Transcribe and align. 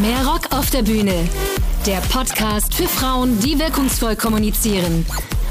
Mehr 0.00 0.26
Rock 0.26 0.50
auf 0.52 0.70
der 0.70 0.82
Bühne. 0.82 1.28
Der 1.84 1.98
Podcast 2.10 2.74
für 2.74 2.88
Frauen, 2.88 3.38
die 3.40 3.58
wirkungsvoll 3.58 4.16
kommunizieren. 4.16 5.04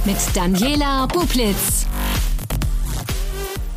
Mit 0.05 0.17
Daniela 0.33 1.05
Bublitz. 1.05 1.85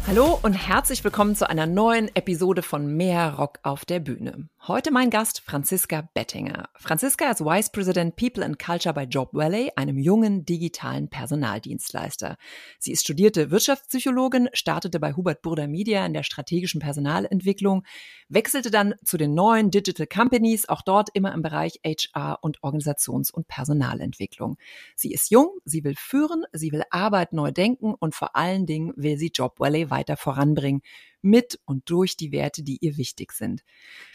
Hallo 0.07 0.39
und 0.43 0.55
herzlich 0.55 1.05
willkommen 1.05 1.37
zu 1.37 1.47
einer 1.49 1.67
neuen 1.67 2.09
Episode 2.17 2.63
von 2.63 2.87
Mehr 2.87 3.35
Rock 3.35 3.59
auf 3.63 3.85
der 3.85 4.01
Bühne. 4.01 4.49
Heute 4.69 4.93
mein 4.93 5.11
Gast 5.11 5.41
Franziska 5.41 6.09
Bettinger. 6.15 6.69
Franziska 6.77 7.29
ist 7.33 7.41
Vice 7.41 7.73
President 7.73 8.15
People 8.15 8.45
and 8.45 8.61
Culture 8.61 8.95
bei 8.95 9.03
Job 9.03 9.31
Valley, 9.33 9.73
einem 9.75 9.99
jungen 9.99 10.45
digitalen 10.45 11.09
Personaldienstleister. 11.11 12.37
Sie 12.79 12.93
ist 12.93 13.03
studierte 13.03 13.51
Wirtschaftspsychologin, 13.51 14.51
startete 14.53 15.01
bei 15.01 15.15
Hubert 15.15 15.43
Burda 15.43 15.67
Media 15.67 16.07
in 16.07 16.13
der 16.13 16.23
strategischen 16.23 16.81
Personalentwicklung, 16.81 17.83
wechselte 18.29 18.71
dann 18.71 18.95
zu 19.05 19.17
den 19.17 19.35
neuen 19.35 19.73
Digital 19.73 20.07
Companies, 20.07 20.69
auch 20.69 20.83
dort 20.83 21.09
immer 21.13 21.35
im 21.35 21.43
Bereich 21.43 21.81
HR 21.85 22.39
und 22.41 22.63
Organisations- 22.63 23.33
und 23.33 23.49
Personalentwicklung. 23.49 24.59
Sie 24.95 25.13
ist 25.13 25.33
jung, 25.33 25.51
sie 25.65 25.83
will 25.83 25.97
führen, 25.99 26.45
sie 26.53 26.71
will 26.71 26.85
Arbeit 26.91 27.33
neu 27.33 27.51
denken 27.51 27.95
und 27.95 28.15
vor 28.15 28.37
allen 28.37 28.65
Dingen 28.67 28.93
will 28.95 29.19
sie 29.19 29.33
Job 29.35 29.59
Valley 29.59 29.91
weiter 29.91 30.17
voranbringen 30.17 30.83
mit 31.23 31.59
und 31.65 31.89
durch 31.89 32.17
die 32.17 32.33
Werte, 32.33 32.63
die 32.63 32.79
ihr 32.81 32.97
wichtig 32.97 33.33
sind. 33.33 33.63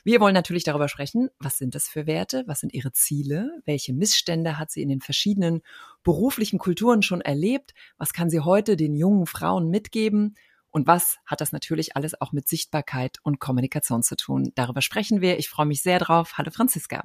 Wir 0.03 0.19
wollen 0.19 0.33
natürlich 0.33 0.63
darüber 0.63 0.87
sprechen, 0.87 1.29
was 1.39 1.57
sind 1.57 1.73
das 1.75 1.87
für 1.87 2.05
Werte, 2.05 2.43
was 2.47 2.59
sind 2.59 2.73
ihre 2.73 2.91
Ziele, 2.91 3.61
welche 3.65 3.93
Missstände 3.93 4.59
hat 4.59 4.71
sie 4.71 4.81
in 4.81 4.89
den 4.89 5.01
verschiedenen 5.01 5.61
beruflichen 6.03 6.59
Kulturen 6.59 7.01
schon 7.01 7.21
erlebt, 7.21 7.73
was 7.97 8.13
kann 8.13 8.29
sie 8.29 8.41
heute 8.41 8.75
den 8.75 8.95
jungen 8.95 9.25
Frauen 9.25 9.69
mitgeben 9.69 10.35
und 10.69 10.85
was 10.85 11.17
hat 11.25 11.41
das 11.41 11.51
natürlich 11.51 11.95
alles 11.95 12.19
auch 12.21 12.31
mit 12.31 12.47
Sichtbarkeit 12.47 13.17
und 13.23 13.39
Kommunikation 13.39 14.03
zu 14.03 14.15
tun. 14.15 14.51
Darüber 14.55 14.81
sprechen 14.81 15.21
wir. 15.21 15.39
Ich 15.39 15.49
freue 15.49 15.65
mich 15.65 15.81
sehr 15.81 15.99
drauf. 15.99 16.37
Hallo 16.37 16.51
Franziska. 16.51 17.03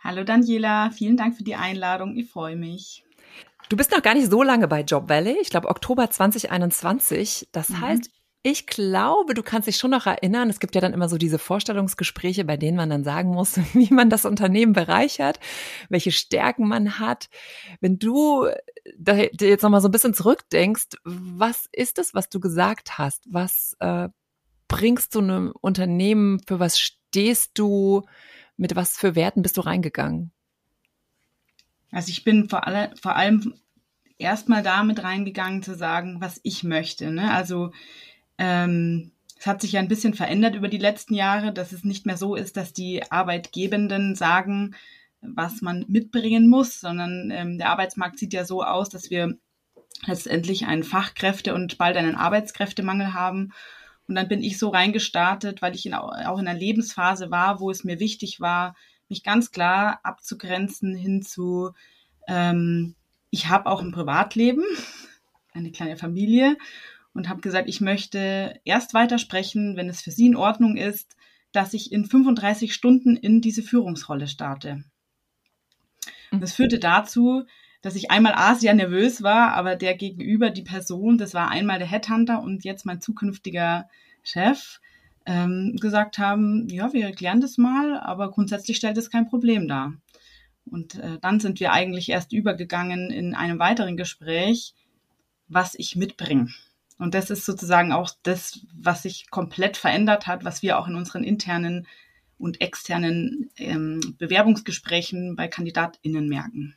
Hallo 0.00 0.22
Daniela, 0.22 0.90
vielen 0.90 1.16
Dank 1.16 1.34
für 1.34 1.44
die 1.44 1.54
Einladung. 1.54 2.14
Ich 2.18 2.28
freue 2.28 2.56
mich. 2.56 3.04
Du 3.70 3.76
bist 3.76 3.90
noch 3.90 4.02
gar 4.02 4.12
nicht 4.14 4.30
so 4.30 4.42
lange 4.42 4.68
bei 4.68 4.82
Job 4.82 5.08
Valley, 5.08 5.38
ich 5.40 5.48
glaube 5.48 5.68
Oktober 5.68 6.10
2021. 6.10 7.48
Das 7.52 7.70
mhm. 7.70 7.80
heißt, 7.80 8.10
ich 8.46 8.66
glaube, 8.66 9.32
du 9.32 9.42
kannst 9.42 9.66
dich 9.68 9.78
schon 9.78 9.90
noch 9.90 10.04
erinnern, 10.04 10.50
es 10.50 10.60
gibt 10.60 10.74
ja 10.74 10.82
dann 10.82 10.92
immer 10.92 11.08
so 11.08 11.16
diese 11.16 11.38
Vorstellungsgespräche, 11.38 12.44
bei 12.44 12.58
denen 12.58 12.76
man 12.76 12.90
dann 12.90 13.02
sagen 13.02 13.30
muss, 13.30 13.56
wie 13.72 13.92
man 13.92 14.10
das 14.10 14.26
Unternehmen 14.26 14.74
bereichert, 14.74 15.40
welche 15.88 16.12
Stärken 16.12 16.68
man 16.68 16.98
hat. 16.98 17.30
Wenn 17.80 17.98
du 17.98 18.46
da 18.98 19.16
jetzt 19.16 19.62
nochmal 19.62 19.80
so 19.80 19.88
ein 19.88 19.92
bisschen 19.92 20.12
zurückdenkst, 20.12 20.88
was 21.04 21.70
ist 21.72 21.98
es, 21.98 22.12
was 22.12 22.28
du 22.28 22.38
gesagt 22.38 22.98
hast? 22.98 23.24
Was 23.30 23.78
äh, 23.80 24.10
bringst 24.68 25.14
du 25.14 25.20
einem 25.20 25.54
Unternehmen, 25.58 26.38
für 26.46 26.60
was 26.60 26.78
stehst 26.78 27.52
du, 27.58 28.02
mit 28.58 28.76
was 28.76 28.98
für 28.98 29.14
Werten 29.14 29.40
bist 29.40 29.56
du 29.56 29.62
reingegangen? 29.62 30.32
Also 31.90 32.10
ich 32.10 32.24
bin 32.24 32.50
vor, 32.50 32.66
alle, 32.66 32.92
vor 33.00 33.16
allem 33.16 33.54
erstmal 34.18 34.62
damit 34.62 35.02
reingegangen 35.02 35.62
zu 35.62 35.74
sagen, 35.74 36.20
was 36.20 36.40
ich 36.42 36.62
möchte. 36.62 37.10
Ne? 37.10 37.32
Also 37.32 37.72
ähm, 38.38 39.12
es 39.38 39.46
hat 39.46 39.60
sich 39.60 39.72
ja 39.72 39.80
ein 39.80 39.88
bisschen 39.88 40.14
verändert 40.14 40.54
über 40.54 40.68
die 40.68 40.78
letzten 40.78 41.14
Jahre, 41.14 41.52
dass 41.52 41.72
es 41.72 41.84
nicht 41.84 42.06
mehr 42.06 42.16
so 42.16 42.34
ist, 42.34 42.56
dass 42.56 42.72
die 42.72 43.10
Arbeitgebenden 43.10 44.14
sagen, 44.14 44.74
was 45.20 45.60
man 45.60 45.84
mitbringen 45.88 46.48
muss, 46.48 46.80
sondern 46.80 47.30
ähm, 47.30 47.58
der 47.58 47.70
Arbeitsmarkt 47.70 48.18
sieht 48.18 48.32
ja 48.32 48.44
so 48.44 48.62
aus, 48.62 48.88
dass 48.88 49.10
wir 49.10 49.36
letztendlich 50.06 50.66
einen 50.66 50.82
Fachkräfte- 50.82 51.54
und 51.54 51.78
bald 51.78 51.96
einen 51.96 52.14
Arbeitskräftemangel 52.14 53.14
haben. 53.14 53.52
Und 54.06 54.14
dann 54.16 54.28
bin 54.28 54.42
ich 54.42 54.58
so 54.58 54.68
reingestartet, 54.68 55.62
weil 55.62 55.74
ich 55.74 55.86
in, 55.86 55.94
auch 55.94 56.38
in 56.38 56.46
einer 56.46 56.58
Lebensphase 56.58 57.30
war, 57.30 57.60
wo 57.60 57.70
es 57.70 57.84
mir 57.84 58.00
wichtig 58.00 58.40
war, 58.40 58.74
mich 59.08 59.22
ganz 59.22 59.50
klar 59.50 60.00
abzugrenzen 60.02 60.94
hin 60.94 61.22
zu, 61.22 61.72
ähm, 62.28 62.94
ich 63.30 63.48
habe 63.48 63.66
auch 63.66 63.80
ein 63.80 63.92
Privatleben, 63.92 64.64
eine 65.52 65.70
kleine 65.70 65.96
Familie 65.96 66.56
und 67.14 67.28
habe 67.28 67.40
gesagt, 67.40 67.68
ich 67.68 67.80
möchte 67.80 68.60
erst 68.64 68.92
weitersprechen, 68.92 69.76
wenn 69.76 69.88
es 69.88 70.02
für 70.02 70.10
Sie 70.10 70.26
in 70.26 70.36
Ordnung 70.36 70.76
ist, 70.76 71.16
dass 71.52 71.72
ich 71.72 71.92
in 71.92 72.04
35 72.04 72.74
Stunden 72.74 73.16
in 73.16 73.40
diese 73.40 73.62
Führungsrolle 73.62 74.26
starte. 74.26 74.84
Und 76.32 76.42
das 76.42 76.52
führte 76.52 76.80
dazu, 76.80 77.44
dass 77.80 77.94
ich 77.94 78.10
einmal 78.10 78.34
A, 78.34 78.54
sehr 78.56 78.74
nervös 78.74 79.22
war, 79.22 79.52
aber 79.52 79.76
der 79.76 79.94
gegenüber, 79.94 80.50
die 80.50 80.62
Person, 80.62 81.16
das 81.16 81.32
war 81.32 81.50
einmal 81.50 81.78
der 81.78 81.86
Headhunter 81.86 82.42
und 82.42 82.64
jetzt 82.64 82.84
mein 82.84 83.00
zukünftiger 83.00 83.88
Chef, 84.22 84.80
ähm, 85.26 85.76
gesagt 85.80 86.18
haben, 86.18 86.66
ja, 86.68 86.92
wir 86.92 87.12
klären 87.12 87.40
das 87.40 87.56
mal, 87.56 87.98
aber 87.98 88.30
grundsätzlich 88.30 88.76
stellt 88.76 88.98
es 88.98 89.10
kein 89.10 89.26
Problem 89.26 89.68
dar. 89.68 89.94
Und 90.64 90.96
äh, 90.96 91.18
dann 91.20 91.40
sind 91.40 91.60
wir 91.60 91.72
eigentlich 91.72 92.08
erst 92.08 92.32
übergegangen 92.32 93.10
in 93.10 93.34
einem 93.34 93.58
weiteren 93.58 93.96
Gespräch, 93.96 94.74
was 95.46 95.74
ich 95.74 95.94
mitbringe. 95.94 96.48
Und 96.98 97.14
das 97.14 97.30
ist 97.30 97.44
sozusagen 97.44 97.92
auch 97.92 98.10
das, 98.22 98.66
was 98.74 99.02
sich 99.02 99.30
komplett 99.30 99.76
verändert 99.76 100.26
hat, 100.26 100.44
was 100.44 100.62
wir 100.62 100.78
auch 100.78 100.86
in 100.86 100.94
unseren 100.94 101.24
internen 101.24 101.86
und 102.38 102.60
externen 102.60 103.50
ähm, 103.56 104.00
Bewerbungsgesprächen 104.18 105.36
bei 105.36 105.48
KandidatInnen 105.48 106.28
merken. 106.28 106.76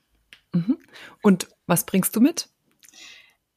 Mhm. 0.53 0.77
Und 1.21 1.47
was 1.65 1.85
bringst 1.85 2.15
du 2.15 2.21
mit? 2.21 2.49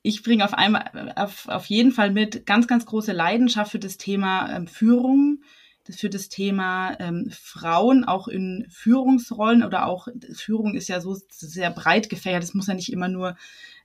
Ich 0.02 0.22
bringe 0.22 0.44
auf 0.44 0.54
einmal, 0.54 1.12
auf, 1.16 1.46
auf 1.48 1.66
jeden 1.66 1.92
Fall 1.92 2.10
mit 2.10 2.46
ganz, 2.46 2.66
ganz 2.66 2.86
große 2.86 3.12
Leidenschaft 3.12 3.72
für 3.72 3.78
das 3.78 3.98
Thema 3.98 4.54
ähm, 4.54 4.66
Führung, 4.66 5.42
für 5.88 6.10
das 6.10 6.28
Thema 6.28 6.98
ähm, 7.00 7.30
Frauen 7.30 8.04
auch 8.04 8.28
in 8.28 8.66
Führungsrollen 8.70 9.62
oder 9.62 9.86
auch 9.86 10.08
Führung 10.32 10.74
ist 10.74 10.88
ja 10.88 11.00
so 11.00 11.16
sehr 11.28 11.70
breit 11.70 12.08
gefächert. 12.10 12.44
Es 12.44 12.54
muss 12.54 12.66
ja 12.66 12.74
nicht 12.74 12.92
immer 12.92 13.08
nur 13.08 13.36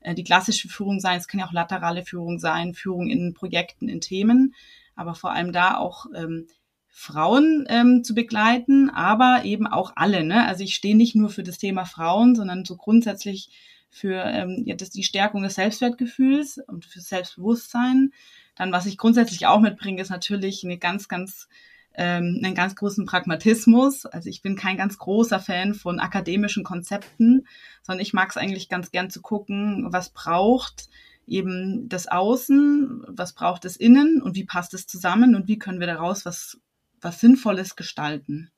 äh, 0.01 0.13
die 0.13 0.23
klassische 0.23 0.67
Führung 0.67 0.99
sein, 0.99 1.17
es 1.17 1.27
kann 1.27 1.39
ja 1.39 1.47
auch 1.47 1.53
laterale 1.53 2.03
Führung 2.03 2.39
sein, 2.39 2.73
Führung 2.73 3.07
in 3.07 3.33
Projekten, 3.33 3.87
in 3.87 4.01
Themen, 4.01 4.53
aber 4.95 5.15
vor 5.15 5.31
allem 5.31 5.53
da 5.53 5.77
auch 5.77 6.07
ähm, 6.13 6.47
Frauen 6.87 7.65
ähm, 7.67 8.03
zu 8.03 8.15
begleiten, 8.15 8.89
aber 8.89 9.41
eben 9.43 9.67
auch 9.67 9.93
alle. 9.95 10.23
Ne? 10.23 10.45
Also 10.47 10.63
ich 10.63 10.75
stehe 10.75 10.95
nicht 10.95 11.15
nur 11.15 11.29
für 11.29 11.43
das 11.43 11.57
Thema 11.57 11.85
Frauen, 11.85 12.35
sondern 12.35 12.63
so 12.63 12.77
grundsätzlich 12.77 13.49
für 13.89 14.23
ähm, 14.23 14.63
ja, 14.65 14.75
das, 14.75 14.91
die 14.91 15.03
Stärkung 15.03 15.43
des 15.43 15.55
Selbstwertgefühls 15.55 16.57
und 16.67 16.85
für 16.85 17.01
Selbstbewusstsein. 17.01 18.11
Dann, 18.55 18.71
was 18.71 18.85
ich 18.85 18.97
grundsätzlich 18.97 19.45
auch 19.45 19.59
mitbringe, 19.59 20.01
ist 20.01 20.09
natürlich 20.09 20.63
eine 20.63 20.77
ganz, 20.77 21.07
ganz 21.07 21.49
ähm, 21.97 22.41
einen 22.43 22.55
ganz 22.55 22.75
großen 22.75 23.05
Pragmatismus. 23.05 24.05
Also 24.05 24.29
ich 24.29 24.41
bin 24.41 24.55
kein 24.55 24.77
ganz 24.77 24.97
großer 24.97 25.39
Fan 25.39 25.73
von 25.73 25.99
akademischen 25.99 26.63
Konzepten, 26.63 27.47
sondern 27.83 28.01
ich 28.01 28.13
mag 28.13 28.29
es 28.29 28.37
eigentlich 28.37 28.69
ganz 28.69 28.91
gern 28.91 29.09
zu 29.09 29.21
gucken, 29.21 29.87
was 29.89 30.09
braucht 30.09 30.89
eben 31.27 31.89
das 31.89 32.07
Außen, 32.07 33.03
was 33.07 33.33
braucht 33.33 33.65
das 33.65 33.75
Innen 33.77 34.21
und 34.21 34.35
wie 34.35 34.45
passt 34.45 34.73
es 34.73 34.87
zusammen 34.87 35.35
und 35.35 35.47
wie 35.47 35.57
können 35.57 35.79
wir 35.79 35.87
daraus 35.87 36.25
was, 36.25 36.59
was 37.01 37.19
Sinnvolles 37.19 37.75
gestalten. 37.75 38.51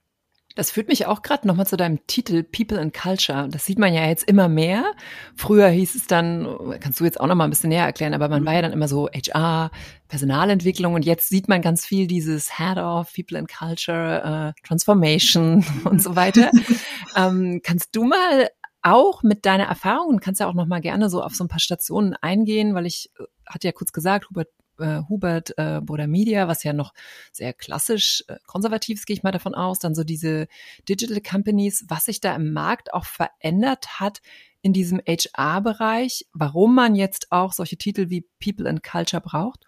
Das 0.58 0.72
führt 0.72 0.88
mich 0.88 1.06
auch 1.06 1.22
gerade 1.22 1.48
nochmal 1.48 1.68
zu 1.68 1.78
deinem 1.78 2.00
Titel 2.08 2.42
People 2.42 2.80
and 2.80 2.92
Culture. 2.92 3.48
Das 3.48 3.64
sieht 3.64 3.78
man 3.78 3.94
ja 3.94 4.08
jetzt 4.08 4.28
immer 4.28 4.50
mehr. 4.50 4.92
Früher 5.36 5.68
hieß 5.68 5.94
es 5.94 6.08
dann, 6.08 6.48
kannst 6.80 7.00
du 7.00 7.06
jetzt 7.06 7.20
auch 7.20 7.28
nochmal 7.28 7.46
ein 7.46 7.52
bisschen 7.52 7.70
näher 7.70 7.86
erklären, 7.86 8.16
aber 8.16 8.28
man 8.28 8.44
war 8.44 8.56
ja 8.56 8.64
dann 8.64 8.74
immer 8.74 8.88
so 8.88 9.08
HR, 9.08 9.70
Personalentwicklung 10.08 10.96
und 10.96 11.06
jetzt 11.06 11.30
sieht 11.30 11.48
man 11.48 11.62
ganz 11.62 11.86
viel 11.86 12.08
dieses 12.08 12.58
Head 12.58 12.78
of 12.78 13.14
People 13.14 13.38
and 13.38 13.48
Culture, 13.48 14.54
uh, 14.58 14.68
Transformation 14.68 15.64
und 15.84 16.02
so 16.02 16.16
weiter. 16.16 16.50
ähm, 17.16 17.62
kannst 17.64 17.96
du 17.96 18.06
mal 18.06 18.50
auch 18.82 19.22
mit 19.22 19.46
deiner 19.46 19.66
Erfahrung, 19.66 20.20
kannst 20.20 20.40
ja 20.40 20.48
auch 20.48 20.56
nochmal 20.56 20.82
gerne 20.82 21.12
so 21.12 21.22
auf 21.22 21.36
so 21.36 21.44
ein 21.44 21.50
paar 21.50 21.60
Stationen 21.60 22.16
eingehen, 22.16 22.74
weil 22.74 22.88
ich 22.88 23.12
äh, 23.20 23.26
hatte 23.46 23.68
ja 23.68 23.74
kurz 23.74 23.92
gesagt, 23.92 24.28
Hubert 24.30 24.50
äh, 24.80 25.02
Hubert 25.10 25.58
äh, 25.58 25.82
Boda 25.82 26.08
Media, 26.08 26.48
was 26.48 26.64
ja 26.64 26.74
noch 26.74 26.94
sehr 27.32 27.54
klassisch 27.54 28.24
äh, 28.28 28.38
konservativ 28.46 29.00
ist, 29.00 29.06
gehe 29.06 29.16
ich 29.16 29.24
mal 29.24 29.32
davon 29.32 29.56
aus, 29.56 29.80
dann 29.80 29.96
so 29.96 30.04
diese 30.04 30.48
Digital 30.88 31.22
Companies, 31.22 31.86
was 31.88 32.06
sich 32.06 32.22
da 32.22 32.36
im 32.36 32.54
Markt 32.54 32.94
auch 32.94 33.06
verändert 33.06 34.00
hat 34.00 34.22
in 34.62 34.74
diesem 34.74 35.00
HR-Bereich, 35.08 36.26
warum 36.34 36.76
man 36.76 36.96
jetzt 36.96 37.32
auch 37.32 37.54
solche 37.54 37.78
Titel 37.78 38.10
wie 38.10 38.26
People 38.40 38.68
and 38.68 38.84
Culture 38.84 39.22
braucht? 39.22 39.66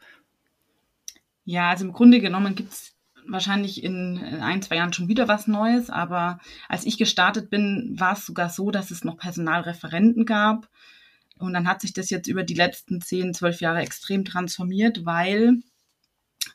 Ja, 1.45 1.69
also 1.69 1.85
im 1.85 1.93
Grunde 1.93 2.19
genommen 2.19 2.55
gibt 2.55 2.73
es 2.73 2.95
wahrscheinlich 3.27 3.83
in 3.83 4.17
ein, 4.41 4.61
zwei 4.61 4.75
Jahren 4.75 4.93
schon 4.93 5.07
wieder 5.07 5.27
was 5.27 5.47
Neues, 5.47 5.89
aber 5.89 6.39
als 6.67 6.85
ich 6.85 6.97
gestartet 6.97 7.49
bin, 7.49 7.95
war 7.97 8.13
es 8.13 8.25
sogar 8.25 8.49
so, 8.49 8.71
dass 8.71 8.91
es 8.91 9.03
noch 9.03 9.17
Personalreferenten 9.17 10.25
gab 10.25 10.69
und 11.39 11.53
dann 11.53 11.67
hat 11.67 11.81
sich 11.81 11.93
das 11.93 12.09
jetzt 12.09 12.27
über 12.27 12.43
die 12.43 12.53
letzten 12.53 13.01
zehn, 13.01 13.33
zwölf 13.33 13.61
Jahre 13.61 13.79
extrem 13.79 14.25
transformiert, 14.25 15.05
weil 15.05 15.61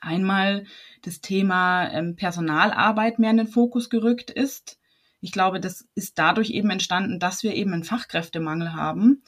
einmal 0.00 0.64
das 1.02 1.20
Thema 1.20 1.90
ähm, 1.90 2.16
Personalarbeit 2.16 3.18
mehr 3.18 3.30
in 3.30 3.38
den 3.38 3.46
Fokus 3.46 3.90
gerückt 3.90 4.30
ist. 4.30 4.78
Ich 5.20 5.32
glaube, 5.32 5.60
das 5.60 5.88
ist 5.94 6.18
dadurch 6.18 6.50
eben 6.50 6.70
entstanden, 6.70 7.18
dass 7.18 7.42
wir 7.42 7.54
eben 7.54 7.72
einen 7.72 7.84
Fachkräftemangel 7.84 8.74
haben. 8.74 9.22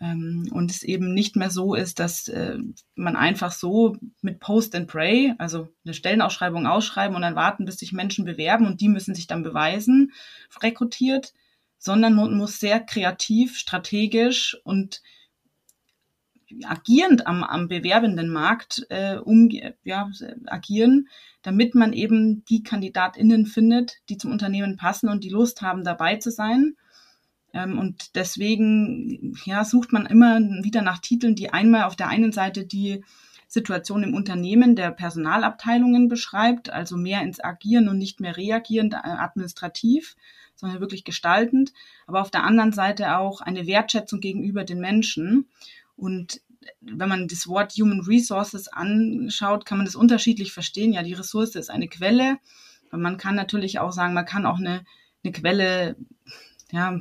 Ähm, 0.00 0.48
und 0.50 0.70
es 0.70 0.82
eben 0.82 1.14
nicht 1.14 1.36
mehr 1.36 1.50
so 1.50 1.74
ist, 1.74 1.98
dass 1.98 2.28
äh, 2.28 2.58
man 2.94 3.16
einfach 3.16 3.52
so 3.52 3.96
mit 4.20 4.40
Post 4.40 4.74
and 4.74 4.86
Pray, 4.86 5.34
also 5.38 5.68
eine 5.84 5.94
Stellenausschreibung 5.94 6.66
ausschreiben 6.66 7.16
und 7.16 7.22
dann 7.22 7.36
warten, 7.36 7.64
bis 7.64 7.78
sich 7.78 7.92
Menschen 7.92 8.24
bewerben 8.24 8.66
und 8.66 8.80
die 8.80 8.88
müssen 8.88 9.14
sich 9.14 9.26
dann 9.26 9.42
beweisen, 9.42 10.12
rekrutiert, 10.62 11.32
sondern 11.84 12.14
man 12.14 12.34
muss 12.34 12.60
sehr 12.60 12.80
kreativ, 12.80 13.58
strategisch 13.58 14.56
und 14.64 15.02
agierend 16.64 17.26
am, 17.26 17.44
am 17.44 17.68
bewerbenden 17.68 18.30
Markt 18.30 18.86
äh, 18.88 19.16
um, 19.16 19.50
ja, 19.50 20.10
agieren, 20.46 21.08
damit 21.42 21.74
man 21.74 21.92
eben 21.92 22.42
die 22.46 22.62
KandidatInnen 22.62 23.44
findet, 23.44 23.98
die 24.08 24.16
zum 24.16 24.32
Unternehmen 24.32 24.78
passen 24.78 25.10
und 25.10 25.24
die 25.24 25.28
Lust 25.28 25.60
haben, 25.60 25.84
dabei 25.84 26.16
zu 26.16 26.30
sein. 26.30 26.74
Ähm, 27.52 27.78
und 27.78 28.14
deswegen 28.14 29.36
ja, 29.44 29.62
sucht 29.66 29.92
man 29.92 30.06
immer 30.06 30.40
wieder 30.40 30.80
nach 30.80 31.00
Titeln, 31.00 31.34
die 31.34 31.50
einmal 31.50 31.84
auf 31.84 31.96
der 31.96 32.08
einen 32.08 32.32
Seite 32.32 32.64
die 32.64 33.04
Situation 33.46 34.02
im 34.04 34.14
Unternehmen 34.14 34.74
der 34.74 34.90
Personalabteilungen 34.90 36.08
beschreibt, 36.08 36.70
also 36.70 36.96
mehr 36.96 37.20
ins 37.20 37.44
Agieren 37.44 37.90
und 37.90 37.98
nicht 37.98 38.20
mehr 38.20 38.38
reagierend 38.38 38.94
äh, 38.94 39.00
administrativ, 39.02 40.16
sondern 40.54 40.80
wirklich 40.80 41.04
gestaltend, 41.04 41.72
aber 42.06 42.20
auf 42.20 42.30
der 42.30 42.44
anderen 42.44 42.72
Seite 42.72 43.18
auch 43.18 43.40
eine 43.40 43.66
Wertschätzung 43.66 44.20
gegenüber 44.20 44.64
den 44.64 44.80
Menschen. 44.80 45.48
Und 45.96 46.40
wenn 46.80 47.08
man 47.08 47.28
das 47.28 47.46
Wort 47.46 47.72
Human 47.72 48.00
Resources 48.00 48.68
anschaut, 48.68 49.66
kann 49.66 49.78
man 49.78 49.84
das 49.86 49.96
unterschiedlich 49.96 50.52
verstehen. 50.52 50.92
Ja, 50.92 51.02
die 51.02 51.12
Ressource 51.12 51.54
ist 51.54 51.70
eine 51.70 51.88
Quelle. 51.88 52.38
Aber 52.90 53.02
man 53.02 53.16
kann 53.16 53.34
natürlich 53.34 53.78
auch 53.78 53.92
sagen, 53.92 54.14
man 54.14 54.24
kann 54.24 54.46
auch 54.46 54.58
eine, 54.58 54.84
eine 55.22 55.32
Quelle, 55.32 55.96
ja, 56.70 57.00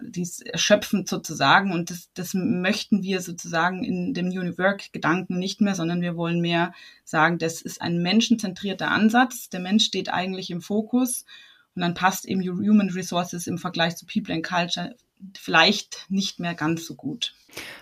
die 0.00 0.22
ist 0.22 0.46
erschöpfend 0.46 1.08
sozusagen. 1.08 1.72
Und 1.72 1.90
das, 1.90 2.10
das 2.14 2.34
möchten 2.34 3.02
wir 3.02 3.20
sozusagen 3.20 3.84
in 3.84 4.14
dem 4.14 4.28
New 4.28 4.42
Work-Gedanken 4.58 5.38
nicht 5.38 5.60
mehr, 5.60 5.74
sondern 5.74 6.02
wir 6.02 6.16
wollen 6.16 6.40
mehr 6.40 6.72
sagen, 7.04 7.38
das 7.38 7.62
ist 7.62 7.82
ein 7.82 8.00
menschenzentrierter 8.02 8.90
Ansatz. 8.90 9.48
Der 9.48 9.60
Mensch 9.60 9.84
steht 9.84 10.08
eigentlich 10.08 10.50
im 10.50 10.60
Fokus. 10.60 11.24
Und 11.74 11.82
dann 11.82 11.94
passt 11.94 12.26
eben 12.26 12.42
Human 12.42 12.90
Resources 12.90 13.46
im 13.46 13.58
Vergleich 13.58 13.96
zu 13.96 14.06
People 14.06 14.34
and 14.34 14.44
Culture 14.44 14.94
vielleicht 15.38 16.06
nicht 16.08 16.40
mehr 16.40 16.54
ganz 16.54 16.86
so 16.86 16.94
gut. 16.94 17.34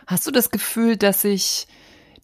Hast 0.06 0.26
du 0.26 0.30
das 0.30 0.50
Gefühl, 0.50 0.96
dass 0.96 1.22
sich 1.22 1.66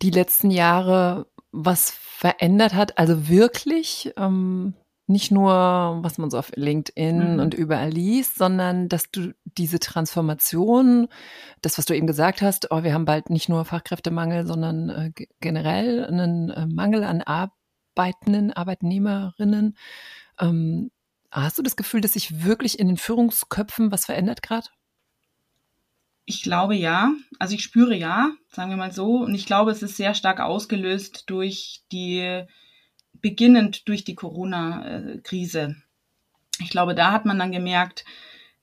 die 0.03 0.11
letzten 0.11 0.51
Jahre 0.51 1.27
was 1.53 1.91
verändert 1.91 2.75
hat? 2.75 2.99
Also 2.99 3.29
wirklich? 3.29 4.13
Ähm, 4.17 4.75
nicht 5.09 5.31
nur, 5.31 5.53
was 6.03 6.19
man 6.19 6.31
so 6.31 6.39
auf 6.39 6.51
LinkedIn 6.57 7.35
mhm. 7.35 7.39
und 7.39 7.55
überall 7.55 7.91
liest, 7.91 8.37
sondern 8.37 8.89
dass 8.89 9.11
du 9.11 9.33
diese 9.45 9.79
Transformation, 9.79 11.07
das, 11.63 11.79
was 11.79 11.85
du 11.85 11.95
eben 11.95 12.09
gesagt 12.09 12.43
hast, 12.43 12.73
oh, 12.73 12.83
wir 12.83 12.93
haben 12.93 13.05
bald 13.05 13.31
nicht 13.31 13.49
nur 13.49 13.65
Fachkräftemangel, 13.65 14.47
sondern 14.47 14.89
äh, 14.91 15.13
generell 15.41 16.05
einen 16.05 16.51
äh, 16.51 16.67
Mangel 16.67 17.05
an 17.05 17.23
Arbeitenden, 17.23 18.53
Arbeitnehmerinnen. 18.53 19.77
Ähm, 20.41 20.91
hast 21.43 21.59
du 21.59 21.63
das 21.63 21.77
Gefühl, 21.77 22.01
dass 22.01 22.15
sich 22.15 22.45
wirklich 22.45 22.79
in 22.79 22.89
den 22.89 22.97
Führungsköpfen 22.97 23.91
was 23.91 24.07
verändert 24.07 24.43
gerade? 24.43 24.69
Ich 26.25 26.43
glaube 26.43 26.75
ja. 26.75 27.13
Also 27.39 27.55
ich 27.55 27.63
spüre 27.63 27.95
ja, 27.95 28.33
sagen 28.49 28.71
wir 28.71 28.77
mal 28.77 28.93
so. 28.93 29.19
Und 29.19 29.35
ich 29.35 29.47
glaube, 29.47 29.71
es 29.71 29.83
ist 29.83 29.97
sehr 29.97 30.15
stark 30.15 30.41
ausgelöst 30.41 31.25
durch 31.29 31.83
die, 31.93 32.45
beginnend 33.15 33.89
durch 33.89 34.05
die 34.05 34.15
Corona-Krise. 34.15 35.77
Ich 36.59 36.71
glaube, 36.71 36.95
da 36.95 37.13
hat 37.13 37.27
man 37.27 37.39
dann 37.39 37.53
gemerkt, 37.53 38.05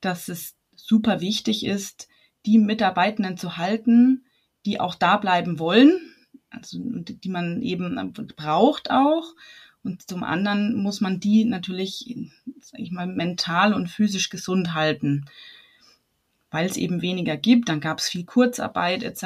dass 0.02 0.28
es 0.28 0.56
super 0.76 1.22
wichtig 1.22 1.66
ist, 1.66 2.10
die 2.46 2.58
Mitarbeitenden 2.58 3.38
zu 3.38 3.58
halten, 3.58 4.26
die 4.66 4.80
auch 4.80 4.96
da 4.96 5.18
bleiben 5.18 5.60
wollen, 5.60 6.00
also 6.50 6.80
die 6.82 7.30
man 7.30 7.62
eben 7.62 8.14
braucht 8.36 8.92
auch. 8.92 9.34
Und 9.84 10.10
zum 10.10 10.24
anderen 10.24 10.76
muss 10.76 11.02
man 11.02 11.20
die 11.20 11.46
natürlich, 11.46 12.16
sag 12.62 12.80
ich 12.80 12.92
mal, 12.92 13.08
mental 13.08 13.74
und 13.74 13.90
physisch 13.90 14.30
gesund 14.30 14.74
halten 14.74 15.26
weil 16.54 16.68
es 16.68 16.78
eben 16.78 17.02
weniger 17.02 17.36
gibt. 17.36 17.68
Dann 17.68 17.82
gab 17.82 17.98
es 17.98 18.08
viel 18.08 18.26
Kurzarbeit 18.26 19.02
etc. 19.02 19.24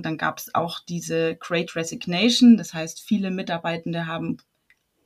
Dann 0.00 0.16
gab 0.16 0.38
es 0.38 0.54
auch 0.54 0.80
diese 0.80 1.36
Great 1.36 1.76
Resignation, 1.76 2.56
das 2.56 2.72
heißt, 2.72 3.00
viele 3.00 3.30
Mitarbeitende 3.30 4.06
haben 4.06 4.38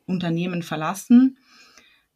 Unternehmen 0.06 0.62
verlassen. 0.62 1.37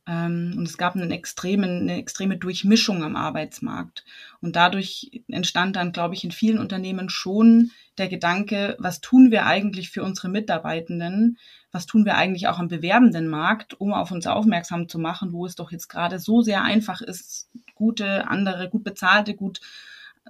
Ähm, 0.07 0.55
und 0.57 0.67
es 0.67 0.79
gab 0.79 0.97
einen 0.97 1.13
extremen, 1.13 1.83
eine 1.83 1.97
extreme 1.97 2.37
Durchmischung 2.37 3.05
am 3.05 3.15
Arbeitsmarkt. 3.15 4.05
Und 4.41 4.57
dadurch 4.57 5.23
entstand 5.29 5.77
dann, 5.77 5.93
glaube 5.93 6.15
ich, 6.15 6.25
in 6.25 6.33
vielen 6.33 6.59
Unternehmen 6.59 7.09
schon 7.09 7.71
der 7.99 8.09
Gedanke, 8.09 8.77
was 8.79 9.01
tun 9.01 9.31
wir 9.31 9.47
eigentlich 9.47 9.91
für 9.91 10.03
unsere 10.03 10.29
Mitarbeitenden? 10.29 11.39
Was 11.71 11.87
tun 11.87 12.05
wir 12.05 12.17
eigentlich 12.17 12.49
auch 12.49 12.59
am 12.59 12.69
bewerbenden 12.69 13.29
Markt, 13.29 13.75
um 13.81 13.93
auf 13.93 14.11
uns 14.11 14.27
aufmerksam 14.27 14.89
zu 14.89 14.99
machen, 14.99 15.33
wo 15.33 15.47
es 15.47 15.55
doch 15.55 15.71
jetzt 15.71 15.89
gerade 15.89 16.19
so 16.19 16.43
sehr 16.43 16.63
einfach 16.63 17.01
ist, 17.01 17.49
gute 17.75 18.27
andere, 18.29 18.69
gut 18.69 18.85
bezahlte, 18.85 19.35
gut, 19.35 19.61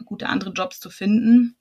gute 0.04 0.28
andere 0.28 0.52
Jobs 0.52 0.80
zu 0.80 0.90
finden. 0.90 1.56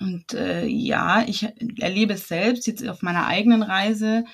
Und 0.00 0.32
äh, 0.34 0.64
ja, 0.66 1.22
ich 1.26 1.46
erlebe 1.78 2.14
es 2.14 2.26
selbst 2.26 2.66
jetzt 2.66 2.86
auf 2.88 3.02
meiner 3.02 3.26
eigenen 3.26 3.62
Reise, 3.62 4.24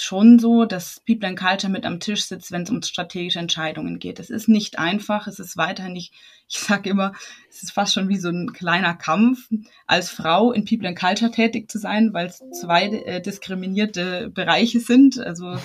schon 0.00 0.38
so, 0.38 0.64
dass 0.64 1.00
People 1.06 1.28
and 1.28 1.38
Culture 1.38 1.72
mit 1.72 1.84
am 1.84 2.00
Tisch 2.00 2.24
sitzt, 2.24 2.52
wenn 2.52 2.62
es 2.62 2.70
um 2.70 2.82
strategische 2.82 3.40
Entscheidungen 3.40 3.98
geht. 3.98 4.20
Es 4.20 4.30
ist 4.30 4.48
nicht 4.48 4.78
einfach, 4.78 5.26
es 5.26 5.38
ist 5.38 5.56
weiterhin 5.56 5.92
nicht, 5.92 6.12
ich 6.48 6.58
sage 6.58 6.90
immer, 6.90 7.12
es 7.50 7.62
ist 7.62 7.72
fast 7.72 7.94
schon 7.94 8.08
wie 8.08 8.18
so 8.18 8.28
ein 8.28 8.52
kleiner 8.52 8.94
Kampf, 8.94 9.48
als 9.86 10.10
Frau 10.10 10.52
in 10.52 10.64
People 10.64 10.88
and 10.88 10.98
Culture 10.98 11.30
tätig 11.30 11.70
zu 11.70 11.78
sein, 11.78 12.12
weil 12.14 12.26
es 12.26 12.42
zwei 12.60 12.84
äh, 12.84 13.20
diskriminierte 13.20 14.30
Bereiche 14.30 14.80
sind. 14.80 15.18
Also 15.18 15.56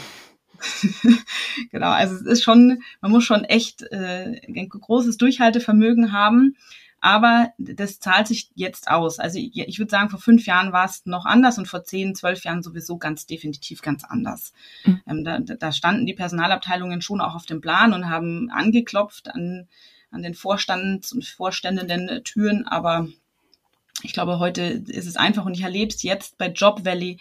genau, 1.71 1.89
also 1.89 2.15
es 2.15 2.21
ist 2.21 2.43
schon, 2.43 2.81
man 3.01 3.11
muss 3.11 3.23
schon 3.23 3.43
echt 3.43 3.83
äh, 3.91 4.41
ein 4.47 4.69
großes 4.69 5.17
Durchhaltevermögen 5.17 6.11
haben. 6.11 6.55
Aber 6.99 7.53
das 7.57 7.99
zahlt 7.99 8.27
sich 8.27 8.49
jetzt 8.55 8.89
aus. 8.89 9.19
Also 9.19 9.37
ich, 9.37 9.55
ich 9.55 9.77
würde 9.77 9.91
sagen, 9.91 10.09
vor 10.09 10.19
fünf 10.19 10.45
Jahren 10.47 10.73
war 10.73 10.85
es 10.85 11.05
noch 11.05 11.25
anders 11.25 11.57
und 11.57 11.67
vor 11.67 11.83
zehn, 11.83 12.15
zwölf 12.15 12.43
Jahren 12.43 12.63
sowieso 12.63 12.97
ganz 12.97 13.25
definitiv 13.25 13.81
ganz 13.81 14.03
anders. 14.03 14.53
Mhm. 14.83 15.01
Ähm, 15.07 15.23
da, 15.23 15.39
da 15.39 15.71
standen 15.71 16.05
die 16.05 16.15
Personalabteilungen 16.15 17.01
schon 17.01 17.21
auch 17.21 17.35
auf 17.35 17.45
dem 17.45 17.61
Plan 17.61 17.93
und 17.93 18.09
haben 18.09 18.49
angeklopft 18.49 19.29
an, 19.29 19.67
an 20.09 20.23
den 20.23 20.33
Vorstands- 20.33 21.13
und 21.13 21.25
vorständenden 21.25 22.23
Türen. 22.23 22.67
Aber 22.67 23.07
ich 24.01 24.13
glaube, 24.13 24.39
heute 24.39 24.63
ist 24.63 25.07
es 25.07 25.17
einfach 25.17 25.45
und 25.45 25.53
ich 25.53 25.61
erlebe 25.61 25.93
es 25.93 26.01
jetzt 26.01 26.37
bei 26.37 26.47
Job 26.47 26.83
Valley 26.83 27.19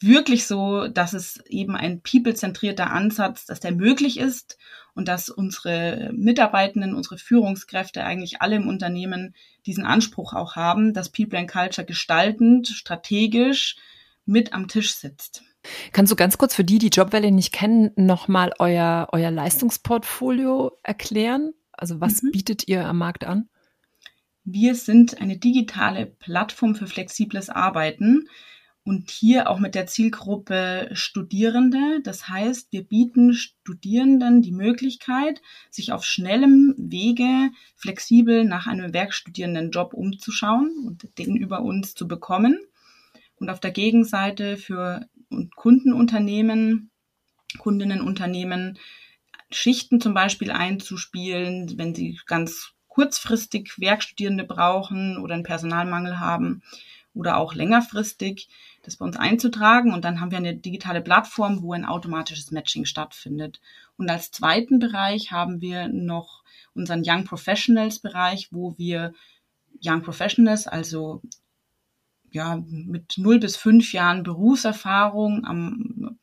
wirklich 0.00 0.46
so, 0.46 0.88
dass 0.88 1.12
es 1.12 1.44
eben 1.46 1.74
ein 1.74 2.02
people-zentrierter 2.02 2.90
Ansatz, 2.90 3.46
dass 3.46 3.60
der 3.60 3.72
möglich 3.72 4.18
ist 4.18 4.58
und 4.96 5.08
dass 5.08 5.28
unsere 5.28 6.10
Mitarbeitenden, 6.14 6.94
unsere 6.94 7.18
Führungskräfte, 7.18 8.02
eigentlich 8.02 8.40
alle 8.40 8.56
im 8.56 8.66
Unternehmen 8.66 9.34
diesen 9.66 9.84
Anspruch 9.84 10.32
auch 10.32 10.56
haben, 10.56 10.94
dass 10.94 11.12
People 11.12 11.38
and 11.38 11.50
Culture 11.50 11.86
gestaltend, 11.86 12.66
strategisch 12.68 13.76
mit 14.24 14.52
am 14.54 14.68
Tisch 14.68 14.94
sitzt. 14.94 15.44
Kannst 15.92 16.10
du 16.12 16.16
ganz 16.16 16.38
kurz 16.38 16.54
für 16.54 16.64
die, 16.64 16.78
die 16.78 16.88
Jobwelle 16.88 17.30
nicht 17.30 17.52
kennen, 17.52 17.90
nochmal 17.96 18.52
euer, 18.58 19.08
euer 19.12 19.30
Leistungsportfolio 19.30 20.72
erklären? 20.82 21.52
Also 21.72 22.00
was 22.00 22.22
mhm. 22.22 22.32
bietet 22.32 22.66
ihr 22.66 22.86
am 22.86 22.98
Markt 22.98 23.24
an? 23.24 23.48
Wir 24.44 24.74
sind 24.76 25.20
eine 25.20 25.36
digitale 25.36 26.06
Plattform 26.06 26.74
für 26.74 26.86
flexibles 26.86 27.50
Arbeiten 27.50 28.28
und 28.86 29.10
hier 29.10 29.50
auch 29.50 29.58
mit 29.58 29.74
der 29.74 29.88
Zielgruppe 29.88 30.90
Studierende. 30.92 32.00
Das 32.04 32.28
heißt, 32.28 32.68
wir 32.70 32.84
bieten 32.84 33.34
Studierenden 33.34 34.42
die 34.42 34.52
Möglichkeit, 34.52 35.42
sich 35.70 35.90
auf 35.90 36.04
schnellem 36.04 36.72
Wege 36.78 37.50
flexibel 37.74 38.44
nach 38.44 38.68
einem 38.68 38.94
werkstudierenden 38.94 39.72
Job 39.72 39.92
umzuschauen 39.92 40.70
und 40.86 41.18
den 41.18 41.34
über 41.34 41.62
uns 41.62 41.96
zu 41.96 42.06
bekommen. 42.06 42.60
Und 43.40 43.50
auf 43.50 43.58
der 43.58 43.72
Gegenseite 43.72 44.56
für 44.56 45.08
Kundenunternehmen, 45.56 46.90
Kundinnenunternehmen 47.58 48.78
Schichten 49.50 50.00
zum 50.00 50.14
Beispiel 50.14 50.52
einzuspielen, 50.52 51.76
wenn 51.76 51.92
sie 51.92 52.20
ganz 52.26 52.70
kurzfristig 52.86 53.80
Werkstudierende 53.80 54.44
brauchen 54.44 55.18
oder 55.18 55.34
einen 55.34 55.42
Personalmangel 55.42 56.20
haben 56.20 56.62
oder 57.16 57.38
auch 57.38 57.54
längerfristig 57.54 58.48
das 58.82 58.96
bei 58.96 59.04
uns 59.04 59.16
einzutragen. 59.16 59.92
Und 59.92 60.04
dann 60.04 60.20
haben 60.20 60.30
wir 60.30 60.38
eine 60.38 60.54
digitale 60.54 61.00
Plattform, 61.00 61.62
wo 61.62 61.72
ein 61.72 61.84
automatisches 61.84 62.52
Matching 62.52 62.84
stattfindet. 62.84 63.60
Und 63.96 64.08
als 64.08 64.30
zweiten 64.30 64.78
Bereich 64.78 65.32
haben 65.32 65.60
wir 65.60 65.88
noch 65.88 66.44
unseren 66.74 67.02
Young 67.04 67.24
Professionals 67.24 67.98
Bereich, 67.98 68.48
wo 68.52 68.76
wir 68.78 69.12
Young 69.82 70.02
Professionals, 70.02 70.66
also 70.66 71.22
ja, 72.30 72.62
mit 72.66 73.14
null 73.16 73.40
bis 73.40 73.56
fünf 73.56 73.92
Jahren 73.92 74.22
Berufserfahrung 74.22 75.44
am 75.44 76.18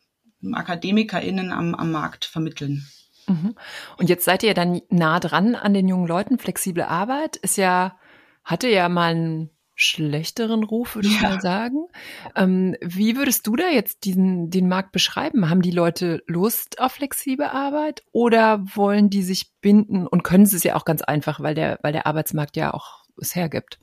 AkademikerInnen 0.54 1.52
am, 1.52 1.76
am 1.76 1.92
Markt 1.92 2.26
vermitteln. 2.26 2.86
Mhm. 3.28 3.56
Und 3.98 4.10
jetzt 4.10 4.26
seid 4.26 4.44
ihr 4.44 4.54
dann 4.54 4.82
nah 4.90 5.20
dran 5.20 5.56
an 5.56 5.74
den 5.74 5.88
jungen 5.88 6.08
Leuten. 6.08 6.38
Flexible 6.38 6.84
Arbeit 6.84 7.38
ist 7.38 7.58
ja, 7.58 7.98
hatte 8.44 8.68
ja 8.68 8.90
mal 8.90 9.12
einen 9.12 9.50
schlechteren 9.76 10.64
Ruf, 10.64 10.96
würde 10.96 11.08
ich 11.08 11.22
ja. 11.22 11.30
mal 11.30 11.42
sagen. 11.42 11.88
Ähm, 12.36 12.76
wie 12.82 13.16
würdest 13.16 13.48
du 13.48 13.56
da 13.56 13.70
jetzt 13.70 14.06
diesen, 14.06 14.50
den 14.50 14.68
Markt 14.68 14.92
beschreiben? 14.92 15.50
Haben 15.50 15.62
die 15.62 15.72
Leute 15.72 16.24
Lust 16.28 16.80
auf 16.80 16.94
flexible 16.94 17.48
Arbeit 17.48 18.04
oder 18.12 18.64
wollen 18.76 19.10
die 19.10 19.24
sich 19.24 19.52
binden 19.62 20.06
und 20.08 20.24
können 20.24 20.46
sie 20.46 20.58
es 20.58 20.64
ja 20.64 20.76
auch 20.76 20.86
ganz 20.86 21.02
einfach, 21.02 21.40
weil 21.40 21.56
der, 21.56 21.80
weil 21.82 21.94
der 21.94 22.06
Arbeitsmarkt 22.06 22.56
ja 22.56 22.74
auch 22.74 23.04
es 23.20 23.36
hergibt? 23.36 23.80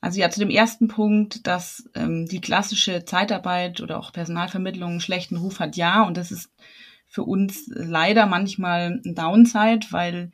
Also 0.00 0.20
ja, 0.20 0.30
zu 0.30 0.40
dem 0.40 0.50
ersten 0.50 0.88
Punkt, 0.88 1.46
dass 1.46 1.88
ähm, 1.94 2.26
die 2.26 2.40
klassische 2.40 3.04
Zeitarbeit 3.04 3.80
oder 3.80 3.98
auch 3.98 4.12
Personalvermittlung 4.12 4.90
einen 4.90 5.00
schlechten 5.00 5.36
Ruf 5.36 5.58
hat, 5.58 5.76
ja. 5.76 6.02
Und 6.02 6.16
das 6.16 6.30
ist 6.30 6.50
für 7.06 7.24
uns 7.24 7.64
leider 7.68 8.26
manchmal 8.26 9.00
ein 9.04 9.14
Downside, 9.14 9.86
weil 9.90 10.30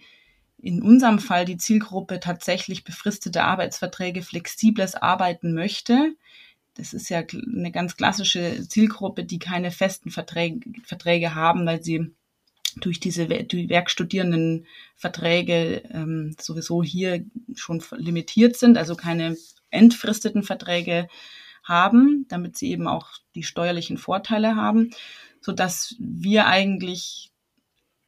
in 0.65 0.83
unserem 0.83 1.19
Fall 1.19 1.45
die 1.45 1.57
Zielgruppe 1.57 2.21
tatsächlich 2.21 2.85
befristete 2.85 3.45
Arbeitsverträge, 3.45 4.23
flexibles 4.23 4.95
Arbeiten 4.95 5.55
möchte. 5.55 6.15
Das 6.75 6.93
ist 6.93 7.09
ja 7.09 7.21
eine 7.21 7.71
ganz 7.71 7.97
klassische 7.97 8.67
Zielgruppe, 8.69 9.25
die 9.25 9.39
keine 9.39 9.71
festen 9.71 10.11
Verträge, 10.11 10.61
Verträge 10.83 11.35
haben, 11.35 11.67
weil 11.67 11.83
sie 11.83 12.13
durch 12.77 12.99
diese 12.99 13.27
die 13.27 13.69
Werkstudierendenverträge 13.69 15.83
ähm, 15.91 16.35
sowieso 16.41 16.83
hier 16.83 17.25
schon 17.55 17.81
limitiert 17.97 18.57
sind, 18.57 18.77
also 18.77 18.97
keine 18.97 19.37
entfristeten 19.71 20.43
Verträge 20.43 21.07
haben, 21.63 22.27
damit 22.29 22.57
sie 22.57 22.71
eben 22.71 22.89
auch 22.89 23.11
die 23.35 23.45
steuerlichen 23.45 23.97
Vorteile 23.97 24.57
haben 24.57 24.91
so 25.45 25.53
dass 25.53 25.95
wir 25.99 26.47
eigentlich 26.47 27.31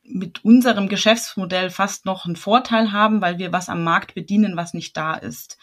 mit 0.09 0.45
unserem 0.45 0.89
Geschäftsmodell 0.89 1.71
fast 1.71 2.07
noch 2.07 2.27
einen 2.27 2.37
Vorteil 2.37 2.93
haben, 2.93 3.21
weil 3.21 3.39
wir 3.39 3.53
was 3.53 3.69
am 3.69 3.85
Markt 3.85 4.15
bedienen, 4.15 4.57
was 4.57 4.75
nicht 4.75 4.97
da 4.97 5.15
ist. 5.15 5.59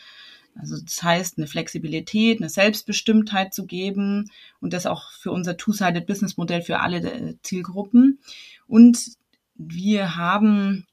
Also 0.55 0.75
das 0.79 1.01
heißt, 1.01 1.37
eine 1.37 1.47
Flexibilität, 1.47 2.39
eine 2.39 2.49
Selbstbestimmtheit 2.49 3.53
zu 3.53 3.65
geben 3.65 4.29
und 4.59 4.73
das 4.73 4.85
auch 4.85 5.11
für 5.11 5.31
unser 5.31 5.57
Two-Sided 5.57 6.05
Business 6.05 6.37
Modell 6.37 6.61
für 6.61 6.79
alle 6.79 6.97
äh, 6.99 7.35
Zielgruppen. 7.41 8.19
Und 8.67 8.99
wir 9.55 10.15
haben 10.15 10.85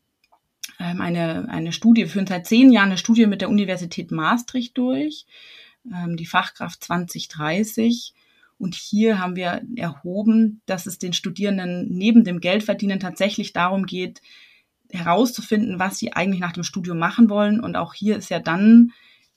ähm, 0.78 1.00
eine, 1.00 1.48
eine 1.50 1.72
Studie, 1.72 2.06
führen 2.06 2.26
seit 2.26 2.46
zehn 2.46 2.72
Jahren 2.72 2.88
eine 2.88 2.98
Studie 2.98 3.26
mit 3.26 3.42
der 3.42 3.50
Universität 3.50 4.10
Maastricht 4.10 4.76
durch, 4.78 5.26
ähm, 5.92 6.16
die 6.16 6.26
Fachkraft 6.26 6.82
2030 6.84 8.14
und 8.60 8.74
hier 8.74 9.18
haben 9.18 9.36
wir 9.36 9.62
erhoben, 9.76 10.60
dass 10.66 10.84
es 10.84 10.98
den 10.98 11.14
Studierenden 11.14 11.88
neben 11.88 12.24
dem 12.24 12.40
Geldverdienen 12.40 13.00
tatsächlich 13.00 13.54
darum 13.54 13.86
geht, 13.86 14.20
herauszufinden, 14.90 15.78
was 15.78 15.98
sie 15.98 16.12
eigentlich 16.12 16.40
nach 16.40 16.52
dem 16.52 16.62
Studium 16.62 16.98
machen 16.98 17.30
wollen. 17.30 17.60
Und 17.60 17.76
auch 17.76 17.94
hier 17.94 18.18
ist 18.18 18.28
ja 18.28 18.38
dann 18.38 18.92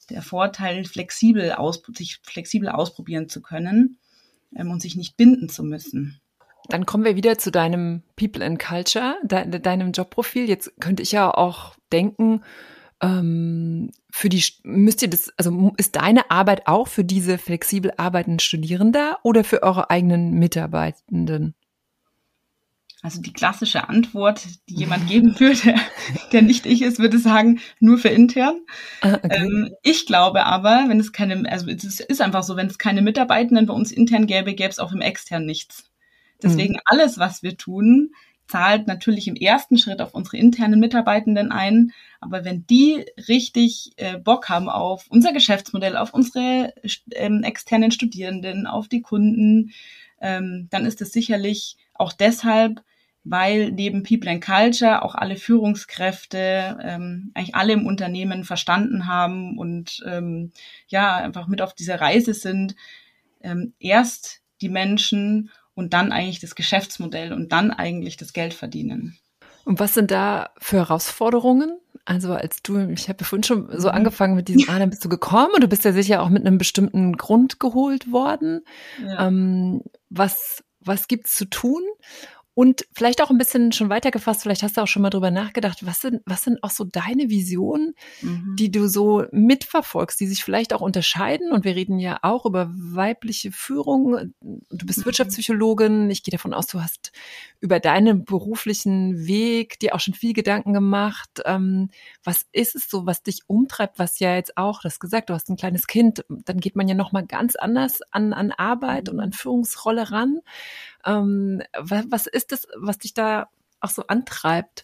der 0.09 0.21
Vorteil, 0.21 0.83
flexibel 0.83 1.53
aus, 1.53 1.81
sich 1.95 2.19
flexibel 2.23 2.67
ausprobieren 2.67 3.29
zu 3.29 3.41
können 3.41 3.97
ähm, 4.57 4.69
und 4.69 4.81
sich 4.81 4.97
nicht 4.97 5.15
binden 5.15 5.47
zu 5.47 5.63
müssen. 5.63 6.19
Dann 6.67 6.85
kommen 6.85 7.05
wir 7.05 7.15
wieder 7.15 7.37
zu 7.37 7.49
deinem 7.49 8.03
People 8.17 8.45
and 8.45 8.59
Culture, 8.59 9.15
de 9.23 9.59
deinem 9.59 9.93
Jobprofil. 9.93 10.49
Jetzt 10.49 10.73
könnte 10.81 11.01
ich 11.01 11.13
ja 11.13 11.33
auch 11.33 11.75
denken, 11.93 12.41
ähm, 13.03 13.91
für 14.09 14.29
die, 14.29 14.43
müsst 14.63 15.01
ihr 15.01 15.09
das, 15.09 15.31
also 15.37 15.73
ist 15.77 15.95
deine 15.95 16.31
Arbeit 16.31 16.67
auch 16.67 16.87
für 16.87 17.03
diese 17.03 17.37
flexibel 17.37 17.91
arbeitenden 17.97 18.39
Studierenden 18.39 19.13
oder 19.23 19.43
für 19.43 19.63
eure 19.63 19.89
eigenen 19.89 20.31
Mitarbeitenden? 20.33 21.55
Also 23.01 23.21
die 23.21 23.33
klassische 23.33 23.89
Antwort, 23.89 24.45
die 24.69 24.75
jemand 24.75 25.09
geben 25.09 25.37
würde, 25.37 25.75
der 26.31 26.41
nicht 26.41 26.65
ich 26.65 26.81
ist, 26.81 26.99
würde 26.99 27.19
sagen, 27.19 27.59
nur 27.81 27.97
für 27.97 28.07
intern. 28.07 28.61
Ah, 29.01 29.15
okay. 29.15 29.41
ähm, 29.41 29.75
ich 29.83 30.05
glaube 30.05 30.45
aber, 30.45 30.85
wenn 30.87 31.01
es 31.01 31.11
keine, 31.11 31.51
also 31.51 31.69
es 31.69 31.99
ist 31.99 32.21
einfach 32.21 32.43
so, 32.43 32.55
wenn 32.55 32.67
es 32.67 32.77
keine 32.77 33.01
Mitarbeitenden 33.01 33.65
bei 33.65 33.73
uns 33.73 33.91
intern 33.91 34.25
gäbe, 34.25 34.53
gäbe 34.53 34.69
es 34.69 34.79
auch 34.79 34.93
im 34.93 35.01
extern 35.01 35.45
nichts. 35.45 35.91
Deswegen 36.41 36.73
mhm. 36.75 36.79
alles, 36.85 37.17
was 37.17 37.43
wir 37.43 37.57
tun, 37.57 38.11
zahlt 38.47 38.87
natürlich 38.87 39.27
im 39.27 39.35
ersten 39.35 39.77
Schritt 39.77 40.01
auf 40.01 40.13
unsere 40.13 40.37
internen 40.37 40.79
Mitarbeitenden 40.79 41.51
ein. 41.51 41.91
Aber 42.19 42.45
wenn 42.45 42.65
die 42.67 43.05
richtig 43.27 43.91
äh, 43.97 44.17
Bock 44.17 44.49
haben 44.49 44.69
auf 44.69 45.05
unser 45.09 45.33
Geschäftsmodell, 45.33 45.97
auf 45.97 46.13
unsere 46.13 46.73
ähm, 47.11 47.43
externen 47.43 47.91
Studierenden, 47.91 48.67
auf 48.67 48.87
die 48.87 49.01
Kunden, 49.01 49.71
ähm, 50.21 50.67
dann 50.71 50.85
ist 50.85 51.01
es 51.01 51.11
sicherlich 51.11 51.77
auch 51.93 52.13
deshalb, 52.13 52.81
weil 53.23 53.71
neben 53.71 54.03
People 54.03 54.29
and 54.29 54.43
Culture 54.43 55.03
auch 55.03 55.15
alle 55.15 55.37
Führungskräfte, 55.37 56.77
ähm, 56.81 57.31
eigentlich 57.33 57.55
alle 57.55 57.73
im 57.73 57.85
Unternehmen 57.85 58.43
verstanden 58.43 59.07
haben 59.07 59.57
und 59.57 60.03
ähm, 60.05 60.51
ja, 60.87 61.15
einfach 61.15 61.47
mit 61.47 61.61
auf 61.61 61.73
dieser 61.73 62.01
Reise 62.01 62.33
sind, 62.33 62.75
ähm, 63.41 63.73
erst 63.79 64.41
die 64.61 64.69
Menschen 64.69 65.49
und 65.75 65.93
dann 65.93 66.11
eigentlich 66.11 66.39
das 66.39 66.55
Geschäftsmodell 66.55 67.33
und 67.33 67.51
dann 67.51 67.71
eigentlich 67.71 68.17
das 68.17 68.33
Geld 68.33 68.53
verdienen. 68.53 69.17
Und 69.65 69.79
was 69.79 69.93
sind 69.93 70.11
da 70.11 70.51
für 70.57 70.77
Herausforderungen? 70.77 71.79
Also 72.05 72.33
als 72.33 72.61
du, 72.63 72.89
ich 72.89 73.07
habe 73.07 73.19
ja 73.21 73.25
vorhin 73.25 73.43
schon 73.43 73.69
so 73.79 73.87
mhm. 73.87 73.95
angefangen 73.95 74.35
mit 74.35 74.49
diesem, 74.49 74.69
ah, 74.69 74.77
dann 74.77 74.89
bist 74.89 75.05
du 75.05 75.09
gekommen 75.09 75.51
und 75.55 75.63
du 75.63 75.67
bist 75.67 75.85
ja 75.85 75.93
sicher 75.93 76.21
auch 76.21 76.29
mit 76.29 76.45
einem 76.45 76.57
bestimmten 76.57 77.15
Grund 77.15 77.59
geholt 77.59 78.11
worden. 78.11 78.61
Ja. 79.01 79.27
Ähm, 79.27 79.81
was, 80.09 80.63
was 80.81 81.07
gibt's 81.07 81.35
zu 81.35 81.45
tun? 81.45 81.81
Und 82.55 82.85
vielleicht 82.93 83.21
auch 83.21 83.31
ein 83.31 83.37
bisschen 83.37 83.71
schon 83.71 83.89
weitergefasst, 83.89 84.43
vielleicht 84.43 84.61
hast 84.61 84.77
du 84.77 84.81
auch 84.81 84.87
schon 84.87 85.01
mal 85.01 85.09
drüber 85.09 85.31
nachgedacht, 85.31 85.85
was 85.85 86.01
sind, 86.01 86.21
was 86.25 86.43
sind 86.43 86.63
auch 86.63 86.69
so 86.69 86.83
deine 86.83 87.29
Visionen, 87.29 87.95
mhm. 88.21 88.55
die 88.57 88.69
du 88.69 88.87
so 88.87 89.25
mitverfolgst, 89.31 90.19
die 90.19 90.27
sich 90.27 90.43
vielleicht 90.43 90.73
auch 90.73 90.81
unterscheiden? 90.81 91.51
Und 91.51 91.65
wir 91.65 91.75
reden 91.75 91.97
ja 91.97 92.19
auch 92.21 92.45
über 92.45 92.71
weibliche 92.75 93.51
Führung. 93.51 94.33
Du 94.41 94.85
bist 94.85 94.99
mhm. 94.99 95.05
Wirtschaftspsychologin. 95.05 96.09
Ich 96.11 96.23
gehe 96.23 96.31
davon 96.31 96.53
aus, 96.53 96.67
du 96.67 96.81
hast 96.81 97.11
über 97.63 97.79
deinen 97.79 98.25
beruflichen 98.25 99.25
Weg 99.25 99.79
dir 99.79 99.95
auch 99.95 100.01
schon 100.01 100.13
viel 100.13 100.33
Gedanken 100.33 100.73
gemacht. 100.73 101.41
Ähm, 101.45 101.91
was 102.21 102.45
ist 102.51 102.75
es 102.75 102.89
so, 102.89 103.05
was 103.05 103.23
dich 103.23 103.43
umtreibt, 103.47 103.99
was 103.99 104.19
ja 104.19 104.35
jetzt 104.35 104.57
auch, 104.57 104.81
das 104.81 104.99
gesagt, 104.99 105.29
du 105.29 105.33
hast 105.33 105.49
ein 105.49 105.55
kleines 105.55 105.87
Kind, 105.87 106.25
dann 106.27 106.59
geht 106.59 106.75
man 106.75 106.89
ja 106.89 106.93
nochmal 106.93 107.25
ganz 107.25 107.55
anders 107.55 108.01
an, 108.11 108.33
an 108.33 108.51
Arbeit 108.51 109.07
mhm. 109.07 109.13
und 109.13 109.19
an 109.21 109.31
Führungsrolle 109.31 110.11
ran. 110.11 110.39
Ähm, 111.05 111.61
was, 111.79 112.03
was 112.09 112.27
ist 112.27 112.51
das, 112.51 112.67
was 112.75 112.97
dich 112.97 113.13
da 113.13 113.47
auch 113.79 113.89
so 113.89 114.07
antreibt? 114.07 114.83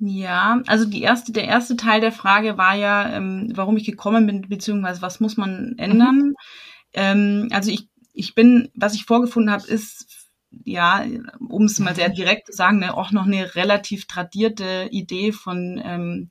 Ja, 0.00 0.60
also 0.66 0.84
die 0.84 1.02
erste, 1.02 1.30
der 1.30 1.44
erste 1.44 1.76
Teil 1.76 2.00
der 2.00 2.10
Frage 2.10 2.58
war 2.58 2.74
ja, 2.74 3.08
ähm, 3.08 3.52
warum 3.54 3.76
ich 3.76 3.84
gekommen 3.84 4.26
bin, 4.26 4.48
beziehungsweise 4.48 5.00
was 5.00 5.20
muss 5.20 5.36
man 5.36 5.78
ändern. 5.78 6.16
Mhm. 6.16 6.34
Ähm, 6.92 7.48
also 7.52 7.70
ich, 7.70 7.88
ich 8.14 8.34
bin, 8.34 8.68
was 8.74 8.94
ich 8.94 9.04
vorgefunden 9.04 9.52
habe, 9.52 9.68
ist 9.68 10.19
ja, 10.64 11.04
um 11.48 11.64
es 11.64 11.78
mal 11.78 11.94
sehr 11.94 12.08
direkt 12.08 12.46
zu 12.46 12.52
sagen, 12.52 12.80
ne, 12.80 12.96
auch 12.96 13.12
noch 13.12 13.26
eine 13.26 13.54
relativ 13.54 14.06
tradierte 14.06 14.88
Idee 14.90 15.32
von 15.32 15.80
ähm, 15.84 16.30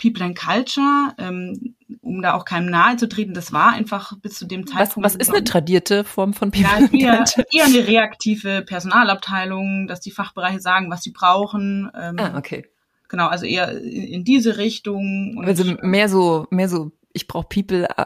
People 0.00 0.24
and 0.24 0.38
Culture, 0.38 1.14
ähm, 1.18 1.74
um 2.00 2.22
da 2.22 2.34
auch 2.34 2.44
keinem 2.44 2.70
nahe 2.70 2.96
zu 2.96 3.08
treten. 3.08 3.34
Das 3.34 3.52
war 3.52 3.72
einfach 3.72 4.12
bis 4.20 4.38
zu 4.38 4.46
dem 4.46 4.66
Zeitpunkt. 4.66 5.04
Was, 5.04 5.14
was 5.14 5.28
ist 5.28 5.34
eine 5.34 5.44
tradierte 5.44 6.04
Form 6.04 6.34
von 6.34 6.50
People 6.50 6.70
ja, 6.70 6.76
and 6.76 6.94
eher, 6.94 7.16
Culture? 7.16 7.46
Eher 7.52 7.64
eine 7.64 7.86
reaktive 7.88 8.62
Personalabteilung, 8.62 9.88
dass 9.88 10.00
die 10.00 10.12
Fachbereiche 10.12 10.60
sagen, 10.60 10.90
was 10.90 11.02
sie 11.02 11.10
brauchen. 11.10 11.90
Ähm, 11.98 12.16
ah, 12.18 12.38
okay. 12.38 12.64
Genau, 13.08 13.26
also 13.26 13.44
eher 13.46 13.72
in, 13.72 14.04
in 14.04 14.24
diese 14.24 14.56
Richtung. 14.58 15.42
Also 15.44 15.64
mehr 15.82 16.08
so, 16.08 16.46
mehr 16.50 16.68
so, 16.68 16.92
ich 17.12 17.26
brauche 17.26 17.48
People 17.48 17.88
äh, 17.96 18.04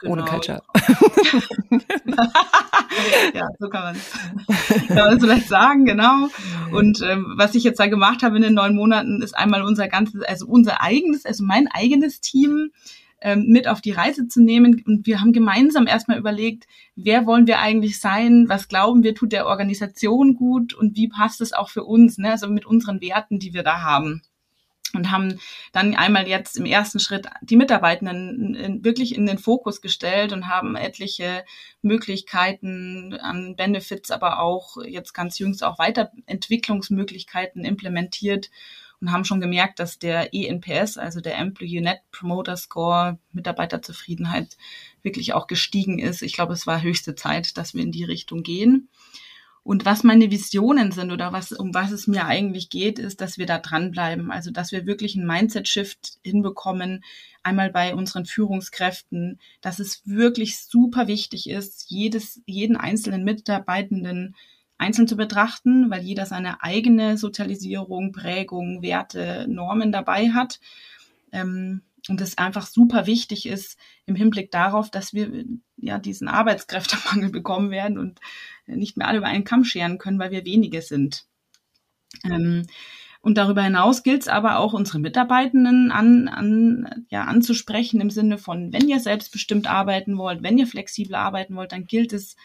genau. 0.00 0.12
ohne 0.12 0.24
Culture. 0.24 0.62
ja, 3.34 3.48
so 3.58 3.68
kann 3.68 3.82
man 3.82 3.96
kann 4.88 4.96
man 4.96 5.20
vielleicht 5.20 5.48
sagen, 5.48 5.84
genau. 5.84 6.28
Und 6.72 7.02
ähm, 7.02 7.34
was 7.36 7.54
ich 7.54 7.64
jetzt 7.64 7.80
da 7.80 7.86
gemacht 7.86 8.22
habe 8.22 8.36
in 8.36 8.42
den 8.42 8.54
neun 8.54 8.74
Monaten, 8.74 9.22
ist 9.22 9.36
einmal 9.36 9.62
unser 9.62 9.88
ganzes, 9.88 10.22
also 10.22 10.46
unser 10.46 10.80
eigenes, 10.80 11.24
also 11.24 11.44
mein 11.44 11.68
eigenes 11.68 12.20
Team 12.20 12.70
ähm, 13.20 13.46
mit 13.48 13.68
auf 13.68 13.80
die 13.80 13.92
Reise 13.92 14.28
zu 14.28 14.42
nehmen. 14.42 14.82
Und 14.86 15.06
wir 15.06 15.20
haben 15.20 15.32
gemeinsam 15.32 15.86
erstmal 15.86 16.18
überlegt, 16.18 16.66
wer 16.96 17.26
wollen 17.26 17.46
wir 17.46 17.60
eigentlich 17.60 18.00
sein, 18.00 18.46
was 18.48 18.68
glauben 18.68 19.02
wir, 19.02 19.14
tut 19.14 19.32
der 19.32 19.46
Organisation 19.46 20.34
gut 20.34 20.74
und 20.74 20.96
wie 20.96 21.08
passt 21.08 21.40
es 21.40 21.52
auch 21.52 21.68
für 21.68 21.84
uns, 21.84 22.18
ne? 22.18 22.30
also 22.30 22.48
mit 22.48 22.66
unseren 22.66 23.00
Werten, 23.00 23.38
die 23.38 23.52
wir 23.52 23.62
da 23.62 23.82
haben 23.82 24.22
und 24.94 25.10
haben 25.10 25.38
dann 25.72 25.94
einmal 25.94 26.28
jetzt 26.28 26.56
im 26.56 26.66
ersten 26.66 27.00
Schritt 27.00 27.26
die 27.42 27.56
Mitarbeitenden 27.56 28.84
wirklich 28.84 29.14
in 29.14 29.26
den 29.26 29.38
Fokus 29.38 29.80
gestellt 29.80 30.32
und 30.32 30.48
haben 30.48 30.76
etliche 30.76 31.44
Möglichkeiten 31.82 33.14
an 33.14 33.56
Benefits, 33.56 34.10
aber 34.10 34.40
auch 34.40 34.76
jetzt 34.82 35.12
ganz 35.12 35.38
jüngst 35.38 35.64
auch 35.64 35.78
Weiterentwicklungsmöglichkeiten 35.78 37.64
implementiert 37.64 38.50
und 39.00 39.12
haben 39.12 39.24
schon 39.24 39.40
gemerkt, 39.40 39.78
dass 39.78 39.98
der 39.98 40.34
ENPS, 40.34 40.98
also 40.98 41.20
der 41.20 41.38
Employee 41.38 41.80
Net 41.80 42.00
Promoter 42.12 42.56
Score, 42.56 43.18
Mitarbeiterzufriedenheit 43.32 44.58
wirklich 45.02 45.32
auch 45.32 45.46
gestiegen 45.46 45.98
ist. 45.98 46.20
Ich 46.22 46.34
glaube, 46.34 46.52
es 46.52 46.66
war 46.66 46.82
höchste 46.82 47.14
Zeit, 47.14 47.56
dass 47.56 47.74
wir 47.74 47.82
in 47.82 47.92
die 47.92 48.04
Richtung 48.04 48.42
gehen. 48.42 48.88
Und 49.70 49.84
was 49.84 50.02
meine 50.02 50.32
Visionen 50.32 50.90
sind 50.90 51.12
oder 51.12 51.32
was, 51.32 51.52
um 51.52 51.72
was 51.72 51.92
es 51.92 52.08
mir 52.08 52.26
eigentlich 52.26 52.70
geht, 52.70 52.98
ist, 52.98 53.20
dass 53.20 53.38
wir 53.38 53.46
da 53.46 53.60
dranbleiben. 53.60 54.32
Also, 54.32 54.50
dass 54.50 54.72
wir 54.72 54.84
wirklich 54.84 55.16
einen 55.16 55.28
Mindset-Shift 55.28 56.18
hinbekommen, 56.24 57.04
einmal 57.44 57.70
bei 57.70 57.94
unseren 57.94 58.26
Führungskräften, 58.26 59.38
dass 59.60 59.78
es 59.78 60.02
wirklich 60.04 60.58
super 60.58 61.06
wichtig 61.06 61.48
ist, 61.48 61.84
jedes, 61.88 62.42
jeden 62.46 62.76
einzelnen 62.76 63.22
Mitarbeitenden 63.22 64.34
einzeln 64.76 65.06
zu 65.06 65.16
betrachten, 65.16 65.88
weil 65.88 66.02
jeder 66.02 66.26
seine 66.26 66.64
eigene 66.64 67.16
Sozialisierung, 67.16 68.10
Prägung, 68.10 68.82
Werte, 68.82 69.46
Normen 69.48 69.92
dabei 69.92 70.30
hat. 70.30 70.58
Ähm, 71.30 71.82
und 72.08 72.20
es 72.20 72.38
einfach 72.38 72.66
super 72.66 73.06
wichtig 73.06 73.46
ist 73.46 73.78
im 74.06 74.14
Hinblick 74.14 74.50
darauf, 74.50 74.90
dass 74.90 75.12
wir 75.12 75.44
ja 75.76 75.98
diesen 75.98 76.28
Arbeitskräftemangel 76.28 77.30
bekommen 77.32 77.70
werden 77.70 77.98
und 77.98 78.20
nicht 78.66 78.96
mehr 78.96 79.08
alle 79.08 79.18
über 79.18 79.26
einen 79.26 79.44
Kamm 79.44 79.64
scheren 79.64 79.98
können, 79.98 80.18
weil 80.18 80.30
wir 80.30 80.44
wenige 80.44 80.82
sind. 80.82 81.26
Ähm, 82.24 82.66
und 83.22 83.36
darüber 83.36 83.62
hinaus 83.62 84.02
gilt 84.02 84.22
es 84.22 84.28
aber 84.28 84.58
auch, 84.58 84.72
unsere 84.72 84.98
Mitarbeitenden 84.98 85.92
an, 85.92 86.28
an, 86.28 87.06
ja, 87.10 87.24
anzusprechen 87.24 88.00
im 88.00 88.10
Sinne 88.10 88.38
von, 88.38 88.72
wenn 88.72 88.88
ihr 88.88 88.98
selbstbestimmt 88.98 89.66
arbeiten 89.66 90.16
wollt, 90.16 90.42
wenn 90.42 90.56
ihr 90.56 90.66
flexibel 90.66 91.14
arbeiten 91.14 91.54
wollt, 91.54 91.72
dann 91.72 91.86
gilt 91.86 92.14
es 92.14 92.36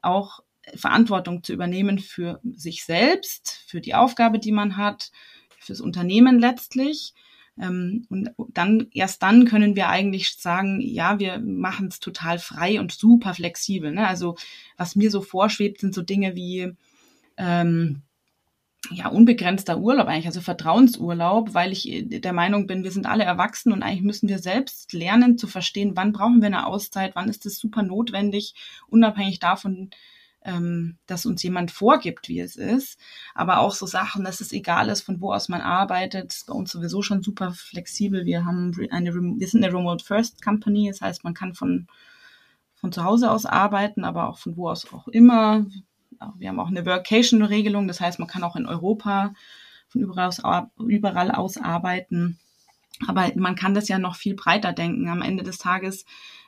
auch 0.00 0.40
Verantwortung 0.74 1.42
zu 1.42 1.52
übernehmen 1.52 1.98
für 1.98 2.40
sich 2.54 2.84
selbst, 2.84 3.62
für 3.66 3.80
die 3.80 3.94
Aufgabe, 3.94 4.38
die 4.38 4.52
man 4.52 4.76
hat, 4.76 5.10
fürs 5.58 5.80
Unternehmen 5.80 6.38
letztlich 6.38 7.14
und 7.56 8.30
dann, 8.54 8.86
erst 8.92 9.22
dann 9.22 9.44
können 9.44 9.76
wir 9.76 9.88
eigentlich 9.88 10.36
sagen, 10.36 10.80
ja, 10.80 11.18
wir 11.18 11.38
machen 11.38 11.88
es 11.88 12.00
total 12.00 12.38
frei 12.38 12.80
und 12.80 12.92
super 12.92 13.34
flexibel. 13.34 13.92
Ne? 13.92 14.06
Also 14.06 14.36
was 14.76 14.96
mir 14.96 15.10
so 15.10 15.20
vorschwebt, 15.20 15.80
sind 15.80 15.94
so 15.94 16.02
Dinge 16.02 16.34
wie 16.34 16.72
ähm, 17.36 18.02
ja, 18.90 19.08
unbegrenzter 19.08 19.78
Urlaub 19.78 20.08
eigentlich, 20.08 20.26
also 20.26 20.40
Vertrauensurlaub, 20.40 21.54
weil 21.54 21.72
ich 21.72 21.88
äh, 21.88 22.02
der 22.02 22.32
Meinung 22.32 22.66
bin, 22.66 22.84
wir 22.84 22.90
sind 22.90 23.06
alle 23.06 23.24
erwachsen 23.24 23.72
und 23.72 23.82
eigentlich 23.82 24.02
müssen 24.02 24.28
wir 24.28 24.38
selbst 24.38 24.92
lernen 24.92 25.38
zu 25.38 25.46
verstehen, 25.46 25.92
wann 25.94 26.12
brauchen 26.12 26.40
wir 26.40 26.46
eine 26.46 26.66
Auszeit, 26.66 27.14
wann 27.14 27.28
ist 27.28 27.46
es 27.46 27.58
super 27.58 27.82
notwendig, 27.82 28.54
unabhängig 28.88 29.38
davon, 29.38 29.90
ähm, 30.44 30.98
dass 31.06 31.26
uns 31.26 31.42
jemand 31.42 31.70
vorgibt, 31.70 32.28
wie 32.28 32.40
es 32.40 32.56
ist. 32.56 32.98
Aber 33.34 33.60
auch 33.60 33.74
so 33.74 33.86
Sachen, 33.86 34.24
dass 34.24 34.40
es 34.40 34.52
egal 34.52 34.88
ist, 34.88 35.02
von 35.02 35.20
wo 35.20 35.32
aus 35.32 35.48
man 35.48 35.60
arbeitet, 35.60 36.32
ist 36.32 36.46
bei 36.46 36.54
uns 36.54 36.72
sowieso 36.72 37.02
schon 37.02 37.22
super 37.22 37.52
flexibel. 37.52 38.24
Wir 38.24 38.44
haben 38.44 38.72
eine, 38.90 39.14
wir 39.14 39.48
sind 39.48 39.64
eine 39.64 39.72
Remote 39.72 40.04
First 40.04 40.42
Company, 40.42 40.88
das 40.88 41.00
heißt, 41.00 41.24
man 41.24 41.34
kann 41.34 41.54
von, 41.54 41.86
von 42.74 42.92
zu 42.92 43.04
Hause 43.04 43.30
aus 43.30 43.46
arbeiten, 43.46 44.04
aber 44.04 44.28
auch 44.28 44.38
von 44.38 44.56
wo 44.56 44.68
aus 44.68 44.92
auch 44.92 45.08
immer. 45.08 45.66
Wir 46.36 46.48
haben 46.48 46.60
auch 46.60 46.68
eine 46.68 46.86
Workation-Regelung, 46.86 47.88
das 47.88 48.00
heißt, 48.00 48.18
man 48.18 48.28
kann 48.28 48.44
auch 48.44 48.56
in 48.56 48.66
Europa 48.66 49.34
von 49.88 50.02
überall 50.02 50.28
aus, 50.28 50.40
überall 50.78 51.30
aus 51.30 51.56
arbeiten. 51.56 52.38
Aber 53.06 53.32
man 53.34 53.56
kann 53.56 53.74
das 53.74 53.88
ja 53.88 53.98
noch 53.98 54.16
viel 54.16 54.34
breiter 54.34 54.72
denken. 54.72 55.08
Am 55.08 55.22
Ende 55.22 55.42
des 55.42 55.58
Tages 55.58 56.04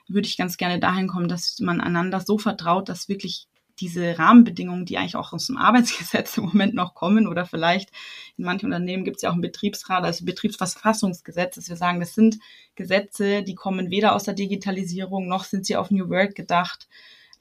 würde 0.07 0.29
ich 0.29 0.37
ganz 0.37 0.57
gerne 0.57 0.79
dahin 0.79 1.09
kommen, 1.09 1.29
dass 1.29 1.59
man 1.61 1.81
einander 1.81 2.21
so 2.21 2.39
vertraut, 2.39 2.89
dass 2.89 3.09
wirklich 3.09 3.49
diese 3.81 4.19
Rahmenbedingungen, 4.19 4.87
die 4.87 4.99
eigentlich 4.99 5.17
auch 5.17 5.33
aus 5.33 5.47
dem 5.47 5.57
Arbeitsgesetz 5.57 6.37
im 6.39 6.45
Moment 6.45 6.75
noch 6.75 6.95
kommen 6.95 7.27
oder 7.27 7.47
vielleicht 7.47 7.91
in 8.37 8.45
manchen 8.45 8.67
Unternehmen 8.67 9.05
gibt 9.05 9.17
es 9.17 9.23
ja 9.23 9.31
auch 9.31 9.35
ein 9.35 9.41
Betriebsrat, 9.41 10.05
also 10.05 10.25
Betriebsverfassungsgesetz, 10.25 11.57
dass 11.57 11.69
wir 11.69 11.77
sagen, 11.77 12.01
das 12.01 12.15
sind 12.15 12.39
Gesetze, 12.75 13.43
die 13.43 13.55
kommen 13.55 13.91
weder 13.91 14.15
aus 14.15 14.25
der 14.25 14.35
Digitalisierung 14.35 15.29
noch 15.29 15.45
sind 15.45 15.67
sie 15.67 15.77
auf 15.77 15.91
New 15.91 16.09
Work 16.09 16.35
gedacht, 16.35 16.89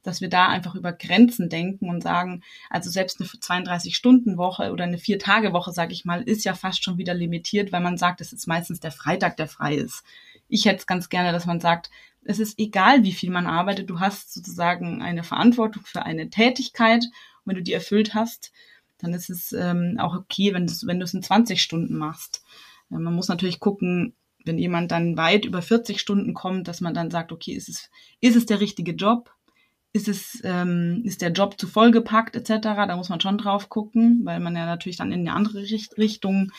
dass 0.04 0.22
wir 0.22 0.30
da 0.30 0.48
einfach 0.48 0.76
über 0.76 0.92
Grenzen 0.92 1.50
denken 1.50 1.90
und 1.90 2.04
sagen, 2.04 2.44
also 2.70 2.90
selbst 2.90 3.20
eine 3.20 3.30
32-Stunden-Woche 3.30 4.72
oder 4.72 4.84
eine 4.84 4.98
Vier-Tage-Woche, 4.98 5.72
sage 5.72 5.94
ich 5.94 6.06
mal, 6.06 6.22
ist 6.22 6.44
ja 6.44 6.54
fast 6.54 6.84
schon 6.84 6.98
wieder 6.98 7.14
limitiert, 7.14 7.72
weil 7.72 7.82
man 7.82 7.98
sagt, 7.98 8.22
es 8.22 8.34
ist 8.34 8.48
meistens 8.48 8.80
der 8.80 8.92
Freitag, 8.92 9.38
der 9.38 9.48
frei 9.48 9.76
ist. 9.76 10.04
Ich 10.50 10.66
hätte 10.66 10.80
es 10.80 10.88
ganz 10.88 11.10
gerne, 11.10 11.32
dass 11.32 11.46
man 11.46 11.62
sagt, 11.62 11.90
es 12.26 12.40
ist 12.40 12.60
egal, 12.60 13.04
wie 13.04 13.12
viel 13.12 13.30
man 13.30 13.48
arbeitet, 13.48 13.90
du 13.90 14.00
hast 14.00 14.34
sozusagen 14.34 15.02
eine 15.02 15.24
Verantwortung 15.24 15.84
für 15.86 16.04
eine 16.04 16.30
Tätigkeit. 16.30 17.04
Und 17.04 17.12
wenn 17.46 17.56
du 17.56 17.64
die 17.64 17.74
erfüllt 17.74 18.14
hast, 18.14 18.52
dann 18.98 19.14
ist 19.14 19.30
es 19.30 19.52
ähm, 19.54 19.98
auch 20.00 20.16
okay, 20.16 20.54
wenn, 20.54 20.68
wenn 20.68 21.00
du 21.00 21.04
es 21.04 21.14
in 21.14 21.24
20 21.24 21.62
Stunden 21.62 21.98
machst. 21.98 22.44
Äh, 22.92 23.00
man 23.00 23.14
muss 23.14 23.28
natürlich 23.28 23.60
gucken, 23.60 24.16
wenn 24.46 24.58
jemand 24.58 24.92
dann 24.92 25.18
weit 25.18 25.46
über 25.46 25.62
40 25.62 26.00
Stunden 26.00 26.34
kommt, 26.34 26.68
dass 26.68 26.82
man 26.82 26.94
dann 26.94 27.12
sagt, 27.12 27.32
okay, 27.32 27.54
ist 27.54 27.70
es, 27.70 27.90
ist 28.20 28.36
es 28.36 28.46
der 28.46 28.60
richtige 28.60 28.94
Job? 28.94 29.32
Ist 29.94 30.08
es, 30.08 30.42
ähm, 30.44 31.02
ist 31.06 31.22
der 31.22 31.32
Job 31.32 31.60
zu 31.60 31.68
vollgepackt 31.68 32.36
etc.? 32.36 32.62
Da 32.62 32.96
muss 32.96 33.10
man 33.10 33.22
schon 33.22 33.38
drauf 33.38 33.70
gucken, 33.70 34.22
weil 34.24 34.40
man 34.40 34.56
ja 34.56 34.66
natürlich 34.66 34.98
dann 34.98 35.12
in 35.12 35.22
eine 35.22 35.34
andere 35.34 35.62
Richtung 35.98 36.52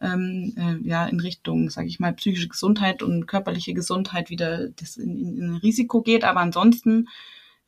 ähm, 0.00 0.54
äh, 0.56 0.88
ja 0.88 1.06
in 1.06 1.20
Richtung, 1.20 1.70
sage 1.70 1.88
ich 1.88 2.00
mal, 2.00 2.12
psychische 2.14 2.48
Gesundheit 2.48 3.02
und 3.02 3.26
körperliche 3.26 3.74
Gesundheit 3.74 4.30
wieder 4.30 4.68
das 4.68 4.96
in, 4.96 5.16
in, 5.18 5.38
in 5.38 5.54
Risiko 5.56 6.02
geht. 6.02 6.24
Aber 6.24 6.40
ansonsten 6.40 7.08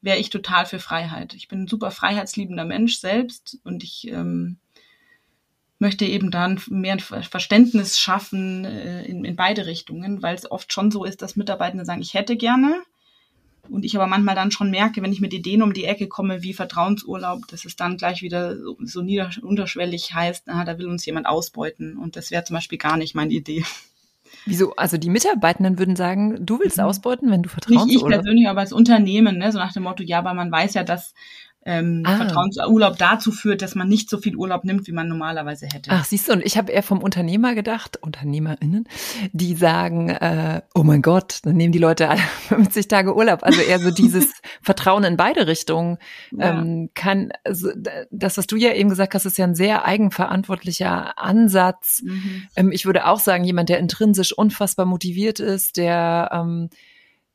wäre 0.01 0.18
ich 0.18 0.31
total 0.31 0.66
für 0.66 0.79
Freiheit. 0.79 1.35
Ich 1.35 1.49
bin 1.49 1.62
ein 1.62 1.68
super 1.68 1.90
freiheitsliebender 1.90 2.64
Mensch 2.64 2.99
selbst 2.99 3.59
und 3.64 3.85
ich 3.85 4.09
ähm, 4.09 4.59
möchte 5.79 6.05
eben 6.05 6.31
dann 6.31 6.61
mehr 6.68 6.99
Verständnis 6.99 7.99
schaffen 7.99 8.64
äh, 8.64 9.05
in, 9.05 9.25
in 9.25 9.37
beide 9.37 9.66
Richtungen, 9.66 10.23
weil 10.23 10.35
es 10.35 10.51
oft 10.51 10.73
schon 10.73 10.90
so 10.90 11.05
ist, 11.05 11.23
dass 11.23 11.37
Mitarbeitende 11.37 11.85
sagen, 11.85 12.03
ich 12.03 12.14
hätte 12.14 12.37
gerne, 12.37 12.83
und 13.68 13.85
ich 13.85 13.94
aber 13.96 14.07
manchmal 14.07 14.35
dann 14.35 14.51
schon 14.51 14.70
merke, 14.70 15.03
wenn 15.03 15.12
ich 15.12 15.20
mit 15.20 15.33
Ideen 15.33 15.62
um 15.62 15.72
die 15.72 15.85
Ecke 15.85 16.09
komme 16.09 16.42
wie 16.42 16.53
Vertrauensurlaub, 16.53 17.46
dass 17.48 17.64
es 17.64 17.77
dann 17.77 17.96
gleich 17.96 18.22
wieder 18.22 18.57
so, 18.57 18.77
so 18.81 19.03
nieder, 19.03 19.31
unterschwellig 19.40 20.14
heißt, 20.14 20.48
ah, 20.48 20.64
da 20.64 20.79
will 20.79 20.88
uns 20.88 21.07
jemand 21.07 21.27
ausbeuten. 21.27 21.96
Und 21.96 22.16
das 22.16 22.31
wäre 22.31 22.44
zum 22.44 22.55
Beispiel 22.55 22.79
gar 22.79 22.96
nicht 22.96 23.14
meine 23.14 23.33
Idee. 23.33 23.64
Wieso? 24.46 24.75
Also 24.75 24.96
die 24.96 25.11
Mitarbeitenden 25.11 25.79
würden 25.79 25.94
sagen, 25.94 26.44
du 26.44 26.59
willst 26.59 26.79
mhm. 26.79 26.85
ausbeuten, 26.85 27.31
wenn 27.31 27.42
du 27.42 27.48
Vertrauensurlaub... 27.48 27.87
Nicht 27.87 28.03
ich 28.03 28.09
persönlich, 28.09 28.48
aber 28.48 28.61
als 28.61 28.72
Unternehmen, 28.72 29.38
ne? 29.38 29.53
so 29.53 29.59
nach 29.59 29.72
dem 29.72 29.85
Motto, 29.85 30.03
ja, 30.03 30.18
aber 30.18 30.35
man 30.35 30.51
weiß 30.51 30.75
ja, 30.75 30.83
dass 30.83 31.14
ähm, 31.64 32.03
ah. 32.05 32.16
Vertrauensurlaub 32.16 32.98
dazu 32.98 33.31
führt, 33.31 33.62
dass 33.62 33.75
man 33.75 33.88
nicht 33.88 34.11
so 34.11 34.18
viel 34.18 34.35
Urlaub 34.37 34.64
nimmt, 34.64 34.87
wie 34.88 34.92
man 34.92 35.07
normalerweise 35.07 35.66
hätte. 35.66 35.90
Ach, 35.92 36.05
siehst 36.05 36.29
du, 36.29 36.33
und 36.33 36.44
ich 36.44 36.57
habe 36.57 36.72
eher 36.72 36.83
vom 36.83 37.01
Unternehmer 37.01 37.55
gedacht, 37.55 37.98
UnternehmerInnen, 38.03 38.88
die 39.33 39.55
sagen, 39.55 40.09
äh, 40.11 40.62
oh 40.75 40.83
mein 40.83 41.03
Gott, 41.03 41.38
dann 41.44 41.57
nehmen 41.57 41.72
die 41.72 41.79
Leute 41.79 42.09
alle 42.09 42.20
50 42.48 42.88
Tage 42.88 43.14
Urlaub. 43.14 43.44
Also 43.44 43.61
eher 43.61 43.79
so 43.79 43.92
dieses 43.92 44.33
Vertrauen 44.62 45.05
in 45.05 45.16
beide 45.16 45.46
Richtungen 45.46 45.98
ja. 46.33 46.51
ähm, 46.51 46.90
kann, 46.94 47.31
also 47.44 47.68
das, 48.11 48.38
was 48.38 48.46
du 48.48 48.57
ja 48.57 48.72
eben 48.72 48.88
gesagt 48.88 49.14
hast, 49.14 49.25
ist 49.25 49.38
ja 49.38 49.44
ein 49.44 49.55
sehr 49.55 49.85
eigenverantwortlicher 49.85 51.16
Ansatz. 51.18 52.03
Mhm. 52.05 52.42
Ähm, 52.57 52.72
ich 52.72 52.87
würde 52.87 53.07
auch 53.07 53.20
sagen, 53.20 53.44
jemand, 53.44 53.68
der 53.68 53.79
intrinsisch 53.79 54.33
unfassbar 54.33 54.87
motiviert 54.87 55.38
ist, 55.38 55.77
der 55.77 56.31
ähm, 56.33 56.70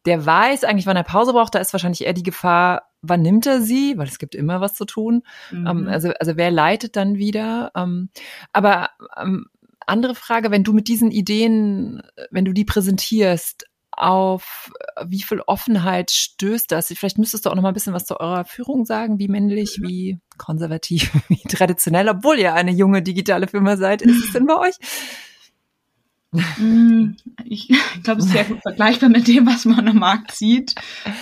der 0.08 0.26
weiß 0.26 0.64
eigentlich, 0.64 0.86
wann 0.86 0.96
er 0.96 1.04
Pause 1.04 1.34
braucht, 1.34 1.54
da 1.54 1.60
ist 1.60 1.74
wahrscheinlich 1.74 2.06
eher 2.06 2.14
die 2.14 2.24
Gefahr, 2.24 2.84
wann 3.08 3.22
nimmt 3.22 3.46
er 3.46 3.62
sie? 3.62 3.98
Weil 3.98 4.08
es 4.08 4.20
gibt 4.20 4.36
immer 4.36 4.62
was 4.62 4.74
zu 4.74 4.86
tun. 4.86 5.24
Ähm, 5.52 5.62
mhm. 5.62 5.68
Ähm, 5.68 5.88
also, 5.88 6.10
also 6.20 6.38
wer 6.38 6.52
leitet 6.52 6.96
dann 6.96 7.16
wieder? 7.16 7.72
Ähm, 7.76 8.10
aber 8.54 8.90
ähm, 9.18 9.48
andere 9.86 10.16
Frage, 10.16 10.52
wenn 10.52 10.64
du 10.64 10.74
mit 10.74 10.88
diesen 10.88 11.12
Ideen, 11.12 12.02
wenn 12.30 12.46
du 12.46 12.54
die 12.54 12.66
präsentierst, 12.66 13.66
auf 13.98 14.72
wie 15.06 15.24
viel 15.24 15.42
Offenheit 15.42 16.12
stößt 16.12 16.72
das? 16.72 16.88
Vielleicht 16.88 17.18
müsstest 17.18 17.46
du 17.46 17.50
auch 17.50 17.56
noch 17.56 17.64
mal 17.64 17.70
ein 17.70 17.74
bisschen 17.74 17.94
was 17.94 18.06
zu 18.06 18.20
eurer 18.20 18.46
Führung 18.46 18.86
sagen, 18.86 19.18
wie 19.18 19.28
männlich, 19.28 19.80
mhm. 19.80 19.88
wie 19.88 20.20
konservativ, 20.38 21.12
wie 21.30 21.42
traditionell, 21.48 22.08
obwohl 22.08 22.38
ihr 22.38 22.54
eine 22.54 22.72
junge 22.72 23.02
digitale 23.02 23.48
Firma 23.48 23.76
seid. 23.76 24.04
Ist 24.04 24.26
es 24.26 24.34
denn 24.34 24.46
bei 24.46 24.56
euch? 24.56 24.76
Mm, 26.32 27.16
ich 27.46 27.70
glaube, 28.04 28.20
es 28.20 28.28
ist 28.28 28.34
sehr 28.34 28.44
gut 28.44 28.62
vergleichbar 28.62 29.10
mit 29.10 29.28
dem, 29.28 29.48
was 29.48 29.66
man 29.66 29.88
am 29.88 30.00
Markt 30.00 30.32
sieht. 30.32 30.76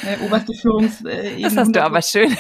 Äh, 0.03 0.25
oberste 0.25 0.53
Führungsebene. 0.53 1.41
Das 1.41 1.57
hast 1.57 1.75
du 1.75 1.83
aber 1.83 2.01
schön. 2.01 2.31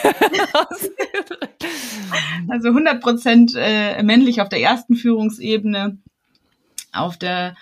also 2.49 2.69
100 2.69 3.01
Prozent 3.01 3.53
äh, 3.55 4.01
männlich 4.03 4.41
auf 4.41 4.49
der 4.49 4.61
ersten 4.61 4.95
Führungsebene, 4.95 5.97
auf 6.91 7.17
der 7.17 7.55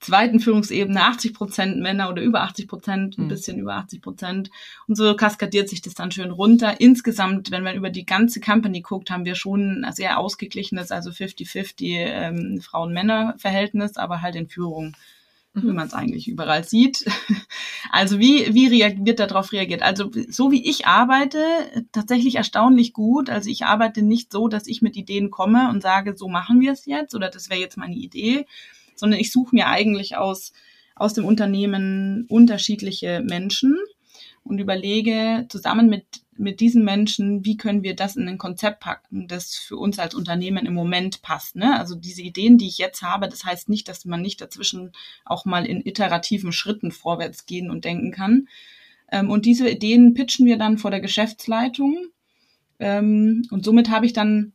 zweiten 0.00 0.40
Führungsebene 0.40 1.02
80 1.02 1.34
Prozent 1.34 1.80
Männer 1.80 2.10
oder 2.10 2.22
über 2.22 2.42
80 2.42 2.66
Prozent, 2.66 3.18
ein 3.18 3.24
mhm. 3.24 3.28
bisschen 3.28 3.58
über 3.58 3.74
80 3.76 4.02
Prozent. 4.02 4.50
Und 4.88 4.96
so 4.96 5.14
kaskadiert 5.14 5.68
sich 5.68 5.82
das 5.82 5.94
dann 5.94 6.10
schön 6.10 6.30
runter. 6.30 6.80
Insgesamt, 6.80 7.50
wenn 7.50 7.62
man 7.62 7.76
über 7.76 7.90
die 7.90 8.06
ganze 8.06 8.40
Company 8.40 8.80
guckt, 8.80 9.10
haben 9.10 9.24
wir 9.24 9.34
schon 9.34 9.84
ein 9.84 9.92
sehr 9.92 10.18
ausgeglichenes, 10.18 10.90
also 10.90 11.10
50-50 11.10 11.82
ähm, 11.82 12.60
Frauen-Männer-Verhältnis, 12.60 13.96
aber 13.96 14.22
halt 14.22 14.36
in 14.36 14.48
Führung 14.48 14.96
mhm. 15.54 15.62
wie 15.62 15.72
man 15.72 15.86
es 15.86 15.94
eigentlich 15.94 16.28
überall 16.28 16.64
sieht. 16.64 17.04
Also 17.92 18.20
wie, 18.20 18.54
wie 18.54 18.68
reagiert 18.68 19.18
darauf 19.18 19.50
reagiert? 19.50 19.82
Also 19.82 20.12
so 20.28 20.52
wie 20.52 20.68
ich 20.70 20.86
arbeite, 20.86 21.42
tatsächlich 21.90 22.36
erstaunlich 22.36 22.92
gut. 22.92 23.28
Also 23.30 23.50
ich 23.50 23.64
arbeite 23.64 24.02
nicht 24.02 24.30
so, 24.30 24.46
dass 24.46 24.68
ich 24.68 24.80
mit 24.80 24.96
Ideen 24.96 25.32
komme 25.32 25.70
und 25.70 25.82
sage, 25.82 26.16
so 26.16 26.28
machen 26.28 26.60
wir 26.60 26.70
es 26.70 26.86
jetzt 26.86 27.16
oder 27.16 27.30
das 27.30 27.50
wäre 27.50 27.58
jetzt 27.58 27.76
meine 27.76 27.96
Idee, 27.96 28.46
sondern 29.00 29.18
ich 29.18 29.32
suche 29.32 29.54
mir 29.54 29.66
eigentlich 29.66 30.16
aus, 30.16 30.52
aus 30.94 31.14
dem 31.14 31.24
Unternehmen 31.24 32.26
unterschiedliche 32.28 33.22
Menschen 33.26 33.76
und 34.44 34.58
überlege 34.58 35.46
zusammen 35.48 35.88
mit 35.88 36.04
mit 36.40 36.60
diesen 36.60 36.84
Menschen, 36.84 37.44
wie 37.44 37.56
können 37.56 37.82
wir 37.82 37.94
das 37.94 38.16
in 38.16 38.26
ein 38.26 38.38
Konzept 38.38 38.80
packen, 38.80 39.28
das 39.28 39.54
für 39.54 39.76
uns 39.76 39.98
als 39.98 40.14
Unternehmen 40.14 40.64
im 40.66 40.74
Moment 40.74 41.22
passt. 41.22 41.54
Ne? 41.54 41.78
Also 41.78 41.94
diese 41.94 42.22
Ideen, 42.22 42.56
die 42.56 42.66
ich 42.66 42.78
jetzt 42.78 43.02
habe, 43.02 43.28
das 43.28 43.44
heißt 43.44 43.68
nicht, 43.68 43.88
dass 43.88 44.04
man 44.06 44.22
nicht 44.22 44.40
dazwischen 44.40 44.92
auch 45.24 45.44
mal 45.44 45.66
in 45.66 45.84
iterativen 45.84 46.52
Schritten 46.52 46.90
vorwärts 46.90 47.46
gehen 47.46 47.70
und 47.70 47.84
denken 47.84 48.10
kann. 48.10 48.48
Ähm, 49.12 49.30
und 49.30 49.44
diese 49.44 49.68
Ideen 49.68 50.14
pitchen 50.14 50.46
wir 50.46 50.56
dann 50.56 50.78
vor 50.78 50.90
der 50.90 51.00
Geschäftsleitung. 51.00 52.06
Ähm, 52.78 53.46
und 53.50 53.64
somit 53.64 53.90
habe 53.90 54.06
ich 54.06 54.14
dann 54.14 54.52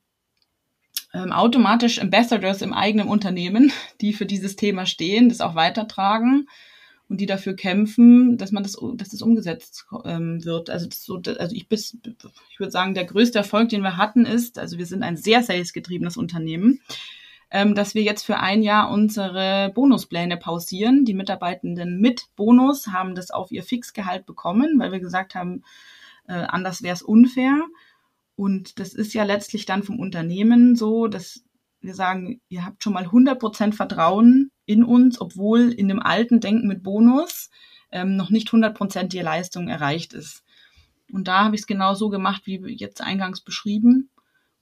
ähm, 1.15 1.31
automatisch 1.31 1.99
Ambassadors 1.99 2.61
im 2.61 2.73
eigenen 2.73 3.07
Unternehmen, 3.07 3.71
die 4.01 4.13
für 4.13 4.25
dieses 4.25 4.55
Thema 4.55 4.85
stehen, 4.85 5.29
das 5.29 5.41
auch 5.41 5.55
weitertragen 5.55 6.47
und 7.07 7.21
die 7.21 7.25
dafür 7.25 7.55
kämpfen, 7.55 8.37
dass 8.37 8.51
man 8.51 8.63
das, 8.63 8.77
dass 8.95 9.09
das 9.09 9.21
umgesetzt 9.21 9.85
ähm, 10.03 10.43
wird. 10.43 10.69
Also 10.69 10.87
so, 10.91 11.21
also 11.37 11.55
ich 11.55 11.69
bis, 11.69 11.97
ich 12.49 12.59
würde 12.59 12.71
sagen, 12.71 12.95
der 12.95 13.05
größte 13.05 13.37
Erfolg, 13.37 13.69
den 13.69 13.81
wir 13.81 13.97
hatten, 13.97 14.25
ist, 14.25 14.59
also 14.59 14.77
wir 14.77 14.85
sind 14.85 15.03
ein 15.03 15.15
sehr 15.15 15.43
salesgetriebenes 15.43 16.17
Unternehmen, 16.17 16.81
ähm, 17.51 17.75
dass 17.75 17.95
wir 17.95 18.01
jetzt 18.01 18.23
für 18.23 18.37
ein 18.37 18.63
Jahr 18.63 18.89
unsere 18.89 19.71
Bonuspläne 19.73 20.35
pausieren. 20.35 21.05
Die 21.05 21.13
Mitarbeitenden 21.13 22.01
mit 22.01 22.25
Bonus 22.35 22.87
haben 22.87 23.15
das 23.15 23.31
auf 23.31 23.51
ihr 23.51 23.63
Fixgehalt 23.63 24.25
bekommen, 24.25 24.79
weil 24.79 24.91
wir 24.91 24.99
gesagt 24.99 25.35
haben, 25.35 25.63
äh, 26.27 26.33
anders 26.33 26.81
wäre 26.81 26.95
es 26.95 27.03
unfair. 27.03 27.61
Und 28.35 28.79
das 28.79 28.93
ist 28.93 29.13
ja 29.13 29.23
letztlich 29.23 29.65
dann 29.65 29.83
vom 29.83 29.99
Unternehmen 29.99 30.75
so, 30.75 31.07
dass 31.07 31.43
wir 31.79 31.93
sagen, 31.93 32.41
ihr 32.49 32.65
habt 32.65 32.83
schon 32.83 32.93
mal 32.93 33.05
100% 33.05 33.73
Vertrauen 33.73 34.51
in 34.65 34.83
uns, 34.83 35.21
obwohl 35.21 35.71
in 35.71 35.87
dem 35.87 36.01
alten 36.01 36.39
Denken 36.39 36.67
mit 36.67 36.83
Bonus 36.83 37.49
ähm, 37.91 38.17
noch 38.17 38.29
nicht 38.29 38.49
100% 38.49 39.03
die 39.03 39.19
Leistung 39.19 39.67
erreicht 39.67 40.13
ist. 40.13 40.43
Und 41.11 41.27
da 41.27 41.43
habe 41.43 41.55
ich 41.55 41.61
es 41.61 41.67
genau 41.67 41.93
so 41.93 42.09
gemacht, 42.09 42.43
wie 42.45 42.59
jetzt 42.73 43.01
eingangs 43.01 43.41
beschrieben. 43.41 44.09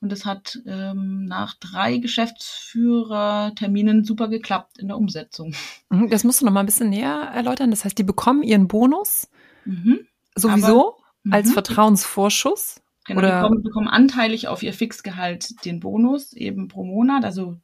Und 0.02 0.12
es 0.12 0.26
hat 0.26 0.60
ähm, 0.66 1.26
nach 1.26 1.54
drei 1.54 1.98
Geschäftsführerterminen 1.98 4.04
super 4.04 4.28
geklappt 4.28 4.78
in 4.78 4.90
der 4.90 4.98
Umsetzung. 4.98 5.56
Mhm, 5.90 6.10
das 6.10 6.26
musst 6.26 6.42
du 6.42 6.46
noch 6.46 6.52
mal 6.52 6.60
ein 6.60 6.66
bisschen 6.66 6.90
näher 6.90 7.32
erläutern. 7.34 7.72
Das 7.72 7.86
heißt, 7.86 7.98
die 7.98 8.04
bekommen 8.04 8.44
ihren 8.44 8.68
Bonus 8.68 9.30
mhm. 9.64 10.06
sowieso 10.36 10.96
Aber, 10.96 11.38
als 11.38 11.48
mhm. 11.48 11.54
Vertrauensvorschuss. 11.54 12.83
Genau, 13.06 13.20
Oder? 13.20 13.30
Die 13.30 13.42
bekommen, 13.42 13.64
bekommen 13.64 13.88
anteilig 13.88 14.48
auf 14.48 14.64
ihr 14.64 14.74
Fixgehalt 14.74 15.66
den 15.66 15.80
Bonus 15.80 16.34
eben 16.34 16.68
pro 16.68 16.84
Monat. 16.84 17.26
Also 17.26 17.58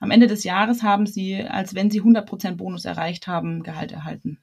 am 0.00 0.10
Ende 0.10 0.26
des 0.26 0.44
Jahres 0.44 0.82
haben 0.82 1.06
sie, 1.06 1.42
als 1.42 1.74
wenn 1.74 1.90
sie 1.90 2.02
100% 2.02 2.56
Bonus 2.56 2.84
erreicht 2.84 3.26
haben, 3.26 3.62
Gehalt 3.62 3.92
erhalten. 3.92 4.38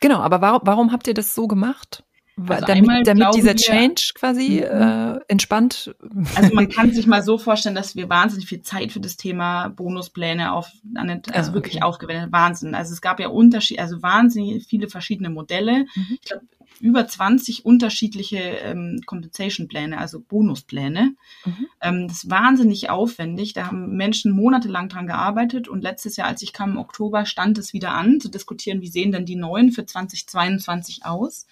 Genau, 0.00 0.18
aber 0.18 0.40
warum, 0.40 0.60
warum 0.64 0.92
habt 0.92 1.06
ihr 1.06 1.14
das 1.14 1.34
so 1.34 1.46
gemacht? 1.46 2.04
Also 2.48 2.66
damit, 2.66 3.06
damit 3.06 3.34
dieser 3.34 3.54
Change 3.54 4.12
quasi 4.14 4.64
mhm. 4.64 4.80
äh, 4.80 5.20
entspannt. 5.28 5.94
Also 6.34 6.54
man 6.54 6.68
kann 6.70 6.90
sich 6.90 7.06
mal 7.06 7.22
so 7.22 7.36
vorstellen, 7.36 7.74
dass 7.74 7.94
wir 7.94 8.08
wahnsinnig 8.08 8.48
viel 8.48 8.62
Zeit 8.62 8.90
für 8.90 9.00
das 9.00 9.16
Thema 9.16 9.68
Bonuspläne 9.68 10.52
auf, 10.52 10.70
also 10.94 11.50
ah, 11.50 11.54
wirklich 11.54 11.76
okay. 11.76 11.84
aufgewendet 11.84 12.32
Wahnsinn. 12.32 12.74
Also 12.74 12.94
es 12.94 13.02
gab 13.02 13.20
ja 13.20 13.28
Unterschied, 13.28 13.78
also 13.78 14.02
wahnsinnig 14.02 14.66
viele 14.66 14.88
verschiedene 14.88 15.28
Modelle. 15.28 15.84
Mhm. 15.94 16.18
Ich 16.20 16.22
glaube 16.22 16.46
über 16.80 17.06
20 17.06 17.64
unterschiedliche 17.64 18.38
ähm, 18.38 19.00
Compensation-Pläne, 19.06 19.98
also 19.98 20.20
Bonuspläne. 20.20 21.14
Mhm. 21.44 21.66
Ähm, 21.80 22.08
das 22.08 22.24
ist 22.24 22.30
wahnsinnig 22.30 22.90
aufwendig. 22.90 23.52
Da 23.52 23.66
haben 23.66 23.96
Menschen 23.96 24.32
monatelang 24.32 24.88
dran 24.88 25.06
gearbeitet 25.06 25.68
und 25.68 25.82
letztes 25.82 26.16
Jahr, 26.16 26.28
als 26.28 26.42
ich 26.42 26.52
kam 26.52 26.72
im 26.72 26.78
Oktober, 26.78 27.26
stand 27.26 27.58
es 27.58 27.72
wieder 27.72 27.92
an, 27.92 28.20
zu 28.20 28.28
diskutieren, 28.28 28.80
wie 28.80 28.88
sehen 28.88 29.12
denn 29.12 29.26
die 29.26 29.36
neuen 29.36 29.72
für 29.72 29.86
2022 29.86 31.04
aus. 31.04 31.46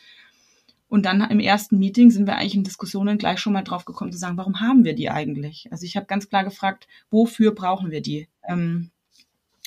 Und 0.88 1.06
dann 1.06 1.20
im 1.30 1.38
ersten 1.38 1.78
Meeting 1.78 2.10
sind 2.10 2.26
wir 2.26 2.36
eigentlich 2.36 2.56
in 2.56 2.64
Diskussionen 2.64 3.16
gleich 3.16 3.38
schon 3.38 3.52
mal 3.52 3.62
drauf 3.62 3.84
gekommen 3.84 4.10
zu 4.10 4.18
sagen, 4.18 4.36
warum 4.36 4.60
haben 4.60 4.84
wir 4.84 4.94
die 4.94 5.08
eigentlich? 5.08 5.68
Also 5.70 5.86
ich 5.86 5.96
habe 5.96 6.06
ganz 6.06 6.28
klar 6.28 6.42
gefragt, 6.42 6.88
wofür 7.10 7.54
brauchen 7.54 7.92
wir 7.92 8.00
die? 8.00 8.26
Ähm, 8.48 8.90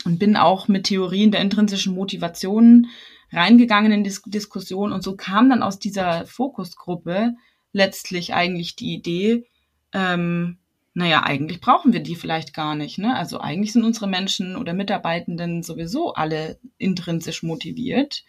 und 0.04 0.20
bin 0.20 0.36
auch 0.36 0.68
mit 0.68 0.86
Theorien 0.86 1.32
der 1.32 1.40
intrinsischen 1.40 1.96
Motivation 1.96 2.88
reingegangen 3.34 3.92
in 3.92 4.04
die 4.04 4.16
Diskussion 4.28 4.92
und 4.92 5.04
so 5.04 5.16
kam 5.16 5.50
dann 5.50 5.64
aus 5.64 5.80
dieser 5.80 6.26
Fokusgruppe 6.26 7.34
letztlich 7.72 8.34
eigentlich 8.34 8.76
die 8.76 8.94
Idee, 8.94 9.46
ähm, 9.94 10.58
naja, 10.96 11.24
eigentlich 11.24 11.60
brauchen 11.60 11.92
wir 11.92 12.02
die 12.02 12.16
vielleicht 12.16 12.54
gar 12.54 12.76
nicht. 12.76 13.00
Ne? 13.00 13.16
Also 13.16 13.40
eigentlich 13.40 13.74
sind 13.74 13.84
unsere 13.84 14.08
Menschen 14.08 14.56
oder 14.56 14.74
Mitarbeitenden 14.74 15.64
sowieso 15.64 16.14
alle 16.14 16.60
intrinsisch 16.78 17.42
motiviert. 17.42 18.24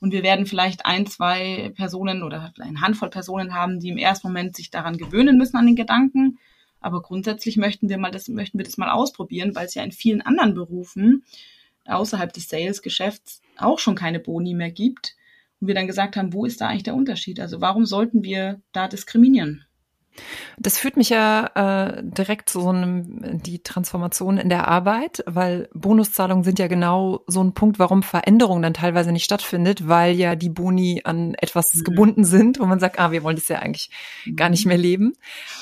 Und 0.00 0.12
wir 0.12 0.22
werden 0.22 0.46
vielleicht 0.46 0.84
ein, 0.84 1.06
zwei 1.06 1.72
Personen 1.76 2.22
oder 2.22 2.52
eine 2.58 2.80
Handvoll 2.80 3.10
Personen 3.10 3.54
haben, 3.54 3.80
die 3.80 3.88
im 3.88 3.98
ersten 3.98 4.28
Moment 4.28 4.56
sich 4.56 4.70
daran 4.70 4.96
gewöhnen 4.96 5.38
müssen 5.38 5.56
an 5.56 5.66
den 5.66 5.76
Gedanken. 5.76 6.38
Aber 6.80 7.02
grundsätzlich 7.02 7.56
möchten 7.56 7.88
wir 7.88 7.98
mal 7.98 8.10
das, 8.10 8.28
möchten 8.28 8.58
wir 8.58 8.64
das 8.64 8.78
mal 8.78 8.90
ausprobieren, 8.90 9.54
weil 9.54 9.66
es 9.66 9.74
ja 9.74 9.82
in 9.82 9.92
vielen 9.92 10.20
anderen 10.20 10.54
Berufen 10.54 11.24
außerhalb 11.88 12.32
des 12.32 12.48
Sales-Geschäfts 12.48 13.40
auch 13.56 13.78
schon 13.78 13.94
keine 13.94 14.20
Boni 14.20 14.54
mehr 14.54 14.70
gibt. 14.70 15.16
Und 15.60 15.68
wir 15.68 15.74
dann 15.74 15.86
gesagt 15.86 16.16
haben, 16.16 16.32
wo 16.32 16.44
ist 16.44 16.60
da 16.60 16.68
eigentlich 16.68 16.84
der 16.84 16.94
Unterschied? 16.94 17.40
Also 17.40 17.60
warum 17.60 17.84
sollten 17.84 18.22
wir 18.22 18.60
da 18.72 18.88
diskriminieren? 18.88 19.64
Das 20.58 20.78
führt 20.78 20.96
mich 20.96 21.08
ja 21.08 21.46
äh, 21.54 22.02
direkt 22.02 22.48
zu 22.48 22.60
so 22.60 22.68
einem 22.68 23.42
die 23.42 23.62
Transformation 23.62 24.38
in 24.38 24.48
der 24.48 24.68
Arbeit, 24.68 25.22
weil 25.26 25.68
Bonuszahlungen 25.74 26.44
sind 26.44 26.58
ja 26.58 26.66
genau 26.66 27.20
so 27.26 27.42
ein 27.42 27.54
Punkt, 27.54 27.78
warum 27.78 28.02
Veränderung 28.02 28.62
dann 28.62 28.74
teilweise 28.74 29.12
nicht 29.12 29.24
stattfindet, 29.24 29.88
weil 29.88 30.14
ja 30.14 30.36
die 30.36 30.50
Boni 30.50 31.02
an 31.04 31.34
etwas 31.34 31.74
mhm. 31.74 31.84
gebunden 31.84 32.24
sind, 32.24 32.58
wo 32.58 32.66
man 32.66 32.80
sagt, 32.80 32.98
ah, 32.98 33.12
wir 33.12 33.22
wollen 33.22 33.36
das 33.36 33.48
ja 33.48 33.58
eigentlich 33.58 33.90
mhm. 34.24 34.36
gar 34.36 34.48
nicht 34.48 34.66
mehr 34.66 34.78
leben. 34.78 35.14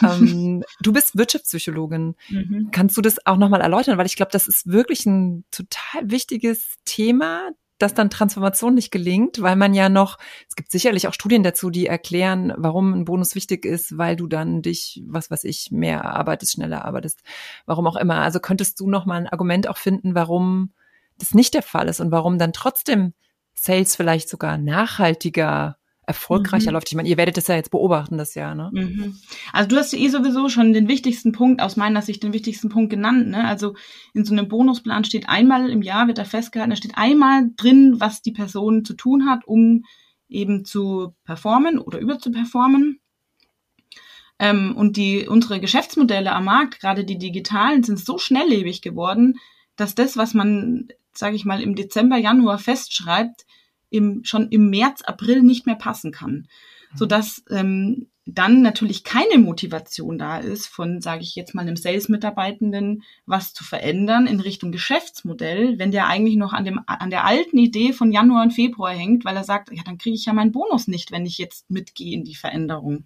Ähm, 0.02 0.62
du 0.80 0.92
bist 0.92 1.16
Wirtschaftspsychologin. 1.16 2.14
Mhm. 2.28 2.68
Kannst 2.70 2.96
du 2.96 3.02
das 3.02 3.24
auch 3.26 3.36
nochmal 3.36 3.60
erläutern? 3.60 3.98
Weil 3.98 4.06
ich 4.06 4.16
glaube, 4.16 4.32
das 4.32 4.46
ist 4.46 4.66
wirklich 4.66 5.06
ein 5.06 5.44
total 5.50 6.10
wichtiges 6.10 6.76
Thema, 6.84 7.50
dass 7.78 7.94
dann 7.94 8.10
Transformation 8.10 8.74
nicht 8.74 8.90
gelingt, 8.90 9.42
weil 9.42 9.56
man 9.56 9.74
ja 9.74 9.88
noch, 9.88 10.18
es 10.48 10.56
gibt 10.56 10.70
sicherlich 10.70 11.08
auch 11.08 11.14
Studien 11.14 11.42
dazu, 11.42 11.70
die 11.70 11.86
erklären, 11.86 12.52
warum 12.56 12.94
ein 12.94 13.04
Bonus 13.04 13.34
wichtig 13.34 13.64
ist, 13.64 13.98
weil 13.98 14.16
du 14.16 14.26
dann 14.26 14.62
dich, 14.62 15.02
was 15.06 15.30
weiß 15.30 15.44
ich, 15.44 15.70
mehr 15.70 16.04
arbeitest, 16.04 16.52
schneller 16.52 16.84
arbeitest, 16.84 17.22
warum 17.66 17.86
auch 17.86 17.96
immer. 17.96 18.16
Also 18.16 18.40
könntest 18.40 18.80
du 18.80 18.88
noch 18.88 19.04
mal 19.06 19.16
ein 19.16 19.28
Argument 19.28 19.68
auch 19.68 19.76
finden, 19.76 20.14
warum 20.14 20.72
das 21.18 21.34
nicht 21.34 21.54
der 21.54 21.62
Fall 21.62 21.88
ist 21.88 22.00
und 22.00 22.10
warum 22.10 22.38
dann 22.38 22.52
trotzdem 22.52 23.12
Sales 23.54 23.96
vielleicht 23.96 24.28
sogar 24.28 24.58
nachhaltiger 24.58 25.78
erfolgreicher 26.06 26.70
mhm. 26.70 26.74
läuft. 26.74 26.88
Ich 26.88 26.94
meine, 26.94 27.08
ihr 27.08 27.16
werdet 27.16 27.36
das 27.36 27.48
ja 27.48 27.56
jetzt 27.56 27.72
beobachten, 27.72 28.16
das 28.16 28.34
Jahr, 28.34 28.54
ne? 28.54 28.70
Mhm. 28.72 29.16
Also 29.52 29.68
du 29.68 29.76
hast 29.76 29.92
eh 29.92 30.08
sowieso 30.08 30.48
schon 30.48 30.72
den 30.72 30.88
wichtigsten 30.88 31.32
Punkt, 31.32 31.60
aus 31.60 31.76
meiner 31.76 32.00
Sicht 32.00 32.22
den 32.22 32.32
wichtigsten 32.32 32.68
Punkt 32.68 32.90
genannt, 32.90 33.28
ne? 33.28 33.46
Also 33.46 33.74
in 34.14 34.24
so 34.24 34.32
einem 34.32 34.48
Bonusplan 34.48 35.04
steht 35.04 35.28
einmal 35.28 35.68
im 35.68 35.82
Jahr, 35.82 36.06
wird 36.06 36.18
da 36.18 36.24
festgehalten, 36.24 36.70
da 36.70 36.76
steht 36.76 36.96
einmal 36.96 37.50
drin, 37.56 37.96
was 37.98 38.22
die 38.22 38.32
Person 38.32 38.84
zu 38.84 38.94
tun 38.94 39.28
hat, 39.28 39.46
um 39.46 39.84
eben 40.28 40.64
zu 40.64 41.14
performen 41.24 41.78
oder 41.78 41.98
überzuperformen. 41.98 43.00
Ähm, 44.38 44.76
und 44.76 44.96
die, 44.96 45.26
unsere 45.26 45.60
Geschäftsmodelle 45.60 46.32
am 46.32 46.44
Markt, 46.44 46.80
gerade 46.80 47.04
die 47.04 47.18
digitalen, 47.18 47.82
sind 47.82 47.98
so 47.98 48.18
schnelllebig 48.18 48.82
geworden, 48.82 49.38
dass 49.76 49.94
das, 49.94 50.16
was 50.16 50.34
man, 50.34 50.88
sage 51.12 51.36
ich 51.36 51.44
mal, 51.44 51.60
im 51.60 51.74
Dezember, 51.74 52.16
Januar 52.16 52.58
festschreibt, 52.58 53.44
im, 53.90 54.24
schon 54.24 54.48
im 54.50 54.70
März, 54.70 55.02
April 55.02 55.42
nicht 55.42 55.66
mehr 55.66 55.76
passen 55.76 56.12
kann. 56.12 56.48
Mhm. 56.92 56.96
Sodass 56.96 57.44
ähm, 57.50 58.06
dann 58.26 58.60
natürlich 58.60 59.04
keine 59.04 59.38
Motivation 59.38 60.18
da 60.18 60.38
ist 60.38 60.66
von, 60.66 61.00
sage 61.00 61.22
ich 61.22 61.36
jetzt 61.36 61.54
mal, 61.54 61.62
einem 61.62 61.76
Sales-Mitarbeitenden, 61.76 63.04
was 63.24 63.54
zu 63.54 63.62
verändern 63.62 64.26
in 64.26 64.40
Richtung 64.40 64.72
Geschäftsmodell, 64.72 65.78
wenn 65.78 65.92
der 65.92 66.08
eigentlich 66.08 66.36
noch 66.36 66.52
an, 66.52 66.64
dem, 66.64 66.80
an 66.86 67.10
der 67.10 67.24
alten 67.24 67.56
Idee 67.56 67.92
von 67.92 68.10
Januar 68.10 68.42
und 68.42 68.50
Februar 68.50 68.92
hängt, 68.92 69.24
weil 69.24 69.36
er 69.36 69.44
sagt, 69.44 69.70
ja, 69.72 69.84
dann 69.84 69.98
kriege 69.98 70.16
ich 70.16 70.26
ja 70.26 70.32
meinen 70.32 70.50
Bonus 70.50 70.88
nicht, 70.88 71.12
wenn 71.12 71.24
ich 71.24 71.38
jetzt 71.38 71.70
mitgehe 71.70 72.14
in 72.14 72.24
die 72.24 72.34
Veränderung. 72.34 73.04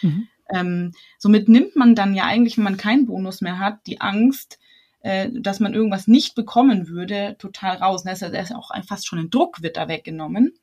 Mhm. 0.00 0.28
Ähm, 0.48 0.92
somit 1.18 1.48
nimmt 1.48 1.74
man 1.74 1.96
dann 1.96 2.14
ja 2.14 2.24
eigentlich, 2.24 2.56
wenn 2.56 2.64
man 2.64 2.76
keinen 2.76 3.06
Bonus 3.06 3.40
mehr 3.40 3.58
hat, 3.58 3.84
die 3.88 4.00
Angst, 4.00 4.60
äh, 5.02 5.28
dass 5.32 5.60
man 5.60 5.74
irgendwas 5.74 6.06
nicht 6.06 6.34
bekommen 6.34 6.88
würde, 6.88 7.36
total 7.38 7.76
raus. 7.76 8.04
Da 8.04 8.12
ist, 8.12 8.22
ist 8.22 8.54
auch 8.54 8.70
fast 8.86 9.06
schon 9.06 9.18
ein 9.18 9.30
Druck 9.30 9.62
wird 9.62 9.76
da 9.76 9.88
weggenommen. 9.88 10.54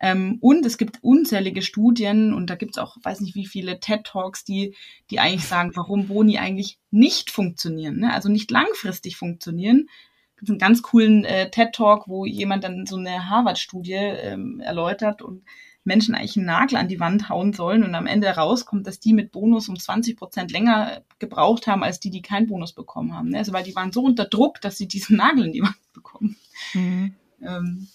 Ähm, 0.00 0.38
und 0.40 0.66
es 0.66 0.76
gibt 0.76 0.98
unzählige 1.02 1.62
Studien 1.62 2.34
und 2.34 2.50
da 2.50 2.56
gibt 2.56 2.72
es 2.72 2.78
auch, 2.78 2.96
weiß 3.02 3.20
nicht 3.20 3.34
wie 3.34 3.46
viele 3.46 3.80
TED-Talks, 3.80 4.44
die, 4.44 4.74
die 5.10 5.20
eigentlich 5.20 5.46
sagen, 5.46 5.70
warum 5.74 6.08
Boni 6.08 6.38
eigentlich 6.38 6.78
nicht 6.90 7.30
funktionieren, 7.30 8.00
ne? 8.00 8.12
also 8.12 8.28
nicht 8.28 8.50
langfristig 8.50 9.16
funktionieren. 9.16 9.88
Es 10.34 10.40
gibt 10.40 10.50
einen 10.50 10.58
ganz 10.58 10.82
coolen 10.82 11.24
äh, 11.24 11.50
TED-Talk, 11.50 12.08
wo 12.08 12.26
jemand 12.26 12.64
dann 12.64 12.86
so 12.86 12.96
eine 12.96 13.30
Harvard-Studie 13.30 13.94
ähm, 13.94 14.60
erläutert 14.60 15.22
und 15.22 15.44
Menschen 15.84 16.14
eigentlich 16.14 16.36
einen 16.36 16.46
Nagel 16.46 16.76
an 16.76 16.88
die 16.88 17.00
Wand 17.00 17.28
hauen 17.28 17.52
sollen 17.52 17.84
und 17.84 17.94
am 17.94 18.06
Ende 18.06 18.28
rauskommt, 18.28 18.86
dass 18.86 19.00
die 19.00 19.12
mit 19.12 19.32
Bonus 19.32 19.68
um 19.68 19.78
20 19.78 20.16
Prozent 20.16 20.50
länger 20.50 21.02
gebraucht 21.18 21.66
haben, 21.66 21.84
als 21.84 22.00
die, 22.00 22.10
die 22.10 22.22
keinen 22.22 22.46
Bonus 22.46 22.72
bekommen 22.72 23.14
haben. 23.14 23.28
Ne? 23.28 23.38
Also 23.38 23.52
weil 23.52 23.64
die 23.64 23.76
waren 23.76 23.92
so 23.92 24.02
unter 24.02 24.24
Druck, 24.24 24.60
dass 24.60 24.78
sie 24.78 24.88
diesen 24.88 25.16
Nagel 25.18 25.46
in 25.46 25.52
die 25.52 25.62
Wand 25.62 25.76
bekommen. 25.92 26.36
Mhm. 26.72 27.14
Ähm, 27.42 27.88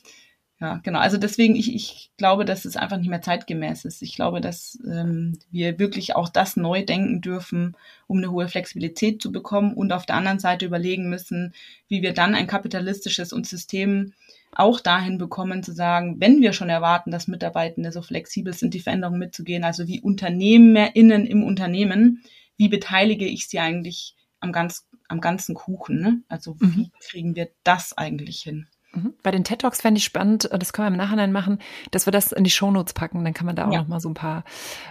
ja, 0.61 0.81
genau. 0.83 0.99
Also 0.99 1.17
deswegen, 1.17 1.55
ich, 1.55 1.73
ich 1.73 2.11
glaube, 2.17 2.43
dass 2.43 2.65
es 2.65 2.75
einfach 2.75 2.97
nicht 2.97 3.09
mehr 3.09 3.21
zeitgemäß 3.21 3.85
ist. 3.85 4.01
Ich 4.01 4.15
glaube, 4.15 4.41
dass 4.41 4.77
ähm, 4.85 5.39
wir 5.51 5.79
wirklich 5.79 6.17
auch 6.17 6.27
das 6.27 6.57
neu 6.57 6.83
denken 6.83 7.21
dürfen, 7.21 7.77
um 8.07 8.17
eine 8.17 8.29
hohe 8.29 8.49
Flexibilität 8.49 9.21
zu 9.21 9.31
bekommen 9.31 9.73
und 9.73 9.93
auf 9.93 10.05
der 10.05 10.17
anderen 10.17 10.39
Seite 10.39 10.65
überlegen 10.65 11.09
müssen, 11.09 11.53
wie 11.87 12.01
wir 12.01 12.13
dann 12.13 12.35
ein 12.35 12.45
kapitalistisches 12.45 13.31
und 13.31 13.47
System 13.47 14.13
auch 14.51 14.79
dahin 14.79 15.17
bekommen 15.17 15.63
zu 15.63 15.73
sagen, 15.73 16.17
wenn 16.19 16.41
wir 16.41 16.53
schon 16.53 16.69
erwarten, 16.69 17.11
dass 17.11 17.27
Mitarbeitende 17.27 17.91
so 17.91 18.01
flexibel 18.01 18.53
sind, 18.53 18.73
die 18.73 18.79
Veränderungen 18.79 19.19
mitzugehen, 19.19 19.63
also 19.63 19.87
wie 19.87 20.01
UnternehmerInnen 20.01 21.25
im 21.25 21.43
Unternehmen, 21.43 22.23
wie 22.57 22.67
beteilige 22.67 23.25
ich 23.25 23.47
sie 23.47 23.59
eigentlich 23.59 24.15
am, 24.39 24.51
ganz, 24.51 24.87
am 25.07 25.21
ganzen 25.21 25.55
Kuchen? 25.55 26.01
Ne? 26.01 26.23
Also 26.27 26.59
wie 26.59 26.65
mhm. 26.65 26.91
kriegen 26.99 27.35
wir 27.35 27.49
das 27.63 27.97
eigentlich 27.97 28.41
hin? 28.41 28.67
Mhm. 28.93 29.13
Bei 29.21 29.29
den 29.29 29.43
TED 29.43 29.61
Talks 29.61 29.81
fände 29.81 29.99
ich 29.99 30.03
spannend, 30.03 30.51
äh, 30.51 30.57
das 30.57 30.73
können 30.73 30.87
wir 30.87 30.91
im 30.91 30.97
Nachhinein 30.97 31.31
machen, 31.31 31.59
dass 31.91 32.07
wir 32.07 32.11
das 32.11 32.31
in 32.31 32.43
die 32.43 32.49
Shownotes 32.49 32.93
packen. 32.93 33.23
Dann 33.23 33.33
kann 33.33 33.45
man 33.45 33.55
da 33.55 33.67
auch 33.67 33.71
ja. 33.71 33.81
noch 33.81 33.87
mal 33.87 33.99
so 33.99 34.09
ein 34.09 34.15
paar 34.15 34.43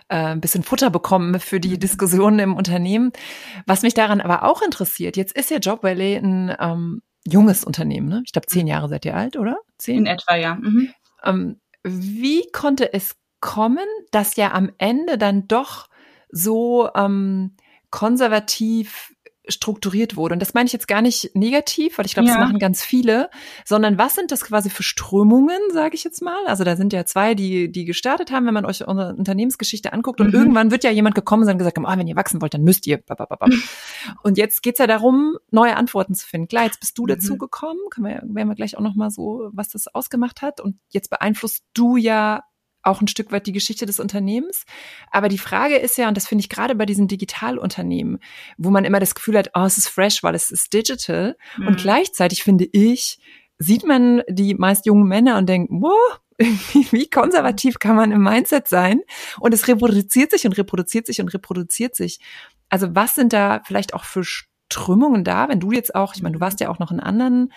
äh, 0.09 0.17
ein 0.17 0.41
bisschen 0.41 0.63
Futter 0.63 0.91
bekommen 0.91 1.41
für 1.41 1.59
die 1.59 1.79
Diskussionen 1.79 2.39
im 2.39 2.57
Unternehmen. 2.57 3.13
Was 3.67 3.83
mich 3.83 3.95
daran 3.95 4.21
aber 4.21 4.45
auch 4.45 4.63
interessiert, 4.63 5.17
jetzt 5.17 5.37
ist 5.37 5.51
ja 5.51 5.59
Job 5.59 5.83
Valley 5.83 6.17
ein 6.17 6.55
ähm, 6.61 7.03
junges 7.31 7.65
Unternehmen, 7.65 8.09
ne? 8.09 8.23
Ich 8.25 8.33
glaube, 8.33 8.47
zehn 8.47 8.67
Jahre 8.67 8.89
seid 8.89 9.05
ihr 9.05 9.17
alt, 9.17 9.37
oder? 9.37 9.59
Zehn? 9.79 9.99
In 9.99 10.07
etwa, 10.07 10.37
ja. 10.37 10.57
Mhm. 10.57 10.93
Ähm, 11.25 11.61
wie 11.85 12.51
konnte 12.53 12.93
es 12.93 13.17
kommen, 13.41 13.87
dass 14.11 14.37
ja 14.37 14.53
am 14.53 14.73
Ende 14.79 15.19
dann 15.19 15.47
doch 15.49 15.89
so 16.31 16.89
ähm, 16.95 17.57
konservativ 17.91 19.15
strukturiert 19.49 20.17
wurde. 20.17 20.35
Und 20.35 20.41
das 20.41 20.55
meine 20.55 20.67
ich 20.67 20.73
jetzt 20.73 20.89
gar 20.89 21.03
nicht 21.03 21.35
negativ, 21.35 21.99
weil 21.99 22.07
ich 22.07 22.15
glaube, 22.15 22.29
ja. 22.29 22.35
das 22.35 22.45
machen 22.45 22.59
ganz 22.59 22.83
viele, 22.83 23.31
sondern 23.65 23.99
was 23.99 24.15
sind 24.15 24.31
das 24.31 24.45
quasi 24.45 24.71
für 24.71 24.83
Strömungen, 24.83 25.59
sage 25.73 25.95
ich 25.95 26.05
jetzt 26.05 26.23
mal? 26.23 26.47
Also 26.47 26.65
da 26.65 26.77
sind 26.77 26.93
ja 26.93 27.05
zwei, 27.05 27.35
die 27.35 27.71
die 27.71 27.85
gestartet 27.85 28.31
haben, 28.31 28.47
wenn 28.47 28.55
man 28.55 28.65
euch 28.65 28.87
unsere 28.87 29.15
Unternehmensgeschichte 29.15 29.93
anguckt. 29.93 30.21
Und 30.21 30.29
mhm. 30.29 30.35
irgendwann 30.35 30.71
wird 30.71 30.85
ja 30.85 30.91
jemand 30.91 31.15
gekommen 31.15 31.45
sein 31.45 31.55
und 31.55 31.59
gesagt 31.59 31.77
haben, 31.77 31.87
ah, 31.87 31.99
wenn 31.99 32.07
ihr 32.07 32.17
wachsen 32.17 32.41
wollt, 32.43 32.55
dann 32.55 32.63
müsst 32.63 32.87
ihr. 32.87 33.01
Und 34.23 34.39
jetzt 34.39 34.63
geht's 34.63 34.79
ja 34.79 34.87
darum, 34.87 35.37
neue 35.51 35.77
Antworten 35.77 36.15
zu 36.15 36.27
finden. 36.27 36.49
Klar, 36.49 36.65
jetzt 36.65 36.81
bist 36.81 36.97
du 36.99 37.05
mhm. 37.05 37.09
dazu 37.09 37.39
gekommen, 37.39 37.81
können 37.91 38.07
wir, 38.07 38.23
werden 38.23 38.49
wir 38.49 38.55
gleich 38.55 38.77
auch 38.77 38.83
noch 38.83 38.95
mal 38.95 39.11
so, 39.11 39.51
was 39.53 39.69
das 39.69 39.89
ausgemacht 39.89 40.43
hat. 40.43 40.61
Und 40.61 40.77
jetzt 40.91 41.11
beeinflusst 41.11 41.65
du 41.75 41.97
ja 41.97 42.43
auch 42.83 43.01
ein 43.01 43.09
Stück 43.09 43.33
weit 43.33 43.47
die 43.47 43.53
Geschichte 43.53 43.87
des 43.87 44.01
Unternehmens. 44.01 44.65
Aber 45.11 45.29
die 45.29 45.39
Frage 45.39 45.77
ist 45.77 45.99
ja, 45.99 46.09
und 46.09 46.17
das 46.17 46.27
finde 46.27 46.43
ich 46.43 46.49
gerade 46.49 46.75
bei 46.75 46.87
diesen 46.87 47.09
Digitalunternehmen, 47.09 48.19
wo 48.57 48.71
man 48.71 48.85
immer 48.85 49.01
das 49.01 49.15
Gefühl 49.15 49.39
hat, 49.39 49.51
oh, 49.55 49.65
es 49.65 49.79
ist 49.79 49.89
fresh, 49.89 50.23
weil 50.23 50.35
es 50.35 50.51
ist 50.51 50.73
digital. 50.73 51.37
Mhm. 51.57 51.67
Und 51.67 51.77
gleichzeitig 51.79 52.43
finde 52.43 52.69
ich, 52.71 53.19
sieht 53.59 53.85
man 53.85 54.23
die 54.29 54.55
meist 54.55 54.87
jungen 54.87 55.09
Männer 55.09 55.37
und 55.39 55.49
denkt, 55.49 55.71
wow, 55.73 56.21
wie 56.39 57.11
konservativ 57.11 57.79
kann 57.79 57.97
man 57.97 58.13
im 58.13 58.23
Mindset 58.23 58.69
sein? 58.69 59.01
Und 59.41 59.53
es 59.53 59.67
reproduziert 59.67 60.31
sich 60.31 60.47
und 60.47 60.57
reproduziert 60.57 61.07
sich 61.07 61.21
und 61.21 61.29
reproduziert 61.35 61.97
sich. 61.97 62.21
Also 62.69 62.95
was 62.95 63.15
sind 63.15 63.33
da 63.33 63.61
vielleicht 63.65 63.95
auch 63.95 64.05
für 64.05 64.23
Strömungen 64.25 65.25
da, 65.25 65.49
wenn 65.49 65.61
du 65.61 65.73
jetzt 65.73 65.95
auch, 65.95 66.15
ich 66.15 66.23
meine, 66.23 66.35
du 66.35 66.41
warst 66.41 66.61
ja 66.61 66.69
auch 66.69 66.79
noch 66.79 66.93
in 66.93 67.01
anderen 67.01 67.53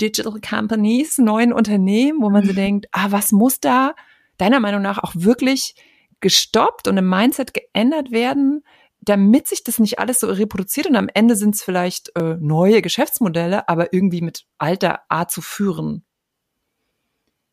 Digital 0.00 0.40
Companies, 0.40 1.18
neuen 1.18 1.52
Unternehmen, 1.52 2.20
wo 2.20 2.30
man 2.30 2.44
so 2.44 2.52
denkt, 2.52 2.86
ah, 2.92 3.06
was 3.10 3.32
muss 3.32 3.60
da 3.60 3.94
deiner 4.36 4.60
Meinung 4.60 4.82
nach 4.82 4.98
auch 4.98 5.12
wirklich 5.14 5.74
gestoppt 6.20 6.88
und 6.88 6.96
im 6.96 7.08
Mindset 7.08 7.54
geändert 7.54 8.10
werden, 8.10 8.62
damit 9.00 9.46
sich 9.46 9.62
das 9.62 9.78
nicht 9.78 9.98
alles 9.98 10.20
so 10.20 10.28
reproduziert 10.28 10.86
und 10.86 10.96
am 10.96 11.08
Ende 11.12 11.36
sind 11.36 11.54
es 11.54 11.62
vielleicht 11.62 12.16
äh, 12.16 12.36
neue 12.40 12.82
Geschäftsmodelle, 12.82 13.68
aber 13.68 13.92
irgendwie 13.92 14.20
mit 14.20 14.46
alter 14.58 15.00
Art 15.08 15.30
zu 15.30 15.42
führen? 15.42 16.04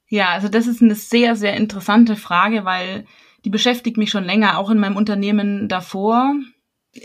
Ja, 0.08 0.30
also 0.30 0.48
das 0.48 0.68
ist 0.68 0.82
eine 0.82 0.96
sehr, 0.96 1.36
sehr 1.36 1.56
interessante 1.56 2.16
Frage, 2.16 2.66
weil 2.66 3.06
die 3.46 3.50
beschäftigt 3.50 3.98
mich 3.98 4.10
schon 4.10 4.24
länger, 4.24 4.58
auch 4.58 4.70
in 4.70 4.80
meinem 4.80 4.96
Unternehmen 4.96 5.68
davor. 5.68 6.36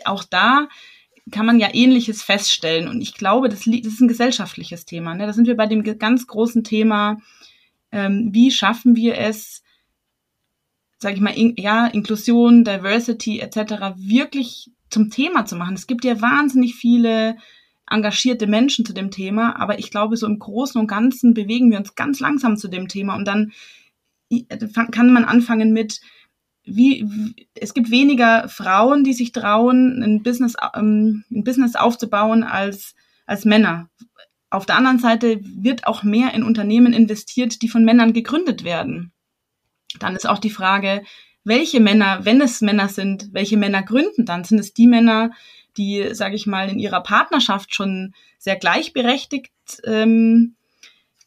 Auch 0.05 0.25
da 0.25 0.69
kann 1.31 1.47
man 1.47 1.59
ja 1.59 1.69
Ähnliches 1.73 2.23
feststellen. 2.23 2.89
Und 2.89 3.01
ich 3.01 3.15
glaube, 3.15 3.49
das, 3.49 3.61
das 3.61 3.93
ist 3.93 4.01
ein 4.01 4.09
gesellschaftliches 4.09 4.85
Thema. 4.85 5.15
Ne? 5.15 5.27
Da 5.27 5.33
sind 5.33 5.47
wir 5.47 5.57
bei 5.57 5.67
dem 5.67 5.83
ganz 5.99 6.27
großen 6.27 6.65
Thema, 6.65 7.19
ähm, 7.93 8.31
wie 8.33 8.51
schaffen 8.51 8.97
wir 8.97 9.19
es, 9.19 9.63
sage 10.99 11.15
ich 11.15 11.21
mal, 11.21 11.37
in, 11.37 11.55
ja, 11.57 11.87
Inklusion, 11.87 12.65
Diversity 12.65 13.41
etc. 13.41 13.97
wirklich 13.97 14.71
zum 14.91 15.11
Thema 15.11 15.47
zu 15.47 15.57
machen. 15.57 15.75
Es 15.75 15.87
gibt 15.87 16.05
ja 16.05 16.21
wahnsinnig 16.21 16.75
viele 16.75 17.37
engagierte 17.91 18.47
Menschen 18.47 18.85
zu 18.85 18.93
dem 18.93 19.11
Thema, 19.11 19.59
aber 19.59 19.79
ich 19.79 19.91
glaube, 19.91 20.17
so 20.17 20.27
im 20.27 20.39
Großen 20.39 20.81
und 20.81 20.89
Ganzen 20.89 21.35
bewegen 21.35 21.71
wir 21.71 21.79
uns 21.79 21.95
ganz 21.95 22.21
langsam 22.21 22.57
zu 22.57 22.69
dem 22.69 22.89
Thema 22.89 23.17
und 23.17 23.27
dann 23.27 23.53
kann 24.91 25.13
man 25.13 25.25
anfangen 25.25 25.73
mit, 25.73 26.01
wie, 26.65 27.07
es 27.55 27.73
gibt 27.73 27.91
weniger 27.91 28.49
Frauen, 28.49 29.05
die 29.05 29.15
sich 29.15 29.33
trauen, 29.33 30.03
ein 30.03 30.23
Business, 30.23 30.55
ähm, 30.75 31.25
ein 31.31 31.45
Business 31.45 31.77
aufzubauen 31.77 32.43
als, 32.43 32.95
als 33.25 33.47
Männer. 33.47 33.89
Auf 34.51 34.67
der 34.67 34.77
anderen 34.77 34.99
Seite 34.99 35.41
wird 35.43 35.87
auch 35.87 36.03
mehr 36.03 36.35
in 36.35 36.43
Unternehmen 36.43 36.93
investiert, 36.93 37.63
die 37.63 37.69
von 37.69 37.85
Männern 37.85 38.13
gegründet 38.13 38.65
werden. 38.65 39.13
Dann 39.99 40.17
ist 40.17 40.29
auch 40.29 40.39
die 40.39 40.51
Frage, 40.51 41.03
welche 41.45 41.81
Männer, 41.81 42.25
wenn 42.25 42.41
es 42.41 42.61
Männer 42.61 42.89
sind, 42.89 43.29
welche 43.33 43.57
Männer 43.57 43.83
gründen 43.83 44.27
dann? 44.27 44.45
Sind 44.45 44.59
es 44.59 44.75
die 44.75 44.87
Männer, 44.87 45.31
die, 45.77 46.15
sage 46.15 46.35
ich 46.35 46.47
mal, 46.47 46.69
in 46.69 46.79
ihrer 46.79 47.03
Partnerschaft 47.03 47.75
schon 47.75 48.15
sehr 48.39 48.57
gleichberechtigt 48.57 49.53
ähm, 49.85 50.57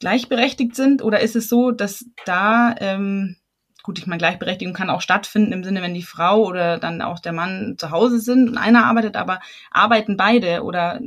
gleichberechtigt 0.02 0.76
sind? 0.76 1.02
Oder 1.02 1.22
ist 1.22 1.38
es 1.38 1.48
so, 1.48 1.72
dass 1.72 2.06
da, 2.26 2.76
ähm, 2.80 3.38
gut, 3.84 4.00
ich 4.00 4.08
meine, 4.08 4.20
Gleichberechtigung 4.20 4.74
kann 4.74 4.90
auch 4.90 5.02
stattfinden 5.02 5.54
im 5.54 5.64
Sinne, 5.64 5.82
wenn 5.82 5.94
die 5.94 6.04
Frau 6.04 6.44
oder 6.46 6.78
dann 6.78 7.02
auch 7.02 7.20
der 7.20 7.34
Mann 7.34 7.76
zu 7.78 7.92
Hause 7.92 8.20
sind 8.20 8.50
und 8.50 8.58
einer 8.58 8.86
arbeitet, 8.86 9.16
aber 9.16 9.40
arbeiten 9.72 10.18
beide 10.18 10.64
oder 10.64 11.00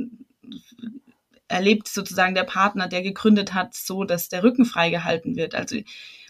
erlebt 1.47 1.87
sozusagen 1.87 2.33
der 2.33 2.43
Partner, 2.43 2.87
der 2.87 3.03
gegründet 3.03 3.53
hat, 3.53 3.75
so, 3.75 4.03
dass 4.03 4.29
der 4.29 4.43
Rücken 4.43 4.65
freigehalten 4.65 5.35
wird. 5.35 5.53
Also 5.53 5.77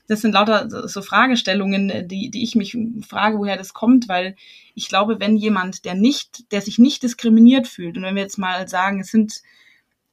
das 0.08 0.22
sind 0.22 0.34
lauter 0.34 0.88
so 0.88 1.02
Fragestellungen, 1.02 2.08
die, 2.08 2.30
die 2.30 2.44
ich 2.44 2.56
mich 2.56 2.78
frage, 3.08 3.38
woher 3.38 3.58
das 3.58 3.74
kommt, 3.74 4.08
weil 4.08 4.36
ich 4.76 4.88
glaube, 4.88 5.20
wenn 5.20 5.36
jemand, 5.36 5.86
der 5.86 5.96
nicht, 5.96 6.52
der 6.52 6.62
sich 6.62 6.78
nicht 6.78 7.04
diskriminiert 7.04 7.68
fühlt, 7.68 7.98
und 7.98 8.04
wenn 8.04 8.16
wir 8.16 8.22
jetzt 8.22 8.38
mal 8.38 8.68
sagen, 8.68 9.00
es 9.00 9.10
sind, 9.10 9.42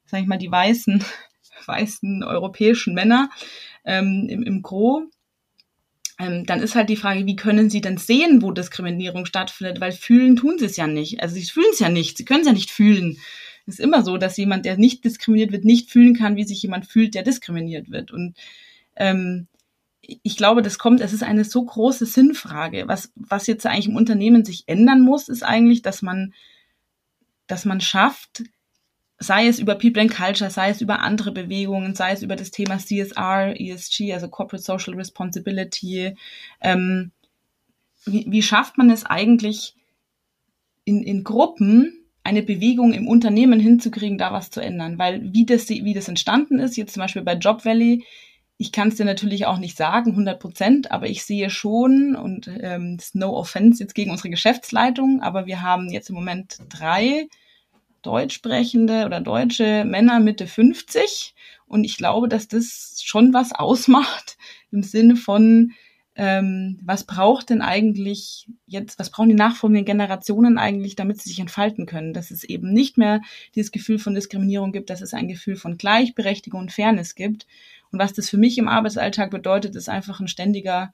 sag 0.07 0.21
ich 0.21 0.27
mal, 0.27 0.39
die 0.39 0.51
weißen, 0.51 1.05
weißen 1.67 2.25
europäischen 2.25 2.95
Männer 2.95 3.31
ähm, 3.85 4.27
im, 4.29 4.43
im 4.43 4.63
Gro, 4.63 5.11
ähm, 6.19 6.47
dann 6.47 6.61
ist 6.61 6.75
halt 6.75 6.89
die 6.89 6.97
Frage, 6.97 7.27
wie 7.27 7.37
können 7.37 7.71
sie 7.71 7.81
denn 7.81 7.97
sehen, 7.97 8.43
wo 8.43 8.53
Diskriminierung 8.53 9.27
stattfindet? 9.27 9.81
Weil 9.81 9.93
fühlen 9.93 10.37
tun 10.37 10.59
sie 10.59 10.67
es 10.67 10.77
ja 10.77 10.87
nicht. 10.87 11.21
Also 11.21 11.35
sie 11.35 11.45
fühlen 11.45 11.71
es 11.73 11.81
ja 11.81 11.89
nicht, 11.89 12.17
sie 12.17 12.25
können 12.25 12.41
es 12.41 12.47
ja 12.47 12.53
nicht 12.53 12.71
fühlen. 12.71 13.19
Es 13.67 13.75
ist 13.75 13.81
immer 13.81 14.03
so, 14.03 14.19
dass 14.19 14.37
jemand, 14.37 14.65
der 14.65 14.77
nicht 14.77 15.05
diskriminiert 15.05 15.53
wird, 15.53 15.65
nicht 15.65 15.91
fühlen 15.91 16.15
kann, 16.15 16.37
wie 16.37 16.45
sich 16.45 16.63
jemand 16.63 16.87
fühlt, 16.87 17.15
der 17.15 17.23
diskriminiert 17.23 17.91
wird. 17.91 18.11
Und 18.11 18.37
ähm, 18.97 19.49
ich 20.03 20.37
glaube, 20.37 20.63
das 20.63 20.79
kommt, 20.79 21.01
es 21.01 21.13
ist 21.13 21.23
eine 21.23 21.45
so 21.45 21.65
große 21.65 22.07
Sinnfrage. 22.07 22.85
Was, 22.87 23.13
was 23.15 23.47
jetzt 23.47 23.65
eigentlich 23.67 23.89
im 23.89 23.97
Unternehmen 23.97 24.45
sich 24.45 24.65
ändern 24.67 25.01
muss, 25.01 25.29
ist 25.29 25.45
eigentlich, 25.45 25.83
dass 25.83 26.03
man, 26.03 26.35
dass 27.47 27.65
man 27.65 27.81
schafft, 27.81 28.43
sei 29.19 29.47
es 29.47 29.61
über 29.61 29.77
People 29.77 30.03
and 30.03 30.13
Culture, 30.13 30.51
sei 30.51 30.71
es 30.71 30.81
über 30.81 31.01
andere 31.01 31.31
Bewegungen, 31.31 31.95
sei 31.95 32.13
es 32.13 32.23
über 32.23 32.35
das 32.35 32.51
Thema 32.51 32.79
CSR, 32.79 33.55
ESG, 33.59 34.13
also 34.13 34.29
Corporate 34.29 34.65
Social 34.65 34.95
Responsibility. 34.95 36.17
Ähm, 36.61 37.13
wie, 38.05 38.27
wie 38.29 38.43
schafft 38.43 38.79
man 38.79 38.91
es 38.91 39.07
eigentlich 39.07 39.77
in, 40.85 41.05
in 41.05 41.23
Gruppen, 41.23 41.99
eine 42.25 42.43
Bewegung 42.43 42.93
im 42.93 43.07
Unternehmen 43.07 43.61
hinzukriegen, 43.61 44.19
da 44.19 44.33
was 44.33 44.51
zu 44.51 44.61
ändern? 44.61 44.99
Weil 44.99 45.33
wie 45.33 45.47
das, 45.47 45.69
wie 45.69 45.95
das 45.95 46.09
entstanden 46.09 46.59
ist, 46.59 46.77
jetzt 46.77 46.95
zum 46.95 47.03
Beispiel 47.03 47.23
bei 47.23 47.35
Job 47.35 47.65
Valley, 47.65 48.05
ich 48.63 48.71
kann 48.71 48.89
es 48.89 48.95
dir 48.95 49.05
natürlich 49.05 49.47
auch 49.47 49.59
nicht 49.59 49.77
sagen, 49.77 50.13
100 50.13 50.39
Prozent, 50.39 50.93
aber 50.93 51.09
ich 51.09 51.25
sehe 51.25 51.51
schon, 51.51 52.15
und 52.15 52.49
ähm, 52.61 52.97
no 53.13 53.37
offense 53.37 53.83
jetzt 53.83 53.97
gegen 53.97 54.13
unsere 54.13 54.31
Geschäftsleitung, 54.31 55.21
aber 55.21 55.47
wir 55.47 55.63
haben 55.63 55.91
jetzt 55.91 56.11
im 56.11 56.15
Moment 56.15 56.59
drei 56.69 57.27
deutsch 58.03 58.35
sprechende 58.35 59.05
oder 59.05 59.21
deutsche 59.21 59.85
Männer 59.85 60.21
Mitte 60.21 60.47
50 60.47 61.35
und 61.67 61.83
ich 61.83 61.97
glaube, 61.97 62.29
dass 62.29 62.47
das 62.47 63.03
schon 63.05 63.35
was 63.35 63.53
ausmacht 63.53 64.39
im 64.71 64.85
Sinne 64.85 65.17
von, 65.17 65.73
ähm, 66.15 66.79
was 66.85 67.05
braucht 67.05 67.49
denn 67.49 67.63
eigentlich 67.63 68.47
jetzt, 68.67 68.99
was 68.99 69.11
brauchen 69.11 69.31
die 69.31 69.35
nachfolgenden 69.35 69.87
Generationen 69.87 70.59
eigentlich, 70.59 70.95
damit 70.95 71.21
sie 71.21 71.31
sich 71.31 71.39
entfalten 71.39 71.87
können, 71.87 72.13
dass 72.13 72.31
es 72.31 72.45
eben 72.45 72.73
nicht 72.73 72.99
mehr 72.99 73.23
dieses 73.55 73.73
Gefühl 73.73 73.99
von 73.99 74.15
Diskriminierung 74.15 74.73
gibt, 74.73 74.91
dass 74.91 75.01
es 75.01 75.15
ein 75.15 75.29
Gefühl 75.29 75.57
von 75.57 75.79
Gleichberechtigung 75.79 76.61
und 76.61 76.73
Fairness 76.73 77.15
gibt. 77.15 77.47
Und 77.93 77.99
was 77.99 78.13
das 78.13 78.29
für 78.29 78.37
mich 78.37 78.59
im 78.59 78.69
Arbeitsalltag 78.69 79.31
bedeutet, 79.31 79.75
ist 79.75 79.89
einfach 79.89 80.21
ein 80.21 80.29
ständiger, 80.29 80.93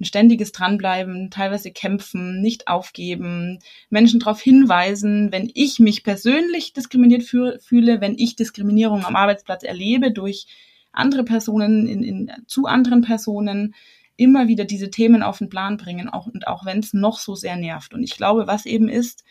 ein 0.00 0.04
ständiges 0.04 0.52
Dranbleiben, 0.52 1.30
teilweise 1.30 1.70
kämpfen, 1.70 2.42
nicht 2.42 2.68
aufgeben, 2.68 3.60
Menschen 3.88 4.20
darauf 4.20 4.40
hinweisen, 4.40 5.32
wenn 5.32 5.50
ich 5.54 5.78
mich 5.78 6.04
persönlich 6.04 6.74
diskriminiert 6.74 7.22
fühle, 7.22 8.00
wenn 8.02 8.18
ich 8.18 8.36
Diskriminierung 8.36 9.06
am 9.06 9.16
Arbeitsplatz 9.16 9.62
erlebe 9.62 10.12
durch 10.12 10.46
andere 10.92 11.24
Personen 11.24 11.86
in, 11.86 12.02
in, 12.02 12.32
zu 12.46 12.66
anderen 12.66 13.02
Personen 13.02 13.74
immer 14.18 14.48
wieder 14.48 14.64
diese 14.64 14.90
Themen 14.90 15.22
auf 15.22 15.38
den 15.38 15.48
Plan 15.48 15.76
bringen, 15.78 16.08
auch, 16.08 16.26
und 16.26 16.46
auch 16.46 16.66
wenn 16.66 16.80
es 16.80 16.92
noch 16.92 17.18
so 17.18 17.34
sehr 17.34 17.56
nervt. 17.56 17.94
Und 17.94 18.02
ich 18.02 18.16
glaube, 18.16 18.46
was 18.46 18.66
eben 18.66 18.88
ist, 18.88 19.24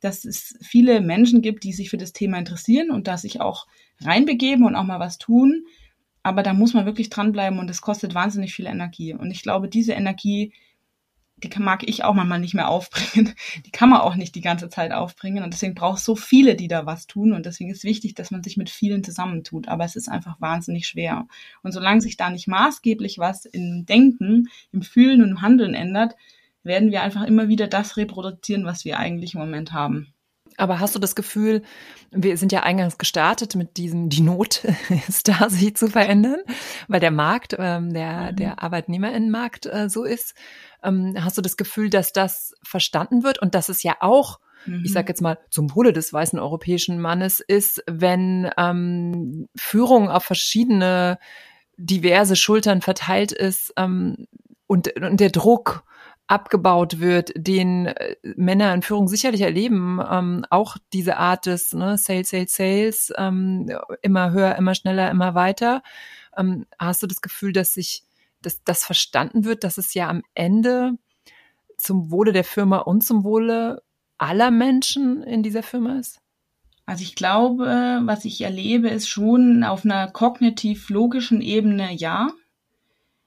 dass 0.00 0.24
es 0.24 0.56
viele 0.60 1.00
Menschen 1.00 1.40
gibt, 1.40 1.64
die 1.64 1.72
sich 1.72 1.88
für 1.88 1.96
das 1.96 2.12
Thema 2.12 2.38
interessieren 2.38 2.90
und 2.90 3.08
da 3.08 3.16
sich 3.16 3.40
auch 3.40 3.66
reinbegeben 4.02 4.66
und 4.66 4.76
auch 4.76 4.84
mal 4.84 5.00
was 5.00 5.16
tun. 5.18 5.64
Aber 6.22 6.42
da 6.42 6.52
muss 6.52 6.74
man 6.74 6.84
wirklich 6.84 7.08
dranbleiben 7.08 7.58
und 7.58 7.70
es 7.70 7.80
kostet 7.80 8.14
wahnsinnig 8.14 8.54
viel 8.54 8.66
Energie. 8.66 9.14
Und 9.14 9.30
ich 9.30 9.42
glaube, 9.42 9.68
diese 9.68 9.94
Energie 9.94 10.52
die 11.44 11.58
mag 11.60 11.86
ich 11.88 12.04
auch 12.04 12.14
manchmal 12.14 12.40
nicht 12.40 12.54
mehr 12.54 12.68
aufbringen. 12.68 13.34
Die 13.66 13.70
kann 13.70 13.90
man 13.90 14.00
auch 14.00 14.14
nicht 14.14 14.34
die 14.34 14.40
ganze 14.40 14.68
Zeit 14.68 14.92
aufbringen. 14.92 15.44
Und 15.44 15.52
deswegen 15.52 15.74
braucht 15.74 15.98
es 15.98 16.04
so 16.04 16.16
viele, 16.16 16.56
die 16.56 16.68
da 16.68 16.86
was 16.86 17.06
tun. 17.06 17.32
Und 17.32 17.46
deswegen 17.46 17.70
ist 17.70 17.84
wichtig, 17.84 18.14
dass 18.14 18.30
man 18.30 18.42
sich 18.42 18.56
mit 18.56 18.70
vielen 18.70 19.04
zusammentut. 19.04 19.68
Aber 19.68 19.84
es 19.84 19.96
ist 19.96 20.08
einfach 20.08 20.40
wahnsinnig 20.40 20.86
schwer. 20.86 21.26
Und 21.62 21.72
solange 21.72 22.00
sich 22.00 22.16
da 22.16 22.30
nicht 22.30 22.48
maßgeblich 22.48 23.18
was 23.18 23.44
im 23.44 23.84
Denken, 23.86 24.48
im 24.72 24.82
Fühlen 24.82 25.22
und 25.22 25.30
im 25.30 25.42
Handeln 25.42 25.74
ändert, 25.74 26.16
werden 26.62 26.90
wir 26.90 27.02
einfach 27.02 27.24
immer 27.24 27.48
wieder 27.48 27.68
das 27.68 27.96
reproduzieren, 27.96 28.64
was 28.64 28.84
wir 28.84 28.98
eigentlich 28.98 29.34
im 29.34 29.40
Moment 29.40 29.72
haben. 29.72 30.13
Aber 30.56 30.78
hast 30.78 30.94
du 30.94 30.98
das 30.98 31.14
Gefühl, 31.14 31.62
wir 32.10 32.36
sind 32.36 32.52
ja 32.52 32.62
eingangs 32.62 32.98
gestartet 32.98 33.56
mit 33.56 33.76
diesem, 33.76 34.08
die 34.08 34.20
Not 34.20 34.64
ist 35.08 35.28
da, 35.28 35.50
sich 35.50 35.76
zu 35.76 35.88
verändern, 35.88 36.40
weil 36.86 37.00
der 37.00 37.10
Markt, 37.10 37.56
ähm, 37.58 37.92
der, 37.92 38.32
mhm. 38.32 38.36
der 38.36 38.62
Arbeitnehmerinnenmarkt 38.62 39.66
äh, 39.66 39.88
so 39.88 40.04
ist. 40.04 40.34
Ähm, 40.82 41.16
hast 41.18 41.36
du 41.38 41.42
das 41.42 41.56
Gefühl, 41.56 41.90
dass 41.90 42.12
das 42.12 42.54
verstanden 42.62 43.24
wird 43.24 43.40
und 43.40 43.54
dass 43.54 43.68
es 43.68 43.82
ja 43.82 43.96
auch 44.00 44.38
ich 44.66 44.70
mhm. 44.72 44.86
sage 44.86 45.08
jetzt 45.08 45.20
mal, 45.20 45.38
zum 45.50 45.74
Wohle 45.74 45.92
des 45.92 46.10
weißen 46.10 46.38
europäischen 46.38 46.98
Mannes 46.98 47.40
ist, 47.40 47.82
wenn 47.86 48.50
ähm, 48.56 49.46
Führung 49.54 50.08
auf 50.08 50.24
verschiedene 50.24 51.18
diverse 51.76 52.36
Schultern 52.36 52.80
verteilt 52.80 53.32
ist 53.32 53.72
ähm, 53.76 54.26
und, 54.66 54.98
und 55.00 55.20
der 55.20 55.30
Druck 55.30 55.84
abgebaut 56.26 57.00
wird, 57.00 57.32
den 57.36 57.86
äh, 57.86 58.16
Männer 58.22 58.72
in 58.74 58.82
Führung 58.82 59.08
sicherlich 59.08 59.42
erleben, 59.42 60.00
ähm, 60.10 60.44
auch 60.50 60.76
diese 60.92 61.18
Art 61.18 61.46
des 61.46 61.72
ne, 61.72 61.98
Sales, 61.98 62.30
Sales, 62.30 62.54
Sales, 62.54 63.12
ähm, 63.16 63.70
immer 64.02 64.32
höher, 64.32 64.56
immer 64.56 64.74
schneller, 64.74 65.10
immer 65.10 65.34
weiter. 65.34 65.82
Ähm, 66.36 66.66
hast 66.78 67.02
du 67.02 67.06
das 67.06 67.20
Gefühl, 67.20 67.52
dass 67.52 67.74
sich 67.74 68.04
dass 68.44 68.62
das 68.62 68.84
verstanden 68.84 69.44
wird, 69.44 69.64
dass 69.64 69.78
es 69.78 69.94
ja 69.94 70.08
am 70.08 70.22
Ende 70.34 70.98
zum 71.78 72.10
Wohle 72.10 72.32
der 72.32 72.44
Firma 72.44 72.78
und 72.78 73.02
zum 73.02 73.24
Wohle 73.24 73.82
aller 74.18 74.50
Menschen 74.50 75.22
in 75.22 75.42
dieser 75.42 75.62
Firma 75.62 75.98
ist? 75.98 76.20
Also 76.86 77.02
ich 77.02 77.14
glaube, 77.14 78.02
was 78.04 78.26
ich 78.26 78.42
erlebe, 78.42 78.88
ist 78.88 79.08
schon 79.08 79.64
auf 79.64 79.84
einer 79.84 80.10
kognitiv-logischen 80.10 81.40
Ebene 81.40 81.92
ja. 81.94 82.28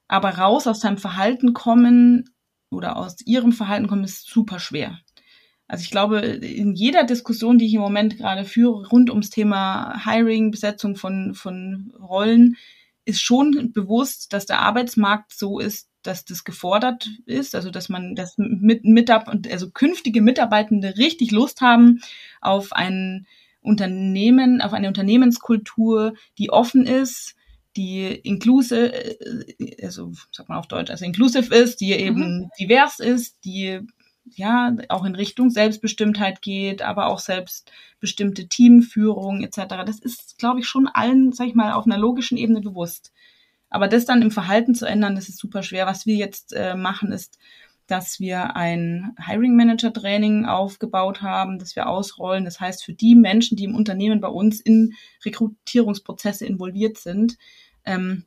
Aber 0.08 0.38
raus 0.38 0.68
aus 0.68 0.80
seinem 0.80 0.98
Verhalten 0.98 1.54
kommen 1.54 2.30
oder 2.70 2.98
aus 2.98 3.18
ihrem 3.26 3.52
Verhalten 3.52 3.88
kommen, 3.88 4.04
ist 4.04 4.28
super 4.28 4.60
schwer. 4.60 5.00
Also 5.68 5.84
ich 5.84 5.92
glaube, 5.92 6.20
in 6.20 6.74
jeder 6.74 7.04
Diskussion, 7.04 7.58
die 7.58 7.66
ich 7.66 7.74
im 7.74 7.82
Moment 7.82 8.18
gerade 8.18 8.46
führe, 8.46 8.88
rund 8.88 9.10
ums 9.10 9.30
Thema 9.30 10.02
Hiring, 10.06 10.52
Besetzung 10.52 10.96
von, 10.96 11.34
von 11.34 11.94
Rollen, 12.00 12.56
ist 13.04 13.22
schon 13.22 13.72
bewusst, 13.74 14.34
dass 14.34 14.46
der 14.46 14.60
Arbeitsmarkt 14.60 15.34
so 15.34 15.60
ist, 15.60 15.90
dass 16.04 16.24
das 16.24 16.46
gefordert 16.46 17.10
ist, 17.26 17.54
also 17.54 17.70
dass 17.70 17.90
man, 17.90 18.16
dass 18.16 18.36
mit, 18.38 18.86
Mitab 18.86 19.30
also 19.50 19.70
künftige 19.72 20.22
Mitarbeitende 20.22 20.98
richtig 20.98 21.32
Lust 21.32 21.60
haben 21.62 22.02
auf 22.40 22.72
ein 22.72 23.28
Unternehmen, 23.62 24.62
auf 24.62 24.72
eine 24.72 24.88
Unternehmenskultur, 24.88 26.14
die 26.38 26.50
offen 26.50 26.86
ist, 26.86 27.36
die 27.78 28.08
inclusive, 28.08 28.94
äh, 28.94 29.86
also 29.86 30.12
sagt 30.32 30.50
man 30.50 30.58
auf 30.58 30.68
Deutsch, 30.68 30.90
also 30.90 31.06
inclusive 31.06 31.54
ist, 31.56 31.80
die 31.80 31.94
eben 31.94 32.40
mhm. 32.40 32.50
divers 32.60 33.00
ist, 33.00 33.38
die 33.46 33.80
ja 34.26 34.76
auch 34.90 35.06
in 35.06 35.16
Richtung 35.16 35.50
Selbstbestimmtheit 35.50 36.42
geht, 36.42 36.82
aber 36.82 37.08
auch 37.08 37.20
selbstbestimmte 37.20 38.50
Teamführung 38.50 39.44
etc. 39.44 39.86
Das 39.86 40.00
ist, 40.00 40.38
glaube 40.38 40.60
ich, 40.60 40.68
schon 40.68 40.88
allen, 40.88 41.32
sag 41.32 41.48
ich 41.48 41.56
mal, 41.56 41.72
auf 41.72 41.86
einer 41.86 41.98
logischen 41.98 42.38
Ebene 42.38 42.60
bewusst. 42.60 43.13
Aber 43.70 43.88
das 43.88 44.06
dann 44.06 44.22
im 44.22 44.32
Verhalten 44.32 44.76
zu 44.76 44.86
ändern, 44.86 45.16
das 45.16 45.30
ist 45.30 45.40
super 45.40 45.63
schwer. 45.63 45.86
Was 45.86 46.06
wir 46.06 46.16
jetzt 46.16 46.54
äh, 46.54 46.76
machen, 46.76 47.12
ist, 47.12 47.38
dass 47.88 48.20
wir 48.20 48.56
ein 48.56 49.16
Hiring 49.26 49.56
Manager 49.56 49.94
Training 49.94 50.46
aufgebaut 50.46 51.22
haben, 51.22 51.58
das 51.58 51.76
wir 51.76 51.88
ausrollen. 51.88 52.44
Das 52.44 52.60
heißt, 52.60 52.84
für 52.84 52.94
die 52.94 53.16
Menschen, 53.16 53.56
die 53.56 53.63
im 53.63 53.76
Unternehmen 53.76 54.20
bei 54.20 54.28
uns 54.28 54.60
in 54.60 54.94
Rekrutierungsprozesse 55.26 56.46
involviert 56.46 56.98
sind, 56.98 57.38
ähm, 57.88 58.26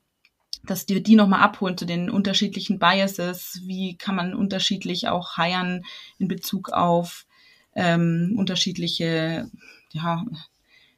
dass 0.65 0.89
wir 0.89 1.03
die 1.03 1.17
nochmal 1.17 1.41
abholen 1.41 1.79
zu 1.79 1.87
den 1.87 2.11
unterschiedlichen 2.11 2.79
Biases, 2.79 3.63
wie 3.65 3.97
kann 3.97 4.15
man 4.15 4.35
unterschiedlich 4.35 5.09
auch 5.09 5.37
heiern 5.37 5.85
in 6.19 6.29
Bezug 6.29 6.71
auf 6.71 7.27
ähm, 7.75 8.35
unterschiedliche 8.37 9.49
ja, 9.93 10.25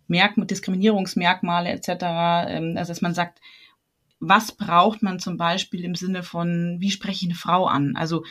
Merk 0.08 0.34
Diskriminierungsmerkmale 0.36 1.70
etc. 1.70 1.88
Ähm, 2.48 2.74
also 2.76 2.90
dass 2.90 3.02
man 3.02 3.14
sagt, 3.14 3.40
was 4.20 4.52
braucht 4.52 5.02
man 5.02 5.18
zum 5.18 5.36
Beispiel 5.36 5.84
im 5.84 5.94
Sinne 5.94 6.22
von, 6.22 6.76
wie 6.78 6.90
spreche 6.90 7.24
ich 7.24 7.30
eine 7.30 7.34
Frau 7.34 7.66
an? 7.66 7.96
Also 7.96 8.24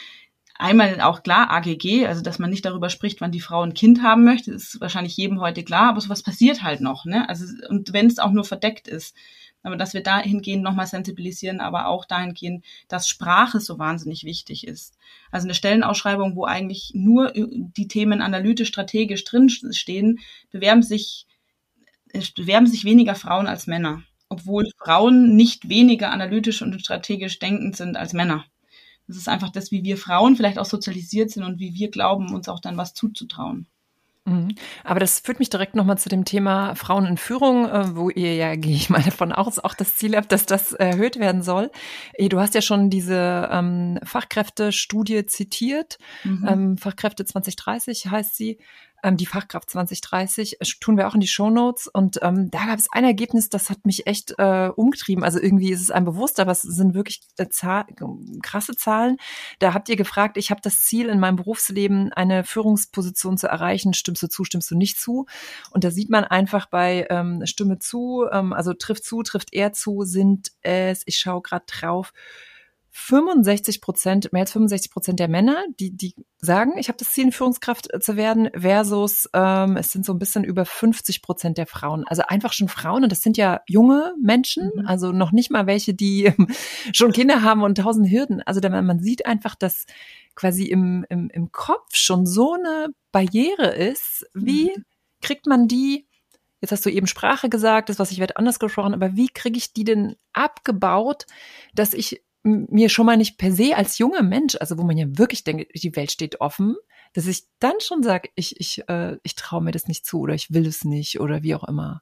einmal 0.55 1.01
auch 1.01 1.23
klar 1.23 1.49
AGG, 1.49 2.05
also 2.07 2.21
dass 2.21 2.39
man 2.39 2.49
nicht 2.49 2.65
darüber 2.65 2.89
spricht, 2.89 3.19
wann 3.19 3.31
die 3.31 3.41
Frau 3.41 3.61
ein 3.61 3.73
Kind 3.73 4.01
haben 4.01 4.23
möchte, 4.23 4.51
ist 4.51 4.79
wahrscheinlich 4.79 5.17
jedem 5.17 5.41
heute 5.41 5.63
klar, 5.63 5.89
aber 5.89 6.01
sowas 6.01 6.23
passiert 6.23 6.63
halt 6.63 6.81
noch, 6.81 7.05
ne? 7.05 7.27
Also 7.27 7.45
und 7.67 7.93
wenn 7.93 8.07
es 8.07 8.19
auch 8.19 8.31
nur 8.31 8.45
verdeckt 8.45 8.87
ist, 8.87 9.15
aber 9.63 9.75
dass 9.75 9.93
wir 9.93 10.03
dahingehend 10.03 10.63
nochmal 10.63 10.87
sensibilisieren, 10.87 11.59
aber 11.59 11.87
auch 11.87 12.05
dahingehend, 12.05 12.65
dass 12.87 13.07
Sprache 13.07 13.59
so 13.59 13.77
wahnsinnig 13.79 14.23
wichtig 14.23 14.67
ist. 14.67 14.97
Also 15.31 15.45
eine 15.45 15.53
Stellenausschreibung, 15.53 16.35
wo 16.35 16.45
eigentlich 16.45 16.91
nur 16.93 17.31
die 17.33 17.87
Themen 17.87 18.21
analytisch, 18.21 18.69
strategisch 18.69 19.23
drinstehen, 19.23 20.19
bewerben 20.49 20.83
sich, 20.83 21.27
bewerben 22.35 22.67
sich 22.67 22.85
weniger 22.85 23.15
Frauen 23.15 23.47
als 23.47 23.67
Männer, 23.67 24.03
obwohl 24.29 24.67
Frauen 24.77 25.35
nicht 25.35 25.69
weniger 25.69 26.11
analytisch 26.11 26.61
und 26.61 26.79
strategisch 26.79 27.39
denkend 27.39 27.75
sind 27.75 27.97
als 27.97 28.13
Männer. 28.13 28.45
Das 29.07 29.17
ist 29.17 29.27
einfach 29.27 29.49
das, 29.49 29.71
wie 29.71 29.83
wir 29.83 29.97
Frauen 29.97 30.35
vielleicht 30.35 30.57
auch 30.57 30.65
sozialisiert 30.65 31.31
sind 31.31 31.43
und 31.43 31.59
wie 31.59 31.73
wir 31.73 31.91
glauben, 31.91 32.33
uns 32.33 32.47
auch 32.47 32.59
dann 32.59 32.77
was 32.77 32.93
zuzutrauen. 32.93 33.67
Mhm. 34.25 34.55
Aber 34.83 34.99
das 34.99 35.19
führt 35.19 35.39
mich 35.39 35.49
direkt 35.49 35.75
nochmal 35.75 35.97
zu 35.97 36.07
dem 36.07 36.25
Thema 36.25 36.75
Frauen 36.75 37.05
in 37.05 37.17
Führung, 37.17 37.67
äh, 37.67 37.95
wo 37.95 38.09
ihr 38.09 38.35
ja, 38.35 38.55
gehe 38.57 38.75
ich 38.75 38.89
mal 38.89 39.01
davon 39.01 39.31
aus, 39.31 39.59
auch 39.59 39.73
das 39.73 39.95
Ziel 39.95 40.15
habt, 40.15 40.31
dass 40.31 40.45
das 40.45 40.73
erhöht 40.73 41.19
werden 41.19 41.41
soll. 41.41 41.71
Eh, 42.13 42.29
du 42.29 42.39
hast 42.39 42.53
ja 42.53 42.61
schon 42.61 42.89
diese 42.89 43.49
ähm, 43.51 43.99
Fachkräftestudie 44.03 45.25
zitiert. 45.25 45.97
Mhm. 46.23 46.47
Ähm, 46.47 46.77
Fachkräfte 46.77 47.25
2030 47.25 48.07
heißt 48.07 48.35
sie 48.35 48.59
ähm, 49.03 49.17
die 49.17 49.25
Fachkraft 49.25 49.69
2030, 49.69 50.61
äh, 50.61 50.65
tun 50.79 50.97
wir 50.97 51.07
auch 51.07 51.13
in 51.13 51.19
die 51.19 51.27
Show 51.27 51.49
Notes. 51.49 51.87
Und 51.87 52.19
ähm, 52.21 52.49
da 52.51 52.65
gab 52.65 52.79
es 52.79 52.87
ein 52.91 53.03
Ergebnis, 53.03 53.49
das 53.49 53.69
hat 53.69 53.85
mich 53.85 54.07
echt 54.07 54.35
äh, 54.37 54.69
umgetrieben. 54.75 55.23
Also 55.23 55.39
irgendwie 55.39 55.71
ist 55.71 55.81
es 55.81 55.91
einem 55.91 56.05
bewusst, 56.05 56.39
aber 56.39 56.51
es 56.51 56.61
sind 56.61 56.93
wirklich 56.93 57.21
äh, 57.37 57.49
Zahl, 57.49 57.85
krasse 58.41 58.75
Zahlen. 58.75 59.17
Da 59.59 59.73
habt 59.73 59.89
ihr 59.89 59.95
gefragt, 59.95 60.37
ich 60.37 60.51
habe 60.51 60.61
das 60.61 60.81
Ziel 60.81 61.09
in 61.09 61.19
meinem 61.19 61.35
Berufsleben, 61.35 62.13
eine 62.13 62.43
Führungsposition 62.43 63.37
zu 63.37 63.47
erreichen. 63.47 63.93
Stimmst 63.93 64.23
du 64.23 64.27
zu, 64.27 64.43
stimmst 64.43 64.71
du 64.71 64.75
nicht 64.75 64.99
zu? 64.99 65.25
Und 65.71 65.83
da 65.83 65.91
sieht 65.91 66.09
man 66.09 66.23
einfach 66.23 66.67
bei 66.67 67.07
ähm, 67.09 67.45
Stimme 67.45 67.79
zu, 67.79 68.25
ähm, 68.31 68.53
also 68.53 68.73
trifft 68.73 69.05
zu, 69.05 69.23
trifft 69.23 69.53
er 69.53 69.73
zu, 69.73 70.03
sind 70.03 70.51
es, 70.61 71.03
ich 71.05 71.17
schaue 71.17 71.41
gerade 71.41 71.65
drauf, 71.67 72.13
65 72.93 73.79
Prozent, 73.79 74.33
mehr 74.33 74.41
als 74.41 74.51
65 74.51 74.91
Prozent 74.91 75.19
der 75.19 75.29
Männer, 75.29 75.63
die, 75.79 75.95
die 75.95 76.13
sagen, 76.39 76.77
ich 76.77 76.89
habe 76.89 76.97
das 76.97 77.11
Ziel, 77.11 77.31
Führungskraft 77.31 77.93
äh, 77.93 77.99
zu 77.99 78.17
werden, 78.17 78.49
versus 78.53 79.29
ähm, 79.33 79.77
es 79.77 79.91
sind 79.91 80.05
so 80.05 80.13
ein 80.13 80.19
bisschen 80.19 80.43
über 80.43 80.65
50 80.65 81.21
Prozent 81.21 81.57
der 81.57 81.67
Frauen. 81.67 82.05
Also 82.05 82.23
einfach 82.27 82.51
schon 82.51 82.67
Frauen 82.67 83.03
und 83.03 83.11
das 83.11 83.21
sind 83.21 83.37
ja 83.37 83.61
junge 83.65 84.13
Menschen, 84.21 84.71
mhm. 84.75 84.85
also 84.85 85.13
noch 85.13 85.31
nicht 85.31 85.51
mal 85.51 85.67
welche, 85.67 85.93
die 85.93 86.33
schon 86.93 87.13
Kinder 87.13 87.41
haben 87.41 87.63
und 87.63 87.77
tausend 87.77 88.11
Hürden. 88.11 88.41
Also 88.41 88.59
man 88.69 88.99
sieht 88.99 89.25
einfach, 89.25 89.55
dass 89.55 89.85
quasi 90.35 90.65
im, 90.65 91.05
im, 91.09 91.29
im 91.29 91.51
Kopf 91.51 91.95
schon 91.95 92.25
so 92.25 92.53
eine 92.53 92.89
Barriere 93.13 93.73
ist. 93.73 94.25
Wie 94.33 94.65
mhm. 94.75 94.85
kriegt 95.21 95.45
man 95.45 95.67
die 95.67 96.07
Jetzt 96.63 96.71
hast 96.71 96.85
du 96.85 96.91
eben 96.91 97.07
Sprache 97.07 97.49
gesagt, 97.49 97.89
das, 97.89 97.97
was 97.97 98.11
ich 98.11 98.19
werde 98.19 98.37
anders 98.37 98.59
gesprochen, 98.59 98.93
aber 98.93 99.15
wie 99.15 99.29
kriege 99.29 99.57
ich 99.57 99.73
die 99.73 99.83
denn 99.83 100.15
abgebaut, 100.31 101.25
dass 101.73 101.95
ich 101.95 102.21
mir 102.43 102.89
schon 102.89 103.05
mal 103.05 103.17
nicht 103.17 103.37
per 103.37 103.51
se 103.51 103.75
als 103.75 103.97
junger 103.97 104.23
Mensch, 104.23 104.55
also 104.59 104.77
wo 104.77 104.83
man 104.83 104.97
ja 104.97 105.05
wirklich 105.09 105.43
denkt, 105.43 105.71
die 105.75 105.95
Welt 105.95 106.11
steht 106.11 106.41
offen, 106.41 106.75
dass 107.13 107.27
ich 107.27 107.43
dann 107.59 107.79
schon 107.79 108.03
sage, 108.03 108.29
ich, 108.35 108.59
ich, 108.59 108.87
äh, 108.87 109.17
ich 109.23 109.35
traue 109.35 109.61
mir 109.61 109.71
das 109.71 109.87
nicht 109.87 110.05
zu 110.05 110.21
oder 110.21 110.33
ich 110.33 110.51
will 110.51 110.65
es 110.65 110.83
nicht 110.85 111.19
oder 111.19 111.43
wie 111.43 111.55
auch 111.55 111.67
immer. 111.67 112.01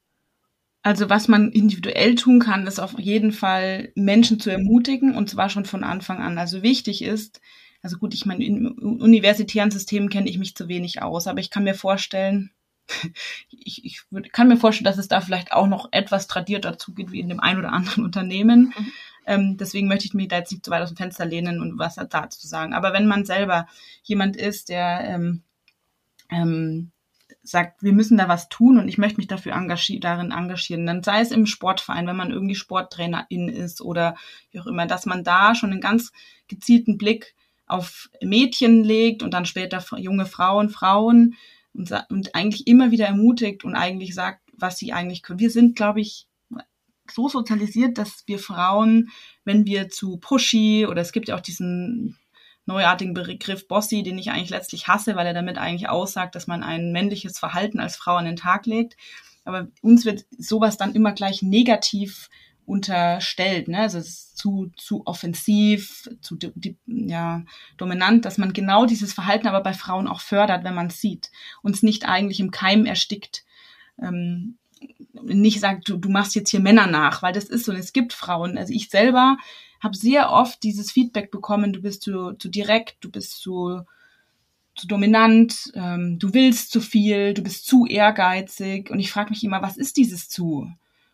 Also 0.82 1.10
was 1.10 1.28
man 1.28 1.52
individuell 1.52 2.16
tun 2.16 2.40
kann, 2.40 2.66
ist 2.66 2.80
auf 2.80 2.98
jeden 2.98 3.34
Fall 3.34 3.92
Menschen 3.96 4.40
zu 4.40 4.50
ermutigen 4.50 5.16
und 5.16 5.30
zwar 5.30 5.50
schon 5.50 5.66
von 5.66 5.84
Anfang 5.84 6.20
an. 6.20 6.38
Also 6.38 6.64
wichtig 6.64 7.02
ist, 7.02 7.42
also 7.82 7.98
gut, 7.98 8.14
ich 8.14 8.26
meine, 8.26 8.44
in 8.46 8.68
universitären 8.68 9.72
Systemen 9.72 10.10
kenne 10.10 10.30
ich 10.30 10.38
mich 10.38 10.56
zu 10.56 10.68
wenig 10.68 11.02
aus, 11.02 11.28
aber 11.28 11.40
ich 11.40 11.50
kann 11.50 11.64
mir 11.64 11.76
vorstellen, 11.76 12.52
ich, 13.50 13.84
ich 13.84 14.02
kann 14.32 14.48
mir 14.48 14.58
vorstellen, 14.58 14.86
dass 14.86 14.98
es 14.98 15.10
da 15.10 15.22
vielleicht 15.22 15.52
auch 15.52 15.68
noch 15.68 15.90
etwas 15.92 16.28
tradiert 16.28 16.66
dazu 16.66 16.94
geht, 16.94 17.12
wie 17.12 17.20
in 17.20 17.30
dem 17.30 17.40
einen 17.40 17.60
oder 17.60 17.74
anderen 17.74 18.06
Unternehmen. 18.06 18.74
Mhm. 18.78 18.92
Ähm, 19.30 19.58
deswegen 19.58 19.88
möchte 19.88 20.06
ich 20.06 20.16
mich 20.16 20.28
da 20.28 20.38
jetzt 20.38 20.52
nicht 20.52 20.66
zu 20.66 20.72
weit 20.72 20.82
aus 20.82 20.90
dem 20.90 20.98
Fenster 20.98 21.24
lehnen 21.24 21.62
und 21.62 21.78
was 21.78 21.96
dazu 21.96 22.48
sagen. 22.48 22.74
Aber 22.74 22.94
wenn 22.94 23.06
man 23.06 23.26
selber 23.26 23.68
jemand 24.02 24.36
ist, 24.36 24.70
der 24.70 25.02
ähm, 25.02 25.44
ähm, 26.32 26.92
sagt, 27.44 27.84
wir 27.84 27.94
müssen 27.94 28.18
da 28.18 28.28
was 28.28 28.50
tun 28.50 28.80
und 28.80 28.88
ich 28.88 28.98
möchte 28.98 29.18
mich 29.18 29.28
dafür 29.28 29.54
engagier 29.54 30.00
darin 30.00 30.32
engagieren, 30.32 30.88
dann 30.88 31.04
sei 31.04 31.22
es 31.22 31.30
im 31.30 31.46
Sportverein, 31.46 32.08
wenn 32.08 32.16
man 32.16 32.32
irgendwie 32.32 32.56
Sporttrainerin 32.56 33.50
ist 33.50 33.82
oder 33.82 34.16
wie 34.50 34.60
auch 34.62 34.66
immer, 34.66 34.88
dass 34.88 35.06
man 35.06 35.24
da 35.24 35.54
schon 35.54 35.72
einen 35.72 35.82
ganz 35.82 36.12
gezielten 36.48 36.98
Blick 36.98 37.36
auf 37.68 38.10
Mädchen 38.24 38.84
legt 38.84 39.22
und 39.22 39.32
dann 39.36 39.46
später 39.46 39.84
junge 39.98 40.26
Frauen, 40.26 40.70
Frauen 40.70 41.36
und, 41.74 41.94
und 42.10 42.34
eigentlich 42.34 42.66
immer 42.66 42.90
wieder 42.90 43.06
ermutigt 43.06 43.64
und 43.64 43.76
eigentlich 43.76 44.16
sagt, 44.16 44.42
was 44.54 44.80
sie 44.80 44.92
eigentlich 44.92 45.22
können. 45.22 45.40
Wir 45.40 45.52
sind, 45.52 45.76
glaube 45.76 46.02
ich, 46.02 46.29
so 47.12 47.30
sozialisiert, 47.30 47.98
dass 47.98 48.24
wir 48.26 48.40
Frauen, 48.40 49.10
wenn 49.46 49.66
wir 49.66 49.90
zu 49.90 50.18
pushy 50.18 50.86
oder 50.88 51.02
es 51.02 51.12
gibt 51.12 51.28
ja 51.28 51.36
auch 51.36 51.42
diesen 51.42 52.18
neuartigen 52.66 53.14
Begriff 53.14 53.68
Bossy, 53.68 54.04
den 54.04 54.18
ich 54.18 54.30
eigentlich 54.30 54.52
letztlich 54.52 54.88
hasse, 54.88 55.16
weil 55.16 55.28
er 55.28 55.34
damit 55.34 55.58
eigentlich 55.58 55.90
aussagt, 55.90 56.36
dass 56.36 56.48
man 56.48 56.64
ein 56.64 56.92
männliches 56.92 57.40
Verhalten 57.40 57.80
als 57.80 57.96
Frau 57.96 58.16
an 58.16 58.26
den 58.26 58.36
Tag 58.36 58.66
legt. 58.66 58.96
Aber 59.44 59.68
uns 59.82 60.06
wird 60.06 60.26
sowas 60.38 60.78
dann 60.78 60.94
immer 60.94 61.12
gleich 61.12 61.42
negativ 61.42 62.30
unterstellt, 62.70 63.68
ne? 63.68 63.80
Also 63.80 63.98
es 63.98 64.08
ist 64.08 64.38
zu, 64.38 64.72
zu 64.78 65.02
offensiv, 65.06 66.08
zu 66.22 66.38
ja, 66.86 67.44
dominant, 67.78 68.26
dass 68.26 68.38
man 68.38 68.54
genau 68.54 68.86
dieses 68.86 69.12
Verhalten 69.12 69.48
aber 69.48 69.62
bei 69.62 69.74
Frauen 69.74 70.08
auch 70.08 70.22
fördert, 70.22 70.64
wenn 70.64 70.76
man 70.76 70.88
es 70.88 71.02
sieht. 71.02 71.32
und 71.64 71.76
es 71.76 71.82
nicht 71.82 72.08
eigentlich 72.08 72.40
im 72.40 72.52
Keim 72.52 72.86
erstickt. 72.86 73.44
Ähm, 74.00 74.60
nicht 75.24 75.60
sagt, 75.60 75.90
du, 75.90 75.98
du 75.98 76.10
machst 76.10 76.36
jetzt 76.36 76.50
hier 76.50 76.60
Männer 76.60 76.88
nach, 76.88 77.22
weil 77.22 77.34
das 77.34 77.46
ist 77.46 77.66
so. 77.66 77.72
Und 77.72 77.78
es 77.78 77.94
gibt 77.94 78.14
Frauen. 78.14 78.58
Also 78.58 78.74
ich 78.74 78.90
selber 78.90 79.38
habe 79.82 79.96
sehr 79.96 80.32
oft 80.32 80.62
dieses 80.64 80.92
Feedback 80.92 81.32
bekommen, 81.32 81.74
du 81.74 81.82
bist 81.82 82.04
zu, 82.04 82.34
zu 82.34 82.50
direkt, 82.50 82.98
du 83.02 83.10
bist 83.10 83.40
zu, 83.42 83.82
zu 84.76 84.88
dominant, 84.88 85.72
ähm, 85.74 86.20
du 86.20 86.34
willst 86.34 86.72
zu 86.72 86.82
viel, 86.82 87.34
du 87.34 87.42
bist 87.44 87.66
zu 87.66 87.86
ehrgeizig. 87.86 88.90
Und 88.90 89.00
ich 89.00 89.12
frage 89.12 89.30
mich 89.30 89.44
immer, 89.44 89.62
was 89.62 89.78
ist 89.78 89.98
dieses 89.98 90.30
zu? 90.30 90.70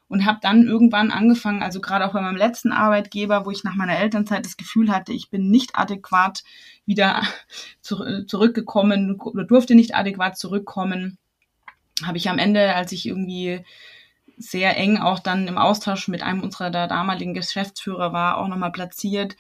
Und 0.08 0.26
habe 0.26 0.38
dann 0.42 0.68
irgendwann 0.68 1.10
angefangen, 1.10 1.64
also 1.64 1.82
gerade 1.82 2.08
auch 2.08 2.14
bei 2.14 2.22
meinem 2.22 2.38
letzten 2.38 2.72
Arbeitgeber, 2.72 3.46
wo 3.46 3.52
ich 3.52 3.64
nach 3.64 3.76
meiner 3.76 3.98
Elternzeit 3.98 4.46
das 4.46 4.56
Gefühl 4.58 4.92
hatte, 4.92 5.14
ich 5.14 5.32
bin 5.32 5.50
nicht 5.50 5.76
adäquat 5.76 6.44
wieder 6.86 7.24
zu, 7.82 8.26
zurückgekommen 8.26 9.20
oder 9.20 9.44
durfte 9.44 9.74
nicht 9.74 9.96
adäquat 9.96 10.38
zurückkommen, 10.38 11.18
habe 12.04 12.18
ich 12.18 12.30
am 12.30 12.40
Ende, 12.40 12.76
als 12.76 12.92
ich 12.92 13.08
irgendwie 13.08 13.62
sehr 14.38 14.78
eng 14.78 14.98
auch 14.98 15.20
dann 15.20 15.48
im 15.48 15.58
Austausch 15.58 16.08
mit 16.08 16.22
einem 16.22 16.42
unserer 16.42 16.70
damaligen 16.70 17.34
Geschäftsführer 17.34 18.12
war, 18.12 18.38
auch 18.38 18.48
nochmal 18.48 18.72
platziert. 18.72 19.38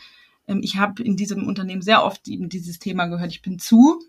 Ähm, 0.47 0.61
ich 0.63 0.77
habe 0.77 1.03
in 1.03 1.17
diesem 1.17 1.47
Unternehmen 1.47 1.81
sehr 1.81 2.03
oft 2.03 2.27
eben 2.27 2.49
dieses 2.49 2.79
Thema 2.79 3.07
gehört, 3.07 3.31
ich 3.31 3.41
bin 3.41 3.59
zu 3.59 4.01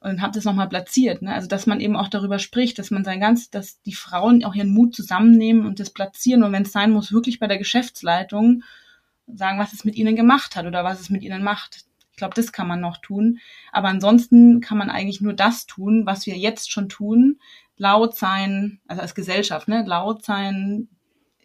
und 0.00 0.22
habe 0.22 0.32
das 0.32 0.44
nochmal 0.44 0.68
platziert. 0.68 1.22
Ne? 1.22 1.32
Also 1.32 1.46
dass 1.46 1.66
man 1.66 1.80
eben 1.80 1.96
auch 1.96 2.08
darüber 2.08 2.38
spricht, 2.38 2.78
dass 2.78 2.90
man 2.90 3.04
sein 3.04 3.20
ganz, 3.20 3.50
dass 3.50 3.82
die 3.82 3.94
Frauen 3.94 4.44
auch 4.44 4.54
ihren 4.54 4.70
Mut 4.70 4.94
zusammennehmen 4.94 5.66
und 5.66 5.80
das 5.80 5.90
platzieren 5.90 6.42
und 6.42 6.52
wenn 6.52 6.62
es 6.62 6.72
sein 6.72 6.92
muss, 6.92 7.12
wirklich 7.12 7.38
bei 7.38 7.46
der 7.46 7.58
Geschäftsleitung 7.58 8.62
sagen, 9.26 9.58
was 9.58 9.72
es 9.72 9.84
mit 9.84 9.96
ihnen 9.96 10.16
gemacht 10.16 10.56
hat 10.56 10.66
oder 10.66 10.84
was 10.84 11.00
es 11.00 11.10
mit 11.10 11.22
ihnen 11.22 11.42
macht. 11.42 11.84
Ich 12.10 12.16
glaube, 12.16 12.34
das 12.34 12.52
kann 12.52 12.68
man 12.68 12.80
noch 12.80 12.98
tun. 12.98 13.38
Aber 13.72 13.88
ansonsten 13.88 14.60
kann 14.60 14.76
man 14.76 14.90
eigentlich 14.90 15.20
nur 15.20 15.32
das 15.32 15.66
tun, 15.66 16.04
was 16.04 16.26
wir 16.26 16.36
jetzt 16.36 16.70
schon 16.70 16.88
tun, 16.88 17.38
laut 17.80 18.14
sein, 18.14 18.78
also 18.86 19.00
als 19.00 19.14
Gesellschaft, 19.14 19.66
ne, 19.66 19.82
laut 19.86 20.22
sein, 20.22 20.88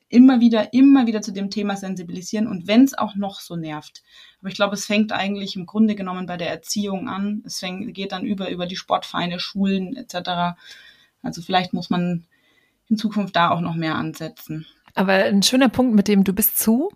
immer 0.09 0.41
wieder, 0.41 0.73
immer 0.73 1.07
wieder 1.07 1.21
zu 1.21 1.31
dem 1.31 1.49
Thema 1.49 1.77
sensibilisieren 1.77 2.47
und 2.47 2.67
wenn 2.67 2.83
es 2.83 2.93
auch 2.93 3.15
noch 3.15 3.39
so 3.39 3.55
nervt. 3.55 4.03
Aber 4.41 4.49
ich 4.49 4.55
glaube, 4.55 4.75
es 4.75 4.85
fängt 4.85 5.13
eigentlich 5.13 5.55
im 5.55 5.65
Grunde 5.65 5.95
genommen 5.95 6.25
bei 6.25 6.35
der 6.35 6.49
Erziehung 6.49 7.07
an. 7.07 7.41
Es 7.45 7.59
fängt, 7.59 7.93
geht 7.93 8.11
dann 8.11 8.25
über, 8.25 8.49
über 8.49 8.65
die 8.65 8.75
Sportvereine, 8.75 9.39
Schulen 9.39 9.95
etc. 9.95 10.57
Also 11.23 11.41
vielleicht 11.41 11.73
muss 11.73 11.89
man 11.89 12.25
in 12.89 12.97
Zukunft 12.97 13.35
da 13.35 13.49
auch 13.49 13.61
noch 13.61 13.75
mehr 13.75 13.95
ansetzen. 13.95 14.65
Aber 14.93 15.13
ein 15.13 15.41
schöner 15.41 15.69
Punkt 15.69 15.95
mit 15.95 16.09
dem 16.09 16.25
du 16.25 16.33
bist 16.33 16.59
zu, 16.59 16.91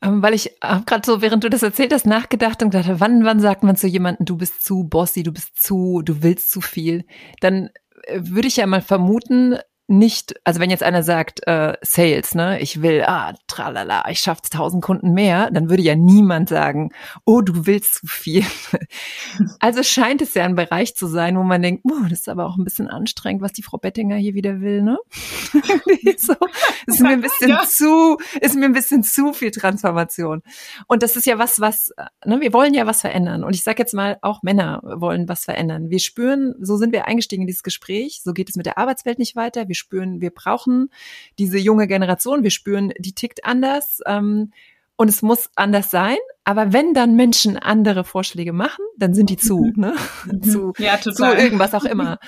ähm, 0.00 0.22
weil 0.22 0.32
ich 0.32 0.56
habe 0.62 0.84
gerade 0.86 1.04
so, 1.04 1.20
während 1.20 1.44
du 1.44 1.50
das 1.50 1.62
erzählt 1.62 1.92
hast, 1.92 2.06
nachgedacht 2.06 2.62
und 2.62 2.70
gedacht, 2.70 2.98
wann, 2.98 3.24
wann 3.24 3.40
sagt 3.40 3.62
man 3.62 3.76
zu 3.76 3.86
jemandem, 3.86 4.24
du 4.24 4.38
bist 4.38 4.62
zu 4.62 4.84
bossy, 4.84 5.22
du 5.22 5.32
bist 5.32 5.62
zu, 5.62 6.00
du 6.02 6.22
willst 6.22 6.50
zu 6.50 6.62
viel, 6.62 7.04
dann 7.40 7.68
würde 8.12 8.48
ich 8.48 8.56
ja 8.56 8.66
mal 8.66 8.82
vermuten, 8.82 9.56
nicht, 9.86 10.34
also 10.44 10.60
wenn 10.60 10.70
jetzt 10.70 10.82
einer 10.82 11.02
sagt, 11.02 11.46
äh, 11.46 11.74
Sales, 11.82 12.34
ne, 12.34 12.58
ich 12.60 12.80
will, 12.80 13.04
ah, 13.06 13.34
tralala, 13.48 14.08
ich 14.08 14.20
schaff's 14.20 14.48
tausend 14.48 14.82
Kunden 14.82 15.12
mehr, 15.12 15.50
dann 15.50 15.68
würde 15.68 15.82
ja 15.82 15.94
niemand 15.94 16.48
sagen, 16.48 16.90
oh, 17.26 17.42
du 17.42 17.66
willst 17.66 17.96
zu 17.96 18.06
viel. 18.06 18.44
also 19.60 19.82
scheint 19.82 20.22
es 20.22 20.32
ja 20.32 20.44
ein 20.44 20.54
Bereich 20.54 20.96
zu 20.96 21.06
sein, 21.06 21.36
wo 21.36 21.42
man 21.42 21.60
denkt, 21.60 21.82
oh, 21.84 22.02
das 22.08 22.20
ist 22.20 22.28
aber 22.30 22.46
auch 22.46 22.56
ein 22.56 22.64
bisschen 22.64 22.88
anstrengend, 22.88 23.42
was 23.42 23.52
die 23.52 23.62
Frau 23.62 23.76
Bettinger 23.76 24.16
hier 24.16 24.32
wieder 24.32 24.60
will, 24.60 24.82
ne? 24.82 24.98
so, 26.18 26.34
ist 26.86 27.00
mir 27.00 27.10
ein 27.10 27.20
bisschen 27.20 27.50
ja. 27.50 27.64
zu, 27.66 28.16
ist 28.40 28.54
mir 28.54 28.64
ein 28.64 28.72
bisschen 28.72 29.02
zu 29.02 29.34
viel 29.34 29.50
Transformation. 29.50 30.40
Und 30.86 31.02
das 31.02 31.16
ist 31.16 31.26
ja 31.26 31.38
was, 31.38 31.60
was, 31.60 31.90
ne, 32.24 32.40
wir 32.40 32.54
wollen 32.54 32.72
ja 32.72 32.86
was 32.86 33.02
verändern. 33.02 33.44
Und 33.44 33.54
ich 33.54 33.62
sage 33.62 33.82
jetzt 33.82 33.92
mal, 33.92 34.18
auch 34.22 34.42
Männer 34.42 34.80
wollen 34.82 35.28
was 35.28 35.44
verändern. 35.44 35.90
Wir 35.90 36.00
spüren, 36.00 36.54
so 36.60 36.78
sind 36.78 36.92
wir 36.92 37.06
eingestiegen 37.06 37.42
in 37.42 37.46
dieses 37.46 37.62
Gespräch, 37.62 38.22
so 38.24 38.32
geht 38.32 38.48
es 38.48 38.56
mit 38.56 38.64
der 38.64 38.78
Arbeitswelt 38.78 39.18
nicht 39.18 39.36
weiter. 39.36 39.68
Wir 39.68 39.73
wir 39.74 39.76
spüren, 39.76 40.20
wir 40.20 40.30
brauchen 40.30 40.90
diese 41.38 41.58
junge 41.58 41.86
Generation, 41.88 42.44
wir 42.44 42.50
spüren, 42.50 42.92
die 42.98 43.12
tickt 43.12 43.44
anders. 43.44 44.00
Ähm, 44.06 44.52
und 44.96 45.08
es 45.08 45.22
muss 45.22 45.50
anders 45.56 45.90
sein. 45.90 46.16
Aber 46.46 46.74
wenn 46.74 46.92
dann 46.92 47.16
Menschen 47.16 47.56
andere 47.56 48.04
Vorschläge 48.04 48.52
machen, 48.52 48.84
dann 48.98 49.14
sind 49.14 49.30
die 49.30 49.38
zu, 49.38 49.72
ne? 49.76 49.94
zu, 50.42 50.74
ja, 50.76 51.00
zu 51.00 51.10
irgendwas 51.24 51.72
auch 51.72 51.86
immer. 51.86 52.18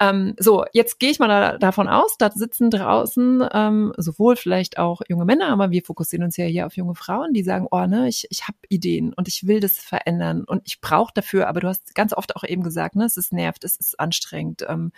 ähm, 0.00 0.34
so, 0.40 0.64
jetzt 0.72 0.98
gehe 0.98 1.10
ich 1.10 1.20
mal 1.20 1.28
da, 1.28 1.56
davon 1.56 1.86
aus, 1.86 2.16
da 2.18 2.32
sitzen 2.32 2.70
draußen 2.70 3.48
ähm, 3.52 3.92
sowohl 3.96 4.34
vielleicht 4.34 4.78
auch 4.78 5.02
junge 5.08 5.24
Männer, 5.24 5.50
aber 5.50 5.70
wir 5.70 5.82
fokussieren 5.82 6.24
uns 6.24 6.36
ja 6.36 6.46
hier 6.46 6.66
auf 6.66 6.76
junge 6.76 6.96
Frauen, 6.96 7.32
die 7.32 7.44
sagen, 7.44 7.68
oh, 7.70 7.86
ne, 7.86 8.08
ich, 8.08 8.26
ich 8.30 8.48
habe 8.48 8.58
Ideen 8.68 9.14
und 9.14 9.28
ich 9.28 9.46
will 9.46 9.60
das 9.60 9.78
verändern 9.78 10.42
und 10.42 10.62
ich 10.66 10.80
brauche 10.80 11.12
dafür, 11.14 11.46
aber 11.46 11.60
du 11.60 11.68
hast 11.68 11.94
ganz 11.94 12.12
oft 12.12 12.34
auch 12.34 12.42
eben 12.42 12.64
gesagt, 12.64 12.96
ne, 12.96 13.04
es 13.04 13.16
ist 13.16 13.32
nervt, 13.32 13.62
es 13.62 13.76
ist 13.76 14.00
anstrengend. 14.00 14.64
Ähm, 14.68 14.90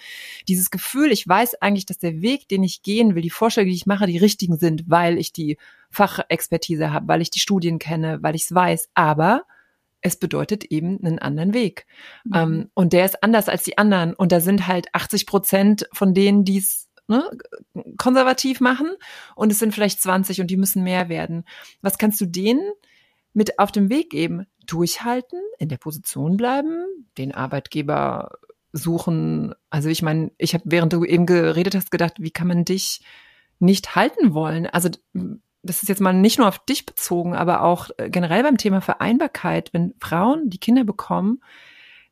dieses 0.49 0.71
Gefühl, 0.71 1.13
ich 1.13 1.29
weiß 1.29 1.61
eigentlich, 1.61 1.85
dass 1.85 1.99
der 1.99 2.23
Weg, 2.23 2.49
den 2.49 2.63
ich 2.63 2.83
gehen 2.83 3.15
will, 3.15 3.23
die 3.23 3.29
Vorschläge, 3.29 3.69
die 3.69 3.77
ich 3.77 3.87
mache, 3.87 4.07
die 4.07 4.17
richtigen 4.17 4.57
sind, 4.57 4.85
weil 4.89 5.19
ich 5.19 5.35
die 5.35 5.59
Fachexpertise 5.93 6.93
habe, 6.93 7.09
weil 7.09 7.23
ich 7.23 7.31
die 7.31 7.41
Studien 7.41 7.79
kenne, 7.79 8.19
weil 8.23 8.35
ich 8.35 8.45
es 8.45 8.55
weiß. 8.55 8.89
Aber 8.95 9.45
es 10.01 10.17
bedeutet 10.17 10.65
eben 10.65 10.99
einen 11.03 11.19
anderen 11.19 11.55
Weg. 11.55 11.87
Mhm. 12.25 12.35
Ähm, 12.35 12.71
und 12.75 12.93
der 12.93 13.07
ist 13.07 13.23
anders 13.23 13.49
als 13.49 13.63
die 13.63 13.79
anderen. 13.79 14.15
Und 14.15 14.33
da 14.33 14.41
sind 14.41 14.67
halt 14.67 14.89
80 14.93 15.27
Prozent 15.27 15.87
von 15.93 16.13
denen, 16.13 16.45
die 16.45 16.59
es 16.59 16.89
ne, 17.07 17.25
konservativ 17.97 18.61
machen. 18.61 18.91
Und 19.37 19.53
es 19.53 19.59
sind 19.59 19.73
vielleicht 19.73 20.03
20 20.03 20.41
und 20.41 20.49
die 20.49 20.57
müssen 20.57 20.83
mehr 20.83 21.09
werden. 21.09 21.45
Was 21.81 21.99
kannst 21.99 22.21
du 22.21 22.27
denen 22.27 22.73
mit 23.33 23.59
auf 23.59 23.73
dem 23.73 23.89
Weg 23.89 24.11
geben? 24.11 24.47
Durchhalten, 24.67 25.41
in 25.59 25.69
der 25.69 25.79
Position 25.79 26.37
bleiben, 26.37 26.85
den 27.19 27.33
Arbeitgeber 27.33 28.39
suchen. 28.73 29.55
Also 29.71 29.89
ich 29.89 30.03
meine, 30.03 30.33
ich 30.39 30.55
habe, 30.55 30.65
während 30.67 30.93
du 30.93 31.05
eben 31.05 31.27
geredet 31.27 31.75
hast, 31.75 31.91
gedacht, 31.91 32.15
wie 32.19 32.31
kann 32.31 32.49
man 32.49 32.65
dich 32.65 33.01
nicht 33.59 33.95
halten 33.95 34.35
wollen? 34.35 34.67
Also 34.67 34.91
das 35.63 35.83
ist 35.83 35.89
jetzt 35.89 36.01
mal 36.01 36.13
nicht 36.13 36.39
nur 36.39 36.49
auf 36.49 36.59
dich 36.59 36.87
bezogen, 36.87 37.35
aber 37.35 37.63
auch 37.63 37.91
äh, 37.97 38.11
generell 38.11 38.43
beim 38.43 38.59
Thema 38.59 38.81
Vereinbarkeit, 38.81 39.73
wenn 39.73 39.95
Frauen, 40.01 40.51
die 40.51 40.59
Kinder 40.59 40.85
bekommen, 40.85 41.41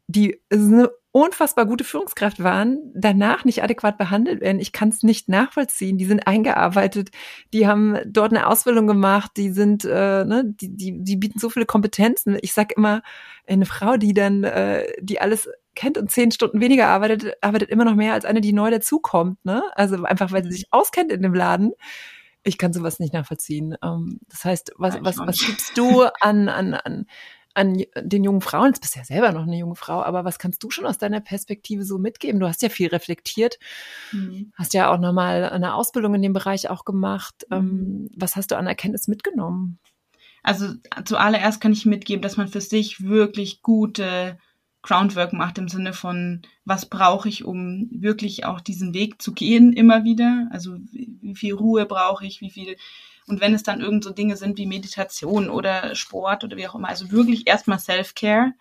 die 0.07 0.41
eine 0.51 0.91
unfassbar 1.13 1.67
gute 1.67 1.83
Führungskraft 1.83 2.43
waren, 2.43 2.79
danach 2.95 3.45
nicht 3.45 3.65
adäquat 3.65 3.99
behandelt 3.99 4.41
werden. 4.41 4.61
Ich 4.61 4.71
kann 4.71 4.91
es 4.91 5.03
nicht 5.03 5.29
nachvollziehen. 5.29 5.99
Die 5.99 6.05
sind 6.05 6.27
eingearbeitet, 6.27 7.11
die 7.53 7.67
haben 7.67 7.99
dort 8.07 8.33
eine 8.33 8.47
Ausbildung 8.47 8.87
gemacht, 8.87 9.33
die 9.37 9.51
sind, 9.51 9.85
äh, 9.85 10.25
ne, 10.25 10.45
die, 10.47 10.77
die, 10.77 11.03
die 11.03 11.17
bieten 11.17 11.41
so 11.41 11.51
viele 11.51 11.67
Kompetenzen. 11.67 12.39
Ich 12.43 12.53
sag 12.53 12.77
immer, 12.77 13.03
eine 13.49 13.67
Frau, 13.67 13.97
die 13.97 14.15
dann, 14.15 14.45
äh, 14.45 14.87
die 15.01 15.21
alles 15.21 15.49
kennt 15.75 15.99
und 15.99 16.11
zehn 16.13 16.31
Stunden 16.31 16.61
weniger 16.61 16.87
arbeitet, 16.89 17.37
arbeitet 17.41 17.71
immer 17.71 17.85
noch 17.85 17.97
mehr 17.97 18.15
als 18.15 18.25
eine, 18.25 18.41
die 18.41 18.53
neu 18.53 18.71
dazukommt. 18.71 19.45
Ne? 19.45 19.65
Also 19.75 20.05
einfach, 20.05 20.31
weil 20.31 20.45
sie 20.45 20.53
sich 20.53 20.67
auskennt 20.71 21.11
in 21.11 21.23
dem 21.23 21.35
Laden 21.35 21.73
ich 22.43 22.59
kann 22.59 22.73
sowas 22.73 22.99
nicht 22.99 23.13
nachvollziehen. 23.13 23.77
Ähm, 23.83 24.21
das 24.29 24.45
heißt, 24.45 24.73
was, 24.77 24.99
was, 25.03 25.19
was 25.19 25.39
gibst 25.39 25.77
du 25.77 26.03
an, 26.21 26.49
an, 26.49 26.75
an, 26.75 27.07
an 27.55 27.83
den 27.97 28.25
jungen 28.25 28.41
Frauen? 28.41 28.69
Jetzt 28.69 28.81
bist 28.81 28.95
du 28.95 29.01
ja 29.01 29.05
selber 29.05 29.33
noch 29.33 29.43
eine 29.43 29.59
junge 29.59 29.75
Frau, 29.75 30.03
aber 30.03 30.25
was 30.25 30.39
kannst 30.39 30.63
du 30.63 30.71
schon 30.71 30.87
aus 30.87 30.99
deiner 30.99 31.21
Perspektive 31.21 31.85
so 31.85 31.99
mitgeben? 31.99 32.41
Du 32.41 32.49
hast 32.49 32.63
ja 32.63 32.69
viel 32.69 32.89
reflektiert, 32.89 33.59
mhm. 34.13 34.53
hast 34.55 34.75
ja 34.75 34.93
auch 34.93 34.99
nochmal 34.99 35.45
eine 35.45 35.75
Ausbildung 35.75 36.15
in 36.15 36.23
dem 36.23 36.33
Bereich 36.33 36.71
auch 36.71 36.85
gemacht. 36.85 37.47
Ähm, 37.51 37.65
mhm. 37.65 38.09
Was 38.17 38.37
hast 38.37 38.51
du 38.51 38.57
an 38.57 38.67
Erkenntnis 38.67 39.09
mitgenommen? 39.09 39.79
Also 40.43 40.73
zuallererst 41.05 41.61
kann 41.61 41.73
ich 41.73 41.85
mitgeben, 41.85 42.23
dass 42.23 42.39
man 42.39 42.49
für 42.49 42.63
sich 42.63 43.05
wirklich 43.05 43.61
gute 43.61 44.39
Groundwork 44.83 45.33
macht 45.33 45.59
im 45.59 45.69
Sinne 45.69 45.93
von, 45.93 46.43
was 46.65 46.87
brauche 46.87 47.29
ich, 47.29 47.45
um 47.45 47.89
wirklich 47.91 48.45
auch 48.45 48.61
diesen 48.61 48.95
Weg 48.95 49.21
zu 49.21 49.33
gehen 49.33 49.73
immer 49.73 50.05
wieder? 50.05 50.49
Also 50.51 50.77
wie 50.93 51.35
viel 51.35 51.55
Ruhe 51.55 51.87
brauche 51.87 52.25
ich, 52.27 52.41
wie 52.41 52.51
viel 52.51 52.77
und 53.27 53.41
wenn 53.41 53.55
es 53.55 53.63
dann 53.63 53.81
irgend 53.81 54.03
so 54.03 54.11
Dinge 54.11 54.37
sind 54.37 54.59
wie 54.59 54.67
Meditation 54.67 55.51
oder 55.51 55.95
Sport 55.95 56.43
oder 56.43 56.57
wie 56.57 56.67
auch 56.67 56.75
immer, 56.75 56.89
also 56.89 57.13
wirklich 57.13 57.47
erstmal 57.47 57.79
Self-Care, 57.79 58.55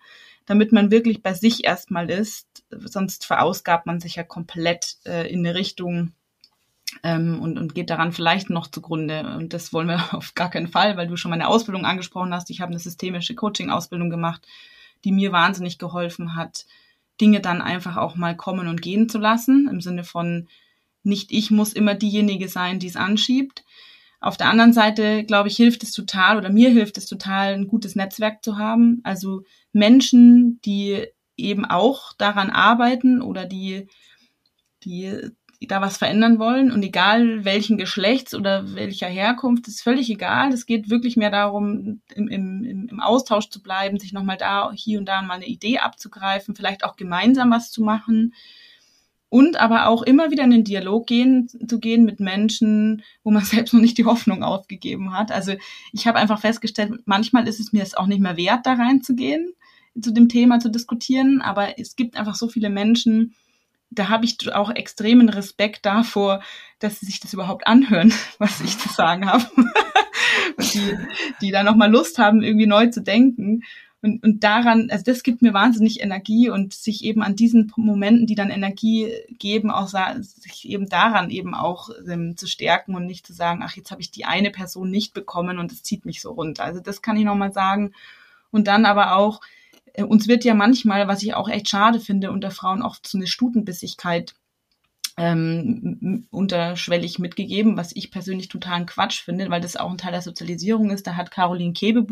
damit 0.46 0.70
man 0.70 0.90
wirklich 0.90 1.22
bei 1.22 1.34
sich 1.34 1.64
erstmal 1.64 2.08
ist, 2.08 2.64
sonst 2.70 3.26
verausgabt 3.26 3.86
man 3.86 4.00
sich 4.00 4.16
ja 4.16 4.22
komplett 4.22 4.96
äh, 5.04 5.28
in 5.30 5.40
eine 5.40 5.56
Richtung 5.56 6.12
ähm, 7.02 7.40
und, 7.40 7.58
und 7.58 7.74
geht 7.74 7.90
daran 7.90 8.12
vielleicht 8.12 8.50
noch 8.50 8.66
zugrunde. 8.68 9.34
Und 9.36 9.52
das 9.52 9.72
wollen 9.72 9.88
wir 9.88 10.02
auf 10.14 10.34
gar 10.34 10.50
keinen 10.50 10.68
Fall, 10.68 10.96
weil 10.96 11.08
du 11.08 11.16
schon 11.16 11.30
meine 11.30 11.48
Ausbildung 11.48 11.84
angesprochen 11.84 12.34
hast. 12.34 12.50
Ich 12.50 12.60
habe 12.60 12.70
eine 12.70 12.78
systemische 12.78 13.34
Coaching-Ausbildung 13.34 14.10
gemacht, 14.10 14.46
die 15.04 15.12
mir 15.12 15.32
wahnsinnig 15.32 15.78
geholfen 15.78 16.36
hat, 16.36 16.66
Dinge 17.20 17.40
dann 17.40 17.60
einfach 17.60 17.96
auch 17.96 18.16
mal 18.16 18.36
kommen 18.36 18.68
und 18.68 18.82
gehen 18.82 19.08
zu 19.08 19.18
lassen, 19.18 19.68
im 19.70 19.80
Sinne 19.80 20.04
von 20.04 20.48
nicht 21.02 21.32
ich 21.32 21.50
muss 21.50 21.72
immer 21.72 21.94
diejenige 21.94 22.48
sein, 22.48 22.78
die 22.78 22.88
es 22.88 22.96
anschiebt, 22.96 23.64
auf 24.20 24.36
der 24.36 24.48
anderen 24.48 24.74
Seite, 24.74 25.24
glaube 25.24 25.48
ich, 25.48 25.56
hilft 25.56 25.82
es 25.82 25.92
total 25.92 26.36
oder 26.36 26.50
mir 26.50 26.68
hilft 26.68 26.98
es 26.98 27.06
total, 27.06 27.54
ein 27.54 27.66
gutes 27.66 27.96
Netzwerk 27.96 28.44
zu 28.44 28.58
haben. 28.58 29.00
Also 29.02 29.44
Menschen, 29.72 30.60
die 30.60 31.06
eben 31.38 31.64
auch 31.64 32.12
daran 32.18 32.50
arbeiten 32.50 33.22
oder 33.22 33.46
die, 33.46 33.88
die 34.84 35.30
da 35.66 35.80
was 35.82 35.98
verändern 35.98 36.38
wollen 36.38 36.72
und 36.72 36.82
egal 36.82 37.44
welchen 37.44 37.76
Geschlechts 37.76 38.34
oder 38.34 38.74
welcher 38.74 39.08
Herkunft, 39.08 39.68
ist 39.68 39.82
völlig 39.82 40.08
egal. 40.08 40.52
Es 40.52 40.64
geht 40.64 40.88
wirklich 40.88 41.16
mehr 41.16 41.30
darum, 41.30 42.00
im, 42.14 42.28
im, 42.28 42.88
im 42.88 43.00
Austausch 43.00 43.50
zu 43.50 43.62
bleiben, 43.62 43.98
sich 43.98 44.12
nochmal 44.12 44.38
da 44.38 44.72
hier 44.74 44.98
und 44.98 45.06
da 45.06 45.20
mal 45.20 45.34
eine 45.34 45.46
Idee 45.46 45.78
abzugreifen, 45.78 46.56
vielleicht 46.56 46.82
auch 46.82 46.96
gemeinsam 46.96 47.50
was 47.50 47.70
zu 47.70 47.82
machen 47.82 48.32
und 49.30 49.60
aber 49.60 49.86
auch 49.88 50.02
immer 50.02 50.30
wieder 50.30 50.44
in 50.44 50.50
den 50.50 50.64
Dialog 50.64 51.06
gehen, 51.06 51.48
zu 51.48 51.78
gehen 51.78 52.04
mit 52.04 52.20
Menschen, 52.20 53.02
wo 53.22 53.30
man 53.30 53.44
selbst 53.44 53.72
noch 53.72 53.80
nicht 53.80 53.96
die 53.96 54.04
Hoffnung 54.04 54.42
aufgegeben 54.42 55.12
hat. 55.12 55.30
Also 55.30 55.54
ich 55.92 56.06
habe 56.06 56.18
einfach 56.18 56.40
festgestellt, 56.40 57.00
manchmal 57.06 57.48
ist 57.48 57.60
es 57.60 57.72
mir 57.72 57.82
es 57.82 57.94
auch 57.94 58.06
nicht 58.06 58.20
mehr 58.20 58.36
wert, 58.36 58.66
da 58.66 58.74
reinzugehen, 58.74 59.54
zu 60.00 60.12
dem 60.12 60.28
Thema 60.28 60.58
zu 60.58 60.68
diskutieren, 60.68 61.40
aber 61.40 61.78
es 61.78 61.96
gibt 61.96 62.16
einfach 62.16 62.34
so 62.34 62.48
viele 62.48 62.70
Menschen, 62.70 63.34
da 63.90 64.08
habe 64.08 64.24
ich 64.24 64.52
auch 64.52 64.70
extremen 64.70 65.28
Respekt 65.28 65.84
davor, 65.84 66.42
dass 66.78 67.00
sie 67.00 67.06
sich 67.06 67.20
das 67.20 67.32
überhaupt 67.32 67.66
anhören, 67.66 68.12
was 68.38 68.60
ich 68.60 68.78
zu 68.78 68.88
sagen 68.88 69.26
habe. 69.26 69.44
die, 70.58 70.96
die 71.40 71.50
da 71.50 71.62
nochmal 71.62 71.90
Lust 71.90 72.18
haben, 72.18 72.42
irgendwie 72.42 72.66
neu 72.66 72.86
zu 72.86 73.02
denken. 73.02 73.62
Und, 74.02 74.22
und 74.22 74.42
daran, 74.44 74.88
also 74.90 75.04
das 75.04 75.22
gibt 75.22 75.42
mir 75.42 75.52
wahnsinnig 75.52 76.00
Energie 76.00 76.48
und 76.48 76.72
sich 76.72 77.04
eben 77.04 77.22
an 77.22 77.36
diesen 77.36 77.70
Momenten, 77.76 78.26
die 78.26 78.34
dann 78.34 78.48
Energie 78.48 79.12
geben, 79.38 79.70
auch 79.70 79.88
sich 80.20 80.68
eben 80.68 80.88
daran 80.88 81.28
eben 81.28 81.54
auch 81.54 81.90
ähm, 82.08 82.34
zu 82.34 82.46
stärken 82.46 82.94
und 82.94 83.04
nicht 83.04 83.26
zu 83.26 83.34
sagen, 83.34 83.60
ach, 83.62 83.76
jetzt 83.76 83.90
habe 83.90 84.00
ich 84.00 84.10
die 84.10 84.24
eine 84.24 84.50
Person 84.50 84.90
nicht 84.90 85.12
bekommen 85.12 85.58
und 85.58 85.70
es 85.70 85.82
zieht 85.82 86.06
mich 86.06 86.22
so 86.22 86.32
runter. 86.32 86.64
Also 86.64 86.80
das 86.80 87.02
kann 87.02 87.18
ich 87.18 87.24
nochmal 87.24 87.52
sagen. 87.52 87.92
Und 88.50 88.68
dann 88.68 88.86
aber 88.86 89.16
auch, 89.16 89.42
uns 89.98 90.28
wird 90.28 90.44
ja 90.44 90.54
manchmal, 90.54 91.08
was 91.08 91.22
ich 91.22 91.34
auch 91.34 91.48
echt 91.48 91.68
schade 91.68 92.00
finde, 92.00 92.30
unter 92.30 92.50
Frauen 92.50 92.82
oft 92.82 93.06
so 93.06 93.18
eine 93.18 93.26
Stutenbissigkeit 93.26 94.34
ähm, 95.16 96.26
unterschwellig 96.30 97.18
mitgegeben, 97.18 97.76
was 97.76 97.94
ich 97.94 98.10
persönlich 98.10 98.48
totalen 98.48 98.86
Quatsch 98.86 99.22
finde, 99.22 99.50
weil 99.50 99.60
das 99.60 99.76
auch 99.76 99.90
ein 99.90 99.98
Teil 99.98 100.12
der 100.12 100.22
Sozialisierung 100.22 100.90
ist. 100.90 101.06
Da 101.06 101.16
hat 101.16 101.30
Caroline 101.30 101.72
Kebe 101.72 102.06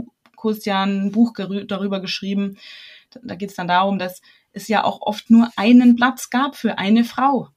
ja 0.65 0.83
ein 0.85 1.11
Buch 1.11 1.33
darüber 1.35 2.01
geschrieben. 2.01 2.59
Da 3.23 3.35
geht 3.35 3.51
es 3.51 3.57
dann 3.57 3.69
darum, 3.69 3.99
dass 3.99 4.21
es 4.53 4.69
ja 4.69 4.85
auch 4.85 5.01
oft 5.01 5.31
nur 5.31 5.51
einen 5.57 5.97
Platz 5.97 6.31
gab 6.31 6.57
für 6.57 6.79
eine 6.79 7.05
Frau. 7.05 7.49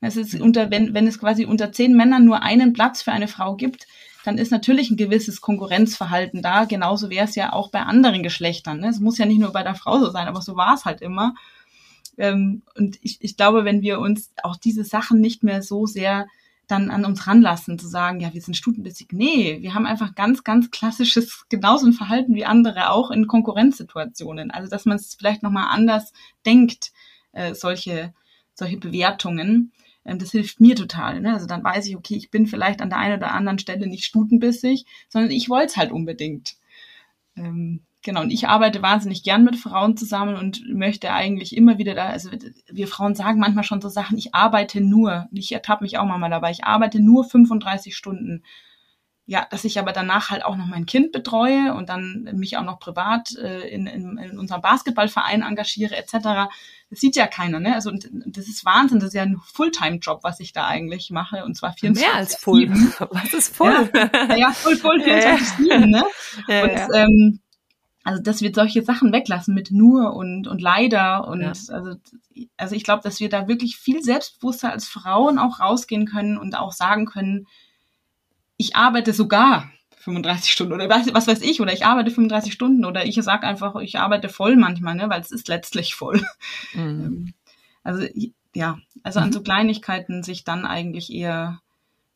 Es 0.00 0.16
ist 0.16 0.34
unter, 0.34 0.70
wenn, 0.70 0.94
wenn 0.94 1.06
es 1.06 1.18
quasi 1.18 1.44
unter 1.44 1.72
zehn 1.72 1.96
Männern 1.96 2.24
nur 2.24 2.42
einen 2.42 2.72
Platz 2.72 3.02
für 3.02 3.12
eine 3.12 3.28
Frau 3.28 3.56
gibt, 3.56 3.86
dann 4.24 4.38
ist 4.38 4.50
natürlich 4.50 4.90
ein 4.90 4.96
gewisses 4.96 5.42
Konkurrenzverhalten 5.42 6.40
da. 6.40 6.64
Genauso 6.64 7.10
wäre 7.10 7.26
es 7.26 7.34
ja 7.34 7.52
auch 7.52 7.70
bei 7.70 7.80
anderen 7.80 8.22
Geschlechtern. 8.22 8.80
Ne? 8.80 8.88
Es 8.88 8.98
muss 8.98 9.18
ja 9.18 9.26
nicht 9.26 9.38
nur 9.38 9.52
bei 9.52 9.62
der 9.62 9.74
Frau 9.74 9.98
so 9.98 10.10
sein, 10.10 10.26
aber 10.26 10.40
so 10.40 10.56
war 10.56 10.74
es 10.74 10.86
halt 10.86 11.02
immer. 11.02 11.34
Ähm, 12.16 12.62
und 12.74 12.98
ich, 13.02 13.18
ich 13.20 13.36
glaube, 13.36 13.64
wenn 13.66 13.82
wir 13.82 14.00
uns 14.00 14.32
auch 14.42 14.56
diese 14.56 14.82
Sachen 14.82 15.20
nicht 15.20 15.42
mehr 15.42 15.62
so 15.62 15.86
sehr 15.86 16.26
dann 16.66 16.90
an 16.90 17.04
uns 17.04 17.26
ranlassen, 17.26 17.78
zu 17.78 17.86
sagen, 17.86 18.20
ja, 18.20 18.32
wir 18.32 18.40
sind 18.40 18.56
stutenbissig. 18.56 19.08
Nee, 19.12 19.58
wir 19.60 19.74
haben 19.74 19.84
einfach 19.84 20.14
ganz, 20.14 20.44
ganz 20.44 20.70
klassisches, 20.70 21.44
genauso 21.50 21.86
ein 21.86 21.92
Verhalten 21.92 22.34
wie 22.34 22.46
andere 22.46 22.90
auch 22.90 23.10
in 23.10 23.26
Konkurrenzsituationen. 23.26 24.50
Also, 24.50 24.70
dass 24.70 24.86
man 24.86 24.96
es 24.96 25.14
vielleicht 25.14 25.42
nochmal 25.42 25.66
anders 25.68 26.14
denkt, 26.46 26.92
äh, 27.32 27.54
solche, 27.54 28.14
solche 28.54 28.78
Bewertungen. 28.78 29.72
Ähm, 30.04 30.18
das 30.18 30.32
hilft 30.32 30.60
mir 30.60 30.76
total. 30.76 31.20
Ne? 31.20 31.32
Also 31.34 31.46
dann 31.46 31.64
weiß 31.64 31.86
ich, 31.86 31.96
okay, 31.96 32.16
ich 32.16 32.30
bin 32.30 32.46
vielleicht 32.46 32.80
an 32.80 32.90
der 32.90 32.98
einen 32.98 33.18
oder 33.18 33.32
anderen 33.32 33.58
Stelle 33.58 33.86
nicht 33.86 34.04
stutenbissig, 34.04 34.86
sondern 35.08 35.30
ich 35.30 35.48
wollte 35.48 35.66
es 35.66 35.76
halt 35.76 35.92
unbedingt. 35.92 36.56
Ähm, 37.36 37.80
Genau, 38.04 38.20
und 38.20 38.30
ich 38.30 38.48
arbeite 38.48 38.82
wahnsinnig 38.82 39.22
gern 39.22 39.44
mit 39.44 39.56
Frauen 39.56 39.96
zusammen 39.96 40.36
und 40.36 40.62
möchte 40.68 41.10
eigentlich 41.10 41.56
immer 41.56 41.78
wieder 41.78 41.94
da, 41.94 42.08
also 42.08 42.28
wir 42.70 42.86
Frauen 42.86 43.14
sagen 43.14 43.40
manchmal 43.40 43.64
schon 43.64 43.80
so 43.80 43.88
Sachen, 43.88 44.18
ich 44.18 44.34
arbeite 44.34 44.82
nur, 44.82 45.26
ich 45.32 45.50
ertappe 45.52 45.82
mich 45.84 45.96
auch 45.96 46.04
mal 46.04 46.28
dabei, 46.28 46.50
ich 46.50 46.64
arbeite 46.64 47.00
nur 47.00 47.24
35 47.24 47.96
Stunden. 47.96 48.44
Ja, 49.26 49.46
dass 49.50 49.64
ich 49.64 49.78
aber 49.78 49.92
danach 49.92 50.28
halt 50.28 50.44
auch 50.44 50.56
noch 50.56 50.66
mein 50.66 50.84
Kind 50.84 51.10
betreue 51.10 51.72
und 51.72 51.88
dann 51.88 52.28
mich 52.34 52.58
auch 52.58 52.62
noch 52.62 52.78
privat 52.78 53.34
äh, 53.38 53.66
in, 53.68 53.86
in, 53.86 54.18
in 54.18 54.38
unserem 54.38 54.60
Basketballverein 54.60 55.40
engagiere 55.40 55.96
etc. 55.96 56.50
Das 56.90 57.00
sieht 57.00 57.16
ja 57.16 57.26
keiner, 57.26 57.58
ne? 57.58 57.74
Also 57.74 57.90
das 58.26 58.48
ist 58.48 58.66
Wahnsinn, 58.66 59.00
das 59.00 59.08
ist 59.08 59.14
ja 59.14 59.22
ein 59.22 59.40
Fulltime-Job, 59.54 60.20
was 60.24 60.40
ich 60.40 60.52
da 60.52 60.66
eigentlich 60.66 61.10
mache 61.10 61.42
und 61.42 61.56
zwar 61.56 61.72
24 61.72 62.06
Mehr 62.06 62.18
als 62.18 62.36
Full. 62.36 62.68
Was 63.10 63.32
ist 63.32 63.56
Full? 63.56 63.90
Ja, 63.94 64.36
ja 64.36 64.50
Full, 64.50 64.76
Full, 64.76 65.00
24 65.02 65.66
ja, 65.68 65.74
ja. 65.74 65.86
ne? 65.86 66.04
Ja, 66.48 66.62
und. 66.64 66.94
Ähm, 66.94 67.40
also 68.06 68.22
dass 68.22 68.42
wir 68.42 68.52
solche 68.54 68.82
Sachen 68.82 69.12
weglassen 69.12 69.54
mit 69.54 69.70
nur 69.70 70.14
und 70.14 70.46
und 70.46 70.60
leider 70.60 71.26
und 71.26 71.40
ja. 71.40 71.48
also 71.48 71.94
also 72.58 72.74
ich 72.74 72.84
glaube, 72.84 73.02
dass 73.02 73.18
wir 73.18 73.30
da 73.30 73.48
wirklich 73.48 73.76
viel 73.78 74.02
selbstbewusster 74.02 74.70
als 74.70 74.86
Frauen 74.86 75.38
auch 75.38 75.60
rausgehen 75.60 76.04
können 76.04 76.36
und 76.36 76.54
auch 76.54 76.72
sagen 76.72 77.06
können, 77.06 77.46
ich 78.56 78.76
arbeite 78.76 79.12
sogar 79.12 79.70
35 79.98 80.50
Stunden 80.52 80.74
oder 80.74 80.88
was 80.88 81.26
weiß 81.26 81.40
ich 81.40 81.60
oder 81.60 81.72
ich 81.72 81.86
arbeite 81.86 82.10
35 82.10 82.52
Stunden 82.52 82.84
oder 82.84 83.06
ich 83.06 83.16
sage 83.16 83.46
einfach, 83.46 83.76
ich 83.76 83.98
arbeite 83.98 84.28
voll 84.28 84.56
manchmal, 84.56 84.94
ne, 84.94 85.08
weil 85.08 85.20
es 85.20 85.30
ist 85.30 85.48
letztlich 85.48 85.94
voll. 85.94 86.22
Mhm. 86.74 86.80
Ähm, 86.80 87.34
also 87.82 88.06
ja, 88.54 88.78
also 89.02 89.20
an 89.20 89.28
mhm. 89.28 89.32
so 89.32 89.42
Kleinigkeiten 89.42 90.22
sich 90.22 90.44
dann 90.44 90.66
eigentlich 90.66 91.12
eher 91.12 91.60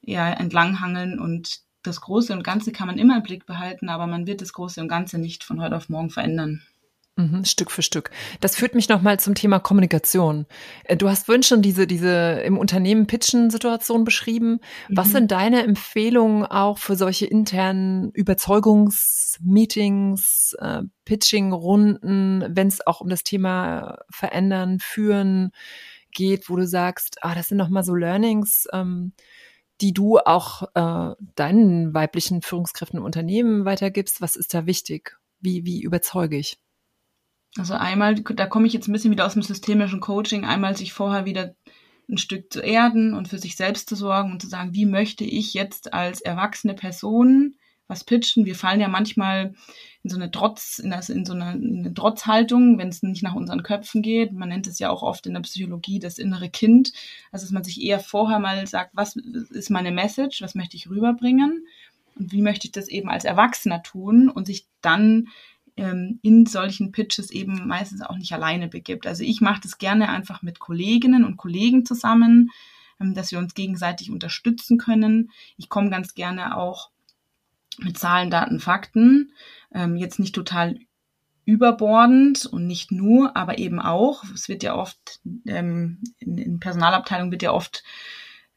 eher 0.02 0.38
entlanghangeln 0.38 1.18
und 1.18 1.60
das 1.82 2.00
Große 2.00 2.32
und 2.32 2.42
Ganze 2.42 2.72
kann 2.72 2.86
man 2.86 2.98
immer 2.98 3.16
im 3.16 3.22
Blick 3.22 3.46
behalten, 3.46 3.88
aber 3.88 4.06
man 4.06 4.26
wird 4.26 4.40
das 4.40 4.52
Große 4.52 4.80
und 4.80 4.88
Ganze 4.88 5.18
nicht 5.18 5.44
von 5.44 5.60
heute 5.60 5.76
auf 5.76 5.88
morgen 5.88 6.10
verändern. 6.10 6.62
Mhm, 7.18 7.44
Stück 7.44 7.70
für 7.72 7.82
Stück. 7.82 8.12
Das 8.40 8.54
führt 8.54 8.76
mich 8.76 8.88
nochmal 8.88 9.18
zum 9.18 9.34
Thema 9.34 9.58
Kommunikation. 9.58 10.46
Äh, 10.84 10.96
du 10.96 11.08
hast 11.08 11.26
vorhin 11.26 11.42
schon 11.42 11.62
diese, 11.62 11.88
diese 11.88 12.42
im 12.44 12.56
Unternehmen 12.56 13.08
Pitchen-Situation 13.08 14.04
beschrieben. 14.04 14.60
Was 14.88 15.08
mhm. 15.08 15.12
sind 15.12 15.32
deine 15.32 15.64
Empfehlungen 15.64 16.46
auch 16.46 16.78
für 16.78 16.94
solche 16.94 17.26
internen 17.26 18.12
Überzeugungsmeetings, 18.12 20.54
äh, 20.60 20.82
Pitching-Runden, 21.04 22.46
wenn 22.50 22.68
es 22.68 22.86
auch 22.86 23.00
um 23.00 23.08
das 23.08 23.24
Thema 23.24 23.98
Verändern, 24.10 24.78
Führen 24.78 25.50
geht, 26.12 26.48
wo 26.48 26.54
du 26.54 26.68
sagst, 26.68 27.16
ah, 27.22 27.34
das 27.34 27.48
sind 27.48 27.58
nochmal 27.58 27.82
so 27.82 27.96
Learnings, 27.96 28.68
ähm, 28.72 29.12
die 29.80 29.92
du 29.92 30.18
auch 30.18 30.62
äh, 30.74 31.16
deinen 31.34 31.94
weiblichen 31.94 32.42
Führungskräften 32.42 33.00
im 33.00 33.04
Unternehmen 33.04 33.64
weitergibst? 33.64 34.20
Was 34.20 34.36
ist 34.36 34.54
da 34.54 34.66
wichtig? 34.66 35.18
Wie, 35.40 35.64
wie 35.64 35.82
überzeuge 35.82 36.36
ich? 36.36 36.58
Also 37.56 37.74
einmal, 37.74 38.14
da 38.14 38.46
komme 38.46 38.66
ich 38.66 38.72
jetzt 38.72 38.88
ein 38.88 38.92
bisschen 38.92 39.10
wieder 39.10 39.26
aus 39.26 39.32
dem 39.32 39.42
systemischen 39.42 40.00
Coaching, 40.00 40.44
einmal 40.44 40.76
sich 40.76 40.92
vorher 40.92 41.24
wieder 41.24 41.54
ein 42.08 42.18
Stück 42.18 42.52
zu 42.52 42.60
erden 42.60 43.14
und 43.14 43.28
für 43.28 43.38
sich 43.38 43.56
selbst 43.56 43.88
zu 43.88 43.96
sorgen 43.96 44.32
und 44.32 44.40
zu 44.40 44.48
sagen, 44.48 44.74
wie 44.74 44.86
möchte 44.86 45.24
ich 45.24 45.54
jetzt 45.54 45.92
als 45.92 46.20
erwachsene 46.20 46.74
Person 46.74 47.56
was 47.88 48.04
pitchen. 48.04 48.44
Wir 48.44 48.54
fallen 48.54 48.80
ja 48.80 48.88
manchmal 48.88 49.54
in 50.04 50.10
so 50.10 50.16
eine 50.16 50.30
Trotz, 50.30 50.78
in, 50.78 50.90
das, 50.90 51.08
in 51.08 51.24
so 51.24 51.32
eine, 51.32 51.46
eine 51.46 51.92
Trotzhaltung, 51.92 52.78
wenn 52.78 52.88
es 52.88 53.02
nicht 53.02 53.22
nach 53.22 53.34
unseren 53.34 53.62
Köpfen 53.62 54.02
geht. 54.02 54.32
Man 54.32 54.50
nennt 54.50 54.66
es 54.66 54.78
ja 54.78 54.90
auch 54.90 55.02
oft 55.02 55.26
in 55.26 55.34
der 55.34 55.40
Psychologie 55.40 55.98
das 55.98 56.18
innere 56.18 56.50
Kind. 56.50 56.92
Also 57.32 57.46
dass 57.46 57.52
man 57.52 57.64
sich 57.64 57.80
eher 57.80 57.98
vorher 57.98 58.38
mal 58.38 58.66
sagt, 58.66 58.90
was 58.94 59.16
ist 59.16 59.70
meine 59.70 59.90
Message, 59.90 60.42
was 60.42 60.54
möchte 60.54 60.76
ich 60.76 60.88
rüberbringen 60.88 61.66
und 62.16 62.30
wie 62.30 62.42
möchte 62.42 62.66
ich 62.66 62.72
das 62.72 62.88
eben 62.88 63.08
als 63.08 63.24
Erwachsener 63.24 63.82
tun 63.82 64.28
und 64.28 64.46
sich 64.46 64.66
dann 64.82 65.28
ähm, 65.78 66.18
in 66.22 66.44
solchen 66.44 66.92
Pitches 66.92 67.30
eben 67.30 67.66
meistens 67.66 68.02
auch 68.02 68.16
nicht 68.16 68.32
alleine 68.32 68.68
begibt. 68.68 69.06
Also 69.06 69.22
ich 69.22 69.40
mache 69.40 69.60
das 69.62 69.78
gerne 69.78 70.08
einfach 70.08 70.42
mit 70.42 70.58
Kolleginnen 70.58 71.24
und 71.24 71.36
Kollegen 71.36 71.86
zusammen, 71.86 72.50
ähm, 73.00 73.14
dass 73.14 73.30
wir 73.30 73.38
uns 73.38 73.54
gegenseitig 73.54 74.10
unterstützen 74.10 74.76
können. 74.76 75.30
Ich 75.56 75.68
komme 75.68 75.88
ganz 75.88 76.14
gerne 76.14 76.56
auch 76.56 76.90
mit 77.78 77.96
Zahlen, 77.96 78.30
Daten, 78.30 78.58
Fakten, 78.58 79.32
ähm, 79.72 79.96
jetzt 79.96 80.18
nicht 80.18 80.34
total 80.34 80.80
überbordend 81.44 82.44
und 82.44 82.66
nicht 82.66 82.90
nur, 82.90 83.36
aber 83.36 83.58
eben 83.58 83.80
auch. 83.80 84.24
Es 84.34 84.48
wird 84.48 84.64
ja 84.64 84.74
oft, 84.74 85.20
in, 85.44 86.58
Personalabteilungen 86.60 87.30
wird 87.30 87.42
ja 87.42 87.52
oft 87.52 87.84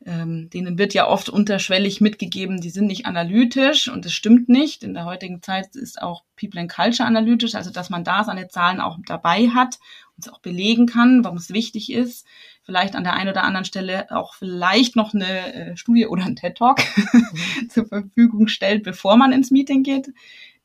ähm, 0.06 0.49
denen 0.49 0.78
wird 0.78 0.93
ja 0.93 1.08
oft 1.08 1.30
unterschwellig 1.30 2.02
mitgegeben, 2.02 2.60
die 2.60 2.70
sind 2.70 2.88
nicht 2.88 3.06
analytisch 3.06 3.88
und 3.88 4.06
das 4.06 4.14
stimmt 4.14 4.49
nicht. 4.49 4.84
In 4.84 4.93
der 4.93 5.06
heutigen 5.06 5.41
Zeit 5.41 5.76
ist 5.76 6.02
auch 6.02 6.24
People 6.39 6.60
and 6.60 6.72
Culture 6.72 7.08
analytisch, 7.08 7.54
also 7.56 7.70
dass 7.72 7.89
man 7.89 8.04
da 8.04 8.24
seine 8.24 8.47
Zahlen 8.47 8.80
auch 8.80 8.97
dabei 9.06 9.49
hat 9.49 9.80
und 10.16 10.26
es 10.26 10.34
auch 10.34 10.39
belegen 10.39 10.88
kann, 10.88 11.24
warum 11.24 11.38
es 11.38 11.52
wichtig 11.52 11.91
ist. 11.91 12.26
Vielleicht 12.64 12.95
an 12.95 13.04
der 13.04 13.14
einen 13.14 13.30
oder 13.30 13.43
anderen 13.43 13.66
Stelle 13.66 14.10
auch 14.12 14.34
vielleicht 14.34 14.95
noch 14.95 15.14
eine 15.14 15.54
äh, 15.54 15.78
Studie 15.78 16.08
oder 16.08 16.26
ein 16.26 16.36
TED 16.36 16.58
Talk 16.58 16.80
zur 17.70 17.86
Verfügung 17.86 18.47
stellt, 18.47 18.84
bevor 18.84 19.18
man 19.18 19.32
ins 19.32 19.52
Meeting 19.52 19.84
geht 19.84 20.10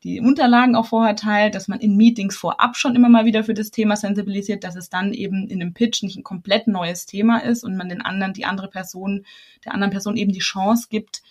die 0.03 0.19
Unterlagen 0.21 0.75
auch 0.75 0.87
vorher 0.87 1.15
teilt, 1.15 1.55
dass 1.55 1.67
man 1.67 1.79
in 1.79 1.97
Meetings 1.97 2.37
vorab 2.37 2.77
schon 2.77 2.95
immer 2.95 3.09
mal 3.09 3.25
wieder 3.25 3.43
für 3.43 3.55
das 3.55 3.71
Thema 3.71 3.95
sensibilisiert, 3.95 4.63
dass 4.63 4.75
es 4.75 4.89
dann 4.89 5.13
eben 5.13 5.47
in 5.47 5.61
einem 5.61 5.73
Pitch 5.73 6.03
nicht 6.03 6.17
ein 6.17 6.23
komplett 6.23 6.67
neues 6.67 7.05
Thema 7.05 7.39
ist 7.39 7.63
und 7.63 7.75
man 7.75 7.89
den 7.89 8.01
anderen, 8.01 8.33
die 8.33 8.45
andere 8.45 8.67
Person, 8.67 9.25
der 9.65 9.73
anderen 9.73 9.91
Person 9.91 10.15
eben 10.15 10.31
die 10.31 10.39
Chance 10.39 10.87
gibt, 10.89 11.23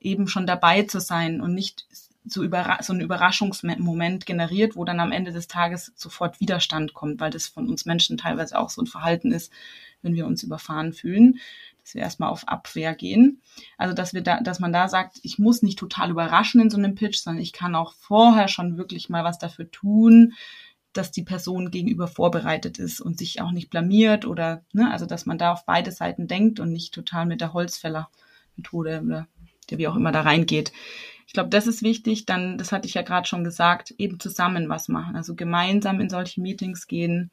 eben 0.00 0.28
schon 0.28 0.46
dabei 0.46 0.82
zu 0.82 1.00
sein 1.00 1.40
und 1.40 1.54
nicht 1.54 1.86
so, 2.24 2.44
überra 2.44 2.80
so 2.82 2.92
ein 2.92 3.00
Überraschungsmoment 3.00 4.26
generiert, 4.26 4.76
wo 4.76 4.84
dann 4.84 5.00
am 5.00 5.10
Ende 5.10 5.32
des 5.32 5.48
Tages 5.48 5.92
sofort 5.96 6.38
Widerstand 6.38 6.94
kommt, 6.94 7.20
weil 7.20 7.30
das 7.30 7.48
von 7.48 7.68
uns 7.68 7.86
Menschen 7.86 8.16
teilweise 8.16 8.56
auch 8.56 8.70
so 8.70 8.80
ein 8.80 8.86
Verhalten 8.86 9.32
ist, 9.32 9.52
wenn 10.02 10.14
wir 10.14 10.26
uns 10.26 10.44
überfahren 10.44 10.92
fühlen 10.92 11.40
dass 11.82 11.94
wir 11.94 12.02
erstmal 12.02 12.30
auf 12.30 12.46
Abwehr 12.48 12.94
gehen. 12.94 13.42
Also 13.76 13.94
dass 13.94 14.14
wir 14.14 14.22
da, 14.22 14.40
dass 14.40 14.60
man 14.60 14.72
da 14.72 14.88
sagt, 14.88 15.18
ich 15.22 15.38
muss 15.38 15.62
nicht 15.62 15.78
total 15.78 16.10
überraschen 16.10 16.60
in 16.60 16.70
so 16.70 16.78
einem 16.78 16.94
Pitch, 16.94 17.18
sondern 17.18 17.42
ich 17.42 17.52
kann 17.52 17.74
auch 17.74 17.94
vorher 17.94 18.48
schon 18.48 18.76
wirklich 18.76 19.08
mal 19.08 19.24
was 19.24 19.38
dafür 19.38 19.70
tun, 19.70 20.34
dass 20.92 21.10
die 21.10 21.24
Person 21.24 21.70
gegenüber 21.70 22.06
vorbereitet 22.06 22.78
ist 22.78 23.00
und 23.00 23.18
sich 23.18 23.40
auch 23.40 23.50
nicht 23.50 23.70
blamiert 23.70 24.26
oder, 24.26 24.62
ne, 24.72 24.90
also 24.90 25.06
dass 25.06 25.26
man 25.26 25.38
da 25.38 25.52
auf 25.52 25.64
beide 25.64 25.90
Seiten 25.90 26.28
denkt 26.28 26.60
und 26.60 26.72
nicht 26.72 26.92
total 26.92 27.26
mit 27.26 27.40
der 27.40 27.52
Holzfäller-Methode 27.52 29.02
oder 29.04 29.26
der 29.70 29.78
wie 29.78 29.88
auch 29.88 29.96
immer 29.96 30.12
da 30.12 30.22
reingeht. 30.22 30.72
Ich 31.26 31.32
glaube, 31.32 31.48
das 31.48 31.66
ist 31.66 31.82
wichtig. 31.82 32.26
Dann, 32.26 32.58
das 32.58 32.72
hatte 32.72 32.86
ich 32.86 32.94
ja 32.94 33.02
gerade 33.02 33.26
schon 33.26 33.44
gesagt, 33.44 33.94
eben 33.96 34.20
zusammen 34.20 34.68
was 34.68 34.88
machen. 34.88 35.16
Also 35.16 35.34
gemeinsam 35.34 36.00
in 36.00 36.10
solche 36.10 36.42
Meetings 36.42 36.86
gehen, 36.86 37.30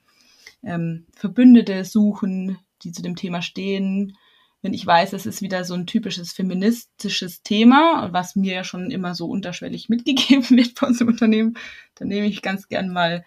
ähm, 0.64 1.06
Verbündete 1.16 1.84
suchen, 1.84 2.58
die 2.84 2.92
zu 2.92 3.02
dem 3.02 3.16
Thema 3.16 3.42
stehen, 3.42 4.16
wenn 4.62 4.74
ich 4.74 4.86
weiß, 4.86 5.14
es 5.14 5.26
ist 5.26 5.42
wieder 5.42 5.64
so 5.64 5.74
ein 5.74 5.88
typisches 5.88 6.34
feministisches 6.34 7.44
Thema, 7.44 8.10
was 8.12 8.36
mir 8.36 8.54
ja 8.54 8.64
schon 8.64 8.92
immer 8.92 9.16
so 9.16 9.28
unterschwellig 9.28 9.90
mitgegeben 9.90 10.50
wird 10.50 10.78
von 10.78 10.94
so 10.94 11.04
einem 11.04 11.14
Unternehmen, 11.14 11.58
dann 11.96 12.10
nehme 12.10 12.28
ich 12.28 12.42
ganz 12.42 12.68
gern 12.68 12.92
mal, 12.92 13.26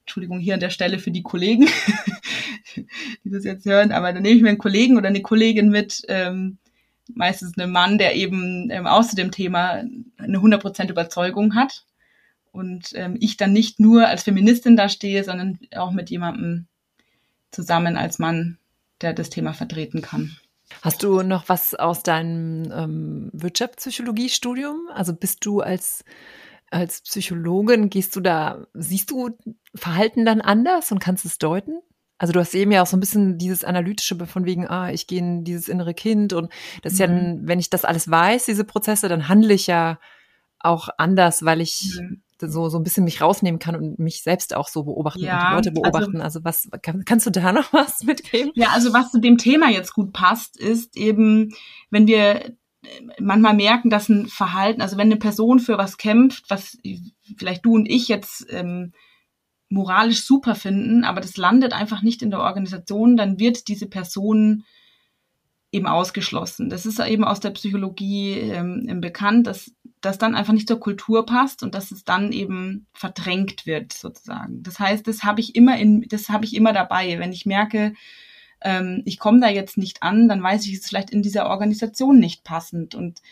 Entschuldigung, 0.00 0.38
hier 0.38 0.54
an 0.54 0.60
der 0.60 0.70
Stelle 0.70 0.98
für 0.98 1.10
die 1.10 1.22
Kollegen, 1.22 1.66
die 3.24 3.30
das 3.30 3.44
jetzt 3.44 3.64
hören, 3.64 3.92
aber 3.92 4.12
dann 4.12 4.22
nehme 4.22 4.36
ich 4.36 4.42
mir 4.42 4.50
einen 4.50 4.58
Kollegen 4.58 4.98
oder 4.98 5.08
eine 5.08 5.22
Kollegin 5.22 5.70
mit, 5.70 6.02
ähm, 6.08 6.58
meistens 7.12 7.56
einen 7.56 7.72
Mann, 7.72 7.98
der 7.98 8.14
eben 8.14 8.70
ähm, 8.70 8.86
aus 8.86 9.10
dem 9.10 9.30
Thema 9.30 9.82
eine 10.18 10.38
100% 10.38 10.90
Überzeugung 10.90 11.54
hat 11.54 11.84
und 12.52 12.90
ähm, 12.94 13.16
ich 13.20 13.36
dann 13.36 13.52
nicht 13.52 13.80
nur 13.80 14.06
als 14.06 14.22
Feministin 14.22 14.76
da 14.76 14.88
stehe, 14.88 15.24
sondern 15.24 15.58
auch 15.74 15.90
mit 15.90 16.10
jemandem 16.10 16.66
zusammen 17.50 17.96
als 17.96 18.18
Mann, 18.18 18.58
der 19.00 19.12
das 19.12 19.30
Thema 19.30 19.52
vertreten 19.52 20.02
kann. 20.02 20.36
Hast 20.82 21.02
du 21.02 21.22
noch 21.22 21.48
was 21.48 21.74
aus 21.74 22.02
deinem 22.02 22.70
ähm, 22.72 23.30
Wirtschaftspsychologiestudium? 23.32 24.88
Also 24.92 25.14
bist 25.14 25.44
du 25.44 25.60
als 25.60 26.04
als 26.70 27.02
Psychologin, 27.02 27.88
gehst 27.88 28.16
du 28.16 28.20
da, 28.20 28.66
siehst 28.74 29.10
du 29.10 29.30
Verhalten 29.76 30.24
dann 30.24 30.40
anders 30.40 30.90
und 30.90 30.98
kannst 30.98 31.24
es 31.24 31.38
deuten? 31.38 31.80
Also 32.18 32.32
du 32.32 32.40
hast 32.40 32.54
eben 32.54 32.72
ja 32.72 32.82
auch 32.82 32.86
so 32.86 32.96
ein 32.96 33.00
bisschen 33.00 33.38
dieses 33.38 33.62
analytische 33.62 34.16
von 34.26 34.44
wegen, 34.44 34.66
ah, 34.68 34.90
ich 34.90 35.06
gehe 35.06 35.20
in 35.20 35.44
dieses 35.44 35.68
innere 35.68 35.94
Kind 35.94 36.32
und 36.32 36.50
das 36.82 36.94
ist 36.94 37.06
mhm. 37.06 37.14
ja, 37.14 37.34
wenn 37.42 37.60
ich 37.60 37.70
das 37.70 37.84
alles 37.84 38.10
weiß, 38.10 38.46
diese 38.46 38.64
Prozesse, 38.64 39.08
dann 39.08 39.28
handle 39.28 39.54
ich 39.54 39.68
ja 39.68 40.00
auch 40.58 40.88
anders, 40.96 41.44
weil 41.44 41.60
ich 41.60 41.96
mhm 42.00 42.23
so, 42.48 42.68
so 42.68 42.78
ein 42.78 42.84
bisschen 42.84 43.04
mich 43.04 43.20
rausnehmen 43.20 43.58
kann 43.58 43.76
und 43.76 43.98
mich 43.98 44.22
selbst 44.22 44.54
auch 44.54 44.68
so 44.68 44.84
beobachten 44.84 45.24
ja, 45.24 45.56
und 45.56 45.64
die 45.64 45.68
Leute 45.68 45.72
beobachten. 45.72 46.20
Also, 46.20 46.40
also 46.40 46.44
was, 46.44 46.68
kann, 46.82 47.04
kannst 47.04 47.26
du 47.26 47.30
da 47.30 47.52
noch 47.52 47.72
was 47.72 48.02
mitgeben? 48.02 48.52
Ja, 48.54 48.68
also 48.72 48.92
was 48.92 49.10
zu 49.10 49.20
dem 49.20 49.38
Thema 49.38 49.70
jetzt 49.70 49.92
gut 49.92 50.12
passt, 50.12 50.58
ist 50.58 50.96
eben, 50.96 51.54
wenn 51.90 52.06
wir 52.06 52.54
manchmal 53.18 53.54
merken, 53.54 53.90
dass 53.90 54.08
ein 54.08 54.26
Verhalten, 54.26 54.82
also 54.82 54.96
wenn 54.96 55.08
eine 55.08 55.16
Person 55.16 55.58
für 55.60 55.78
was 55.78 55.96
kämpft, 55.96 56.44
was 56.48 56.78
vielleicht 57.36 57.64
du 57.64 57.74
und 57.74 57.86
ich 57.86 58.08
jetzt 58.08 58.46
ähm, 58.50 58.92
moralisch 59.68 60.24
super 60.24 60.54
finden, 60.54 61.04
aber 61.04 61.20
das 61.20 61.36
landet 61.36 61.72
einfach 61.72 62.02
nicht 62.02 62.22
in 62.22 62.30
der 62.30 62.40
Organisation, 62.40 63.16
dann 63.16 63.38
wird 63.38 63.68
diese 63.68 63.86
Person 63.86 64.64
eben 65.72 65.86
ausgeschlossen. 65.86 66.70
Das 66.70 66.86
ist 66.86 67.00
eben 67.00 67.24
aus 67.24 67.40
der 67.40 67.50
Psychologie 67.50 68.38
ähm, 68.38 69.00
bekannt, 69.00 69.46
dass 69.46 69.72
das 70.04 70.18
dann 70.18 70.34
einfach 70.34 70.52
nicht 70.52 70.68
zur 70.68 70.80
Kultur 70.80 71.24
passt 71.24 71.62
und 71.62 71.74
dass 71.74 71.90
es 71.90 72.04
dann 72.04 72.32
eben 72.32 72.86
verdrängt 72.92 73.66
wird 73.66 73.92
sozusagen. 73.92 74.62
Das 74.62 74.78
heißt, 74.78 75.06
das 75.06 75.24
habe 75.24 75.40
ich 75.40 75.54
immer 75.54 75.78
in, 75.78 76.02
das 76.08 76.28
habe 76.28 76.44
ich 76.44 76.54
immer 76.54 76.72
dabei. 76.72 77.18
Wenn 77.18 77.32
ich 77.32 77.46
merke, 77.46 77.94
ähm, 78.60 79.02
ich 79.04 79.18
komme 79.18 79.40
da 79.40 79.48
jetzt 79.48 79.78
nicht 79.78 80.02
an, 80.02 80.28
dann 80.28 80.42
weiß 80.42 80.66
ich, 80.66 80.74
es 80.74 80.80
ist 80.80 80.88
vielleicht 80.88 81.10
in 81.10 81.22
dieser 81.22 81.46
Organisation 81.48 82.18
nicht 82.18 82.44
passend 82.44 82.94
und 82.94 83.22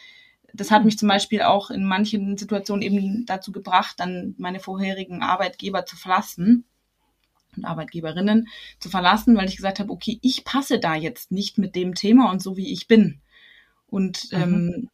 das 0.54 0.70
hat 0.70 0.84
mich 0.84 0.98
zum 0.98 1.08
Beispiel 1.08 1.42
auch 1.42 1.70
in 1.70 1.84
manchen 1.84 2.36
Situationen 2.36 2.82
eben 2.82 3.24
dazu 3.26 3.52
gebracht, 3.52 3.94
dann 3.98 4.34
meine 4.36 4.60
vorherigen 4.60 5.22
Arbeitgeber 5.22 5.86
zu 5.86 5.96
verlassen 5.96 6.64
und 7.56 7.64
Arbeitgeberinnen 7.64 8.48
zu 8.78 8.90
verlassen, 8.90 9.36
weil 9.36 9.48
ich 9.48 9.56
gesagt 9.56 9.80
habe, 9.80 9.90
okay, 9.90 10.18
ich 10.22 10.44
passe 10.44 10.78
da 10.78 10.94
jetzt 10.94 11.32
nicht 11.32 11.58
mit 11.58 11.74
dem 11.74 11.94
Thema 11.94 12.30
und 12.30 12.42
so 12.42 12.56
wie 12.56 12.70
ich 12.70 12.86
bin. 12.86 13.20
Und 13.86 14.30
mhm. 14.32 14.38
ähm, 14.38 14.90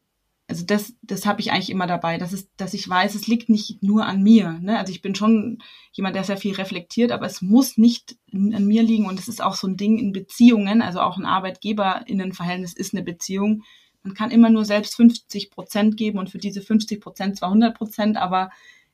also 0.49 0.65
das, 0.65 0.93
das 1.03 1.27
habe 1.27 1.41
ich 1.41 1.51
eigentlich 1.51 1.69
immer 1.69 1.85
dabei, 1.85 2.17
dass, 2.17 2.33
es, 2.33 2.49
dass 2.57 2.73
ich 2.73 2.89
weiß, 2.89 3.13
es 3.13 3.27
liegt 3.27 3.49
nicht 3.49 3.83
nur 3.83 4.07
an 4.07 4.23
mir. 4.23 4.57
Ne? 4.61 4.79
Also 4.79 4.91
ich 4.91 5.03
bin 5.03 5.13
schon 5.13 5.59
jemand, 5.91 6.15
der 6.15 6.23
sehr 6.23 6.37
viel 6.37 6.55
reflektiert, 6.55 7.11
aber 7.11 7.27
es 7.27 7.43
muss 7.43 7.77
nicht 7.77 8.17
an 8.33 8.65
mir 8.65 8.81
liegen 8.81 9.05
und 9.05 9.19
es 9.19 9.27
ist 9.27 9.43
auch 9.43 9.53
so 9.53 9.67
ein 9.67 9.77
Ding 9.77 9.99
in 9.99 10.11
Beziehungen, 10.11 10.81
also 10.81 11.01
auch 11.01 11.17
ein 11.17 11.25
Arbeitgeberinnenverhältnis 11.25 12.73
ist 12.73 12.95
eine 12.95 13.03
Beziehung. 13.03 13.61
Man 14.01 14.15
kann 14.15 14.31
immer 14.31 14.49
nur 14.49 14.65
selbst 14.65 14.95
50 14.95 15.51
Prozent 15.51 15.97
geben 15.97 16.17
und 16.17 16.31
für 16.31 16.39
diese 16.39 16.63
50 16.63 16.99
Prozent 16.99 17.37
zwar 17.37 17.49
100 17.49 17.77
Prozent, 17.77 18.17
aber 18.17 18.49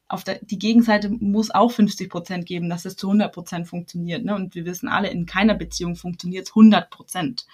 auf 0.09 0.25
der, 0.25 0.39
die 0.43 0.59
Gegenseite 0.59 1.09
muss 1.09 1.51
auch 1.51 1.71
50 1.71 2.09
Prozent 2.09 2.45
geben, 2.45 2.69
dass 2.69 2.83
es 2.83 2.97
zu 2.97 3.07
100 3.07 3.33
Prozent 3.33 3.67
funktioniert. 3.69 4.25
Ne? 4.25 4.35
Und 4.35 4.55
wir 4.55 4.65
wissen 4.65 4.89
alle, 4.89 5.09
in 5.09 5.25
keiner 5.25 5.55
Beziehung 5.55 5.95
funktioniert 5.95 6.47
es 6.47 6.51
100 6.51 6.89
Prozent. 6.89 7.45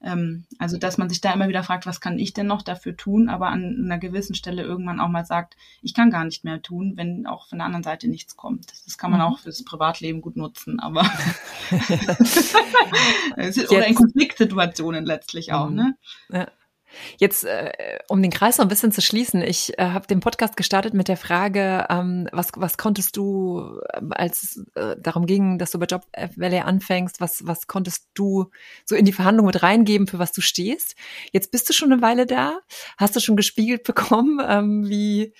Ähm, 0.00 0.44
also, 0.58 0.78
dass 0.78 0.96
man 0.96 1.08
sich 1.08 1.20
da 1.20 1.32
immer 1.32 1.48
wieder 1.48 1.64
fragt, 1.64 1.84
was 1.86 2.00
kann 2.00 2.18
ich 2.18 2.32
denn 2.32 2.46
noch 2.46 2.62
dafür 2.62 2.96
tun, 2.96 3.28
aber 3.28 3.48
an 3.48 3.82
einer 3.84 3.98
gewissen 3.98 4.34
Stelle 4.34 4.62
irgendwann 4.62 5.00
auch 5.00 5.08
mal 5.08 5.24
sagt, 5.24 5.56
ich 5.82 5.92
kann 5.92 6.10
gar 6.10 6.24
nicht 6.24 6.44
mehr 6.44 6.62
tun, 6.62 6.92
wenn 6.96 7.26
auch 7.26 7.48
von 7.48 7.58
der 7.58 7.66
anderen 7.66 7.82
Seite 7.82 8.08
nichts 8.08 8.36
kommt. 8.36 8.70
Das, 8.86 8.96
kann 8.96 9.10
man 9.10 9.20
mhm. 9.20 9.26
auch 9.26 9.38
fürs 9.40 9.64
Privatleben 9.64 10.20
gut 10.20 10.36
nutzen, 10.36 10.78
aber 10.78 11.02
oder 13.36 13.86
in 13.86 13.94
Konfliktsituationen 13.94 15.04
letztlich 15.04 15.52
auch, 15.52 15.68
mhm. 15.68 15.76
ne? 15.76 15.96
Ja. 16.30 16.46
Jetzt, 17.18 17.44
äh, 17.44 17.98
um 18.08 18.22
den 18.22 18.30
Kreis 18.30 18.58
noch 18.58 18.64
ein 18.64 18.68
bisschen 18.68 18.92
zu 18.92 19.00
schließen, 19.00 19.42
ich 19.42 19.78
äh, 19.78 19.82
habe 19.82 20.06
den 20.06 20.20
Podcast 20.20 20.56
gestartet 20.56 20.94
mit 20.94 21.08
der 21.08 21.16
Frage, 21.16 21.86
ähm, 21.90 22.28
was, 22.32 22.50
was 22.56 22.78
konntest 22.78 23.16
du, 23.16 23.80
äh, 23.92 24.00
als 24.10 24.42
es 24.42 24.64
äh, 24.74 24.96
darum 24.98 25.26
ging, 25.26 25.58
dass 25.58 25.70
du 25.70 25.78
bei 25.78 25.86
Job 25.86 26.06
Valley 26.36 26.60
anfängst, 26.60 27.20
was, 27.20 27.46
was 27.46 27.66
konntest 27.66 28.08
du 28.14 28.50
so 28.84 28.94
in 28.96 29.04
die 29.04 29.12
Verhandlung 29.12 29.46
mit 29.46 29.62
reingeben, 29.62 30.06
für 30.06 30.18
was 30.18 30.32
du 30.32 30.40
stehst? 30.40 30.94
Jetzt 31.32 31.50
bist 31.50 31.68
du 31.68 31.72
schon 31.72 31.92
eine 31.92 32.02
Weile 32.02 32.26
da. 32.26 32.60
Hast 32.96 33.16
du 33.16 33.20
schon 33.20 33.36
gespiegelt 33.36 33.82
bekommen, 33.84 34.40
ähm, 34.46 34.88
wie, 34.88 35.34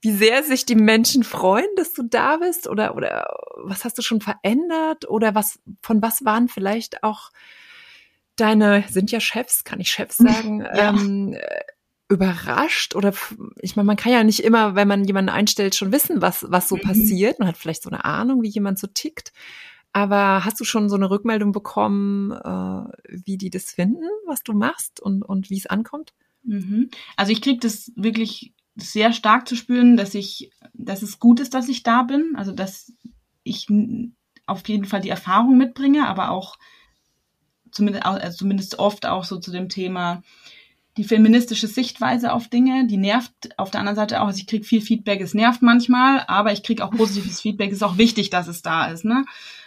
wie 0.00 0.12
sehr 0.12 0.42
sich 0.42 0.66
die 0.66 0.76
Menschen 0.76 1.24
freuen, 1.24 1.68
dass 1.76 1.92
du 1.92 2.02
da 2.02 2.36
bist? 2.36 2.68
Oder, 2.68 2.94
oder 2.94 3.28
was 3.56 3.84
hast 3.84 3.98
du 3.98 4.02
schon 4.02 4.20
verändert? 4.20 5.08
Oder 5.08 5.34
was, 5.34 5.58
von 5.82 6.02
was 6.02 6.24
waren 6.24 6.48
vielleicht 6.48 7.02
auch 7.02 7.30
deine, 8.40 8.84
sind 8.88 9.10
ja 9.10 9.20
Chefs, 9.20 9.64
kann 9.64 9.80
ich 9.80 9.90
Chefs 9.90 10.16
sagen, 10.18 10.60
ja. 10.60 10.90
ähm, 10.90 11.36
überrascht 12.08 12.94
oder 12.94 13.12
ich 13.60 13.76
meine, 13.76 13.86
man 13.86 13.96
kann 13.96 14.12
ja 14.12 14.24
nicht 14.24 14.42
immer, 14.42 14.74
wenn 14.74 14.88
man 14.88 15.04
jemanden 15.04 15.28
einstellt, 15.28 15.74
schon 15.74 15.92
wissen, 15.92 16.22
was, 16.22 16.46
was 16.48 16.68
so 16.68 16.76
mhm. 16.76 16.80
passiert. 16.80 17.38
Man 17.38 17.48
hat 17.48 17.58
vielleicht 17.58 17.82
so 17.82 17.90
eine 17.90 18.04
Ahnung, 18.04 18.42
wie 18.42 18.48
jemand 18.48 18.78
so 18.78 18.86
tickt. 18.86 19.32
Aber 19.92 20.44
hast 20.44 20.60
du 20.60 20.64
schon 20.64 20.88
so 20.88 20.96
eine 20.96 21.10
Rückmeldung 21.10 21.52
bekommen, 21.52 22.32
äh, 22.32 22.84
wie 23.08 23.36
die 23.36 23.50
das 23.50 23.72
finden, 23.72 24.08
was 24.26 24.42
du 24.42 24.52
machst 24.52 25.00
und, 25.00 25.22
und 25.22 25.50
wie 25.50 25.58
es 25.58 25.66
ankommt? 25.66 26.12
Mhm. 26.44 26.90
Also 27.16 27.32
ich 27.32 27.42
kriege 27.42 27.58
das 27.60 27.92
wirklich 27.96 28.54
sehr 28.76 29.12
stark 29.12 29.48
zu 29.48 29.56
spüren, 29.56 29.96
dass 29.96 30.14
ich, 30.14 30.50
dass 30.72 31.02
es 31.02 31.18
gut 31.18 31.40
ist, 31.40 31.52
dass 31.54 31.68
ich 31.68 31.82
da 31.82 32.02
bin. 32.02 32.34
Also 32.36 32.52
dass 32.52 32.92
ich 33.42 33.66
auf 34.46 34.66
jeden 34.68 34.84
Fall 34.84 35.00
die 35.00 35.08
Erfahrung 35.08 35.58
mitbringe, 35.58 36.06
aber 36.06 36.30
auch 36.30 36.58
zumindest, 37.72 38.06
also 38.06 38.36
zumindest 38.36 38.78
oft 38.78 39.06
auch 39.06 39.24
so 39.24 39.38
zu 39.38 39.50
dem 39.50 39.68
Thema 39.68 40.22
die 40.98 41.04
feministische 41.04 41.68
Sichtweise 41.68 42.32
auf 42.32 42.48
Dinge, 42.48 42.88
die 42.88 42.96
nervt 42.96 43.32
auf 43.56 43.70
der 43.70 43.80
anderen 43.80 43.94
Seite 43.94 44.20
auch. 44.20 44.26
Also 44.26 44.40
ich 44.40 44.48
kriege 44.48 44.64
viel 44.64 44.80
Feedback, 44.80 45.20
es 45.20 45.32
nervt 45.32 45.62
manchmal, 45.62 46.24
aber 46.26 46.52
ich 46.52 46.64
kriege 46.64 46.84
auch 46.84 46.90
positives 46.90 47.40
Feedback. 47.40 47.70
Es 47.70 47.76
ist 47.76 47.82
auch 47.84 47.98
wichtig, 47.98 48.30
dass 48.30 48.48
es 48.48 48.62
da 48.62 48.86
ist. 48.86 49.04
Ne? 49.04 49.24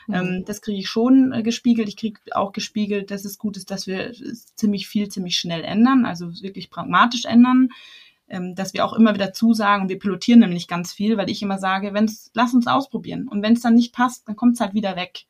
Mhm. 0.07 0.13
Ähm, 0.13 0.43
das 0.45 0.61
kriege 0.61 0.77
ich 0.77 0.89
schon 0.89 1.31
äh, 1.31 1.41
gespiegelt. 1.41 1.87
Ich 1.87 1.95
kriege 1.95 2.19
auch 2.31 2.51
gespiegelt, 2.51 3.11
dass 3.11 3.23
es 3.23 3.37
gut 3.37 3.55
ist, 3.55 3.71
dass 3.71 3.87
wir 3.87 4.11
ziemlich 4.55 4.89
viel, 4.89 5.07
ziemlich 5.07 5.37
schnell 5.37 5.63
ändern, 5.63 6.05
also 6.05 6.27
wirklich 6.41 6.69
pragmatisch 6.69 7.23
ändern. 7.23 7.69
Ähm, 8.27 8.53
dass 8.53 8.73
wir 8.73 8.85
auch 8.85 8.93
immer 8.93 9.13
wieder 9.13 9.31
zusagen, 9.31 9.89
wir 9.89 9.99
pilotieren 9.99 10.41
nämlich 10.41 10.67
ganz 10.67 10.93
viel, 10.93 11.17
weil 11.17 11.29
ich 11.29 11.41
immer 11.41 11.59
sage, 11.59 11.93
wenn's, 11.93 12.29
lass 12.33 12.53
uns 12.53 12.67
ausprobieren. 12.67 13.27
Und 13.29 13.41
wenn 13.41 13.53
es 13.53 13.61
dann 13.61 13.75
nicht 13.75 13.93
passt, 13.93 14.27
dann 14.27 14.35
kommt 14.35 14.55
es 14.55 14.59
halt 14.59 14.73
wieder 14.73 14.97
weg. 14.97 15.25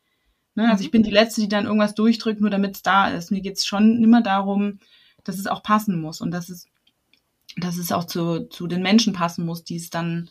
Ne? 0.56 0.70
Also 0.70 0.82
mhm. 0.82 0.86
ich 0.86 0.92
bin 0.92 1.04
die 1.04 1.12
Letzte, 1.12 1.42
die 1.42 1.50
dann 1.50 1.66
irgendwas 1.66 1.96
durchdrückt, 1.96 2.42
nur 2.42 2.50
damit 2.50 2.76
es 2.76 2.82
da 2.82 3.10
ist. 3.10 3.32
Mir 3.32 3.42
geht 3.42 3.58
es 3.58 3.66
schon 3.66 4.04
immer 4.04 4.22
darum, 4.22 4.80
dass 5.24 5.38
es 5.38 5.48
auch 5.48 5.64
passen 5.64 6.00
muss 6.00 6.22
und 6.22 6.32
dass 6.32 6.50
es, 6.50 6.68
dass 7.58 7.78
es 7.78 7.92
auch 7.92 8.06
zu, 8.06 8.48
zu 8.48 8.68
den 8.68 8.82
Menschen 8.82 9.14
passen 9.14 9.46
muss, 9.46 9.64
die 9.64 9.76
es 9.76 9.90
dann 9.90 10.30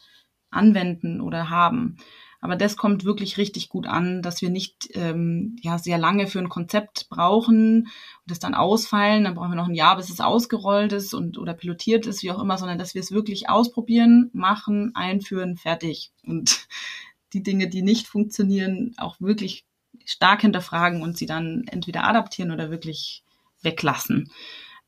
anwenden 0.50 1.20
oder 1.20 1.50
haben. 1.50 1.96
Aber 2.42 2.56
das 2.56 2.78
kommt 2.78 3.04
wirklich 3.04 3.36
richtig 3.36 3.68
gut 3.68 3.86
an, 3.86 4.22
dass 4.22 4.40
wir 4.40 4.48
nicht 4.48 4.88
ähm, 4.94 5.56
ja 5.60 5.78
sehr 5.78 5.98
lange 5.98 6.26
für 6.26 6.38
ein 6.38 6.48
Konzept 6.48 7.08
brauchen 7.10 7.82
und 7.82 7.90
das 8.26 8.38
dann 8.38 8.54
ausfallen. 8.54 9.24
Dann 9.24 9.34
brauchen 9.34 9.50
wir 9.50 9.56
noch 9.56 9.68
ein 9.68 9.74
Jahr, 9.74 9.96
bis 9.96 10.08
es 10.08 10.20
ausgerollt 10.20 10.92
ist 10.92 11.12
und 11.12 11.36
oder 11.36 11.52
pilotiert 11.52 12.06
ist, 12.06 12.22
wie 12.22 12.30
auch 12.30 12.40
immer, 12.40 12.56
sondern 12.56 12.78
dass 12.78 12.94
wir 12.94 13.02
es 13.02 13.12
wirklich 13.12 13.50
ausprobieren, 13.50 14.30
machen, 14.32 14.92
einführen, 14.94 15.58
fertig. 15.58 16.12
Und 16.26 16.66
die 17.34 17.42
Dinge, 17.42 17.68
die 17.68 17.82
nicht 17.82 18.06
funktionieren, 18.06 18.94
auch 18.96 19.20
wirklich 19.20 19.66
stark 20.11 20.42
hinterfragen 20.42 21.02
und 21.02 21.16
sie 21.16 21.26
dann 21.26 21.64
entweder 21.66 22.04
adaptieren 22.04 22.50
oder 22.50 22.70
wirklich 22.70 23.22
weglassen 23.62 24.30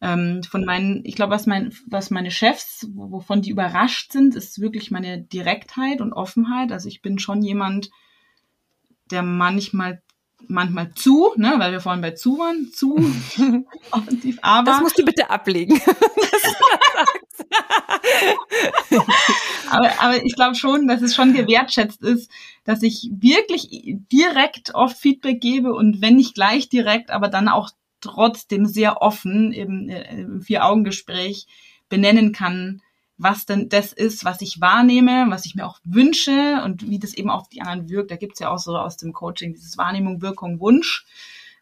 ähm, 0.03 0.43
von 0.43 0.65
meinen, 0.65 1.03
ich 1.05 1.15
glaube, 1.15 1.33
was 1.33 1.47
mein, 1.47 1.73
was 1.87 2.11
meine 2.11 2.33
Chefs, 2.33 2.89
wovon 2.93 3.41
die 3.41 3.51
überrascht 3.51 4.11
sind, 4.11 4.35
ist 4.35 4.61
wirklich 4.61 4.91
meine 4.91 5.23
Direktheit 5.23 6.01
und 6.01 6.13
Offenheit. 6.13 6.73
Also 6.73 6.89
ich 6.89 7.03
bin 7.03 7.21
schon 7.21 7.41
jemand, 7.43 7.91
der 9.13 9.23
manchmal 9.23 10.03
manchmal 10.49 10.93
zu, 10.95 11.33
ne, 11.37 11.55
weil 11.59 11.71
wir 11.71 11.81
vorhin 11.81 12.03
bei 12.03 12.11
zu 12.11 12.37
waren, 12.37 12.73
zu 12.73 12.97
offensiv, 13.93 14.41
aber. 14.43 14.73
Das 14.73 14.81
musst 14.81 14.99
du 14.99 15.05
bitte 15.05 15.31
ablegen. 15.31 15.81
aber, 19.73 19.91
aber 20.01 20.25
ich 20.25 20.35
glaube 20.35 20.55
schon, 20.55 20.87
dass 20.87 21.03
es 21.03 21.15
schon 21.15 21.33
gewertschätzt 21.35 22.03
ist, 22.03 22.31
dass 22.65 22.83
ich 22.83 23.11
wirklich 23.13 23.69
direkt 24.13 24.75
oft 24.75 24.97
Feedback 24.97 25.41
gebe 25.41 25.73
und 25.75 26.01
wenn 26.01 26.17
nicht 26.17 26.35
gleich 26.35 26.69
direkt, 26.69 27.11
aber 27.11 27.29
dann 27.29 27.49
auch 27.49 27.71
trotzdem 28.01 28.67
sehr 28.67 29.01
offen 29.01 29.53
im, 29.53 29.89
äh, 29.89 30.21
im 30.21 30.43
Vier-Augen-Gespräch 30.43 31.47
benennen 31.89 32.33
kann, 32.33 32.83
was 33.19 33.47
denn 33.47 33.69
das 33.69 33.93
ist, 33.93 34.25
was 34.25 34.41
ich 34.41 34.61
wahrnehme, 34.61 35.27
was 35.29 35.47
ich 35.47 35.55
mir 35.55 35.67
auch 35.67 35.79
wünsche 35.85 36.63
und 36.65 36.89
wie 36.89 36.99
das 36.99 37.15
eben 37.15 37.31
auf 37.31 37.49
die 37.49 37.61
anderen 37.61 37.89
wirkt. 37.89 38.11
Da 38.11 38.17
gibt's 38.17 38.41
ja 38.41 38.51
auch 38.51 38.59
so 38.59 38.77
aus 38.77 38.97
dem 38.97 39.13
Coaching 39.13 39.55
dieses 39.55 39.79
Wahrnehmung, 39.79 40.23
Wirkung, 40.23 40.61
Wunsch. 40.61 41.07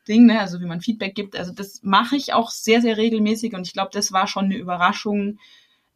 Ding, 0.09 0.27
ne? 0.27 0.41
also 0.41 0.61
wie 0.61 0.67
man 0.67 0.81
Feedback 0.81 1.15
gibt. 1.15 1.37
Also 1.37 1.53
das 1.53 1.81
mache 1.83 2.17
ich 2.17 2.33
auch 2.33 2.51
sehr, 2.51 2.81
sehr 2.81 2.97
regelmäßig 2.97 3.55
und 3.55 3.67
ich 3.67 3.73
glaube, 3.73 3.91
das 3.93 4.13
war 4.13 4.27
schon 4.27 4.47
eine 4.47 4.57
Überraschung 4.57 5.39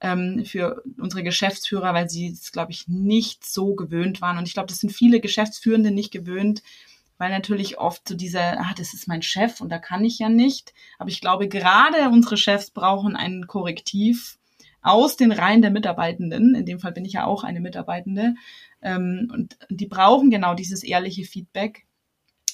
ähm, 0.00 0.44
für 0.44 0.82
unsere 0.98 1.22
Geschäftsführer, 1.22 1.94
weil 1.94 2.08
sie 2.08 2.28
es, 2.28 2.52
glaube 2.52 2.72
ich, 2.72 2.88
nicht 2.88 3.44
so 3.44 3.74
gewöhnt 3.74 4.20
waren. 4.20 4.38
Und 4.38 4.46
ich 4.46 4.54
glaube, 4.54 4.68
das 4.68 4.78
sind 4.78 4.90
viele 4.90 5.20
Geschäftsführende 5.20 5.90
nicht 5.90 6.12
gewöhnt, 6.12 6.62
weil 7.18 7.30
natürlich 7.30 7.78
oft 7.78 8.08
so 8.08 8.14
dieser, 8.14 8.60
ah, 8.60 8.74
das 8.76 8.92
ist 8.92 9.08
mein 9.08 9.22
Chef 9.22 9.60
und 9.60 9.70
da 9.70 9.78
kann 9.78 10.04
ich 10.04 10.18
ja 10.18 10.28
nicht. 10.28 10.74
Aber 10.98 11.10
ich 11.10 11.20
glaube, 11.20 11.48
gerade 11.48 12.10
unsere 12.10 12.36
Chefs 12.36 12.70
brauchen 12.70 13.16
ein 13.16 13.46
Korrektiv 13.46 14.38
aus 14.82 15.16
den 15.16 15.32
Reihen 15.32 15.62
der 15.62 15.70
Mitarbeitenden. 15.70 16.54
In 16.54 16.66
dem 16.66 16.78
Fall 16.78 16.92
bin 16.92 17.04
ich 17.04 17.14
ja 17.14 17.24
auch 17.24 17.42
eine 17.44 17.60
Mitarbeitende. 17.60 18.34
Ähm, 18.82 19.30
und 19.32 19.56
die 19.70 19.86
brauchen 19.86 20.30
genau 20.30 20.54
dieses 20.54 20.82
ehrliche 20.82 21.24
Feedback. 21.24 21.86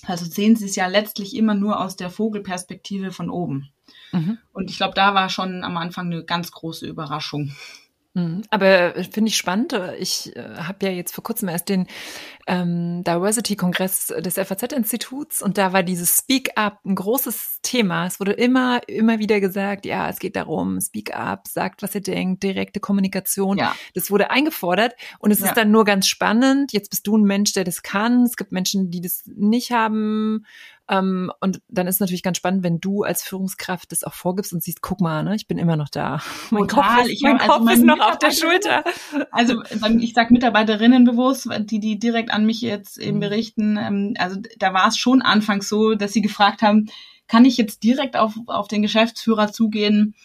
Also 0.07 0.25
sehen 0.25 0.57
sie 0.57 0.67
es 0.67 0.77
ja 0.77 0.87
letztlich 0.87 1.37
immer 1.37 1.55
nur 1.55 1.81
aus 1.81 1.97
der 1.97 2.11
Vogelperspektive 2.11 3.11
von 3.11 3.29
oben. 3.29 3.71
Mhm. 4.13 4.39
Und 4.53 4.71
ich 4.71 4.77
glaube, 4.77 4.95
da 4.95 5.15
war 5.15 5.29
schon 5.29 5.65
am 5.65 5.77
Anfang 5.77 6.07
eine 6.07 6.25
ganz 6.25 6.51
große 6.51 6.87
Überraschung. 6.87 7.53
Mhm. 8.15 8.43
Aber 8.51 8.97
äh, 8.97 9.05
finde 9.05 9.29
ich 9.29 9.37
spannend. 9.37 9.73
Ich 9.99 10.35
äh, 10.35 10.43
habe 10.57 10.87
ja 10.87 10.93
jetzt 10.93 11.15
vor 11.15 11.23
kurzem 11.23 11.49
erst 11.49 11.69
den 11.69 11.87
ähm, 12.49 13.05
Diversity-Kongress 13.05 14.13
des 14.19 14.35
FAZ-Instituts 14.35 15.43
und 15.43 15.59
da 15.59 15.73
war 15.73 15.85
dieses 15.85 16.19
Speak 16.19 16.51
Up 16.57 16.81
ein 16.85 16.97
großes 16.97 17.61
Thema. 17.63 18.07
Es 18.07 18.19
wurde 18.19 18.33
immer, 18.33 18.81
immer 18.89 19.21
wieder 19.21 19.39
gesagt, 19.39 19.87
ja, 19.87 20.09
es 20.09 20.19
geht 20.19 20.35
darum, 20.35 20.81
Speak 20.81 21.15
Up, 21.15 21.47
sagt, 21.47 21.83
was 21.83 21.95
ihr 21.95 22.01
denkt, 22.01 22.43
direkte 22.43 22.81
Kommunikation. 22.81 23.59
Ja. 23.59 23.77
Das 23.95 24.11
wurde 24.11 24.31
eingefordert 24.31 24.95
und 25.21 25.31
es 25.31 25.39
ja. 25.39 25.47
ist 25.47 25.57
dann 25.57 25.71
nur 25.71 25.85
ganz 25.85 26.09
spannend. 26.09 26.73
Jetzt 26.73 26.91
bist 26.91 27.07
du 27.07 27.17
ein 27.17 27.23
Mensch, 27.23 27.53
der 27.53 27.63
das 27.63 27.83
kann. 27.83 28.25
Es 28.25 28.37
gibt 28.37 28.51
Menschen, 28.51 28.91
die 28.91 29.01
das 29.03 29.23
nicht 29.27 29.71
haben 29.71 30.45
ähm, 30.91 31.31
und 31.41 31.63
dann 31.69 31.87
ist 31.87 32.01
natürlich 32.01 32.25
ganz 32.25 32.37
spannend, 32.37 32.65
wenn 32.65 32.81
du 32.81 33.05
als 33.05 33.23
Führungskraft 33.23 33.93
das 33.93 34.03
auch 34.03 34.13
vorgibst 34.13 34.53
und 34.53 34.61
siehst, 34.61 34.83
guck 34.83 35.01
mal, 35.01 35.23
ne, 35.23 35.37
ich 35.37 35.47
bin 35.47 35.57
immer 35.57 35.77
noch 35.77 35.89
da. 35.89 36.21
Mein 36.51 36.67
Total. 36.67 37.03
Kopf, 37.03 37.09
ist, 37.09 37.23
mein 37.23 37.39
hab, 37.39 37.43
also 37.43 37.65
Kopf 37.65 37.73
ist 37.73 37.85
noch 37.85 38.01
auf 38.01 38.19
der 38.19 38.33
Schulter. 38.33 38.85
Also 39.31 39.63
ich 40.01 40.15
sag 40.15 40.33
Mitarbeiterinnen 40.33 41.05
bewusst, 41.05 41.49
die 41.61 41.79
die 41.79 42.01
direkt 42.01 42.33
an 42.33 42.45
mich 42.45 42.61
jetzt 42.61 42.99
eben 42.99 43.19
mhm. 43.19 43.21
berichten. 43.21 43.77
Ähm, 43.77 44.15
also 44.19 44.41
da 44.59 44.75
war 44.75 44.89
es 44.89 44.99
schon 44.99 45.23
anfangs 45.23 45.69
so, 45.69 45.95
dass 45.95 46.13
sie 46.13 46.23
gefragt 46.23 46.61
haben, 46.61 46.87
kann 47.29 47.45
ich 47.45 47.57
jetzt 47.57 47.85
direkt 47.85 48.17
auf, 48.17 48.35
auf 48.49 48.67
den 48.67 48.83
Geschäftsführer 48.83 49.53
zugehen? 49.53 50.17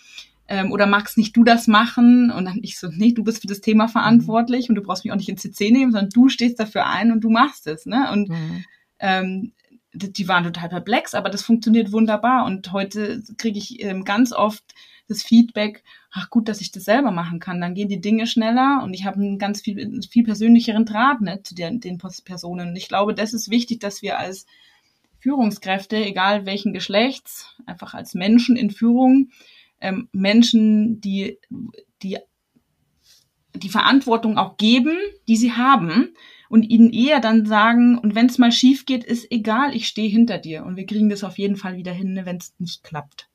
Ähm, 0.47 0.71
oder 0.71 0.87
magst 0.87 1.15
nicht 1.17 1.37
du 1.37 1.43
das 1.43 1.67
machen? 1.67 2.31
Und 2.31 2.45
dann 2.45 2.59
ich 2.63 2.79
so, 2.79 2.87
nee, 2.91 3.11
du 3.11 3.23
bist 3.23 3.41
für 3.41 3.47
das 3.47 3.61
Thema 3.61 3.87
verantwortlich 3.87 4.69
und 4.69 4.75
du 4.75 4.81
brauchst 4.81 5.05
mich 5.05 5.11
auch 5.11 5.17
nicht 5.17 5.29
in 5.29 5.37
CC 5.37 5.69
nehmen, 5.69 5.91
sondern 5.91 6.09
du 6.09 6.27
stehst 6.27 6.59
dafür 6.59 6.87
ein 6.87 7.11
und 7.11 7.23
du 7.23 7.29
machst 7.29 7.67
es. 7.67 7.85
Ne? 7.85 8.09
Und 8.11 8.29
mhm. 8.29 8.65
ähm, 8.97 9.51
die 9.95 10.27
waren 10.27 10.43
total 10.43 10.69
perplex, 10.69 11.13
aber 11.13 11.29
das 11.29 11.43
funktioniert 11.43 11.91
wunderbar. 11.91 12.45
Und 12.45 12.71
heute 12.71 13.23
kriege 13.37 13.57
ich 13.57 13.83
ähm, 13.83 14.03
ganz 14.03 14.33
oft 14.33 14.63
das 15.07 15.21
Feedback, 15.21 15.83
ach 16.11 16.29
gut, 16.29 16.49
dass 16.49 16.61
ich 16.61 16.71
das 16.71 16.85
selber 16.85 17.11
machen 17.11 17.39
kann. 17.39 17.61
Dann 17.61 17.75
gehen 17.75 17.89
die 17.89 18.01
Dinge 18.01 18.27
schneller 18.27 18.81
und 18.83 18.93
ich 18.93 19.05
habe 19.05 19.17
einen 19.17 19.37
ganz 19.37 19.61
viel, 19.61 20.01
viel 20.09 20.23
persönlicheren 20.23 20.85
Draht 20.85 21.21
ne, 21.21 21.41
zu 21.43 21.53
den, 21.55 21.79
den 21.79 21.97
Personen. 21.97 22.69
Und 22.69 22.75
ich 22.75 22.87
glaube, 22.87 23.13
das 23.13 23.33
ist 23.33 23.49
wichtig, 23.49 23.79
dass 23.79 24.01
wir 24.01 24.17
als 24.17 24.45
Führungskräfte, 25.19 25.97
egal 25.97 26.45
welchen 26.45 26.73
Geschlechts, 26.73 27.55
einfach 27.65 27.93
als 27.93 28.13
Menschen 28.13 28.55
in 28.55 28.71
Führung, 28.71 29.29
ähm, 29.79 30.09
Menschen, 30.11 31.01
die, 31.01 31.39
die 32.01 32.17
die 33.57 33.69
Verantwortung 33.69 34.37
auch 34.37 34.57
geben, 34.57 34.97
die 35.27 35.37
sie 35.37 35.53
haben, 35.53 36.13
und 36.49 36.63
ihnen 36.63 36.91
eher 36.91 37.19
dann 37.19 37.45
sagen, 37.45 37.97
und 37.97 38.15
wenn 38.15 38.27
es 38.27 38.37
mal 38.37 38.51
schief 38.51 38.85
geht, 38.85 39.03
ist 39.03 39.31
egal, 39.31 39.75
ich 39.75 39.87
stehe 39.87 40.09
hinter 40.09 40.37
dir 40.37 40.65
und 40.65 40.75
wir 40.75 40.85
kriegen 40.85 41.09
das 41.09 41.23
auf 41.23 41.37
jeden 41.37 41.55
Fall 41.55 41.77
wieder 41.77 41.91
hin, 41.91 42.13
ne, 42.13 42.25
wenn 42.25 42.37
es 42.37 42.53
nicht 42.59 42.83
klappt. 42.83 43.29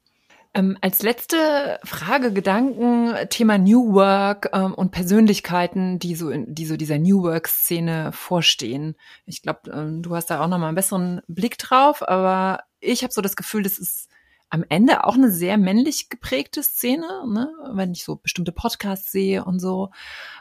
Ähm, 0.53 0.77
als 0.81 1.03
letzte 1.03 1.79
Frage, 1.85 2.33
Gedanken, 2.33 3.15
Thema 3.29 3.57
New 3.57 3.93
Work 3.93 4.51
ähm, 4.53 4.75
und 4.75 4.91
Persönlichkeiten, 4.91 6.01
die 6.01 6.17
so 6.17 6.31
in, 6.31 6.53
die 6.53 6.67
so 6.67 6.77
dieser 6.77 6.99
New 6.99 7.23
Work-Szene 7.23 8.11
vorstehen. 8.13 8.97
Ich 9.27 9.43
glaube, 9.43 9.71
ähm, 9.73 10.03
du 10.03 10.17
hast 10.17 10.27
da 10.27 10.41
auch 10.43 10.49
noch 10.49 10.59
mal 10.59 10.67
einen 10.67 10.75
besseren 10.75 11.21
Blick 11.29 11.57
drauf, 11.57 12.07
aber 12.07 12.65
ich 12.81 13.05
habe 13.05 13.13
so 13.13 13.21
das 13.21 13.37
Gefühl, 13.37 13.63
das 13.63 13.79
ist 13.79 14.09
am 14.49 14.65
Ende 14.69 15.05
auch 15.05 15.15
eine 15.15 15.31
sehr 15.31 15.57
männlich 15.57 16.09
geprägte 16.09 16.65
Szene, 16.65 17.07
ne? 17.29 17.53
wenn 17.73 17.93
ich 17.93 18.03
so 18.03 18.17
bestimmte 18.17 18.51
Podcasts 18.51 19.13
sehe 19.13 19.45
und 19.45 19.61
so. 19.61 19.91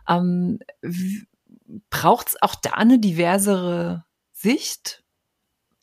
Ähm, 0.08 0.58
Braucht 1.90 2.30
es 2.30 2.42
auch 2.42 2.56
da 2.56 2.72
eine 2.72 3.00
diversere 3.00 4.06
Sicht 4.32 5.04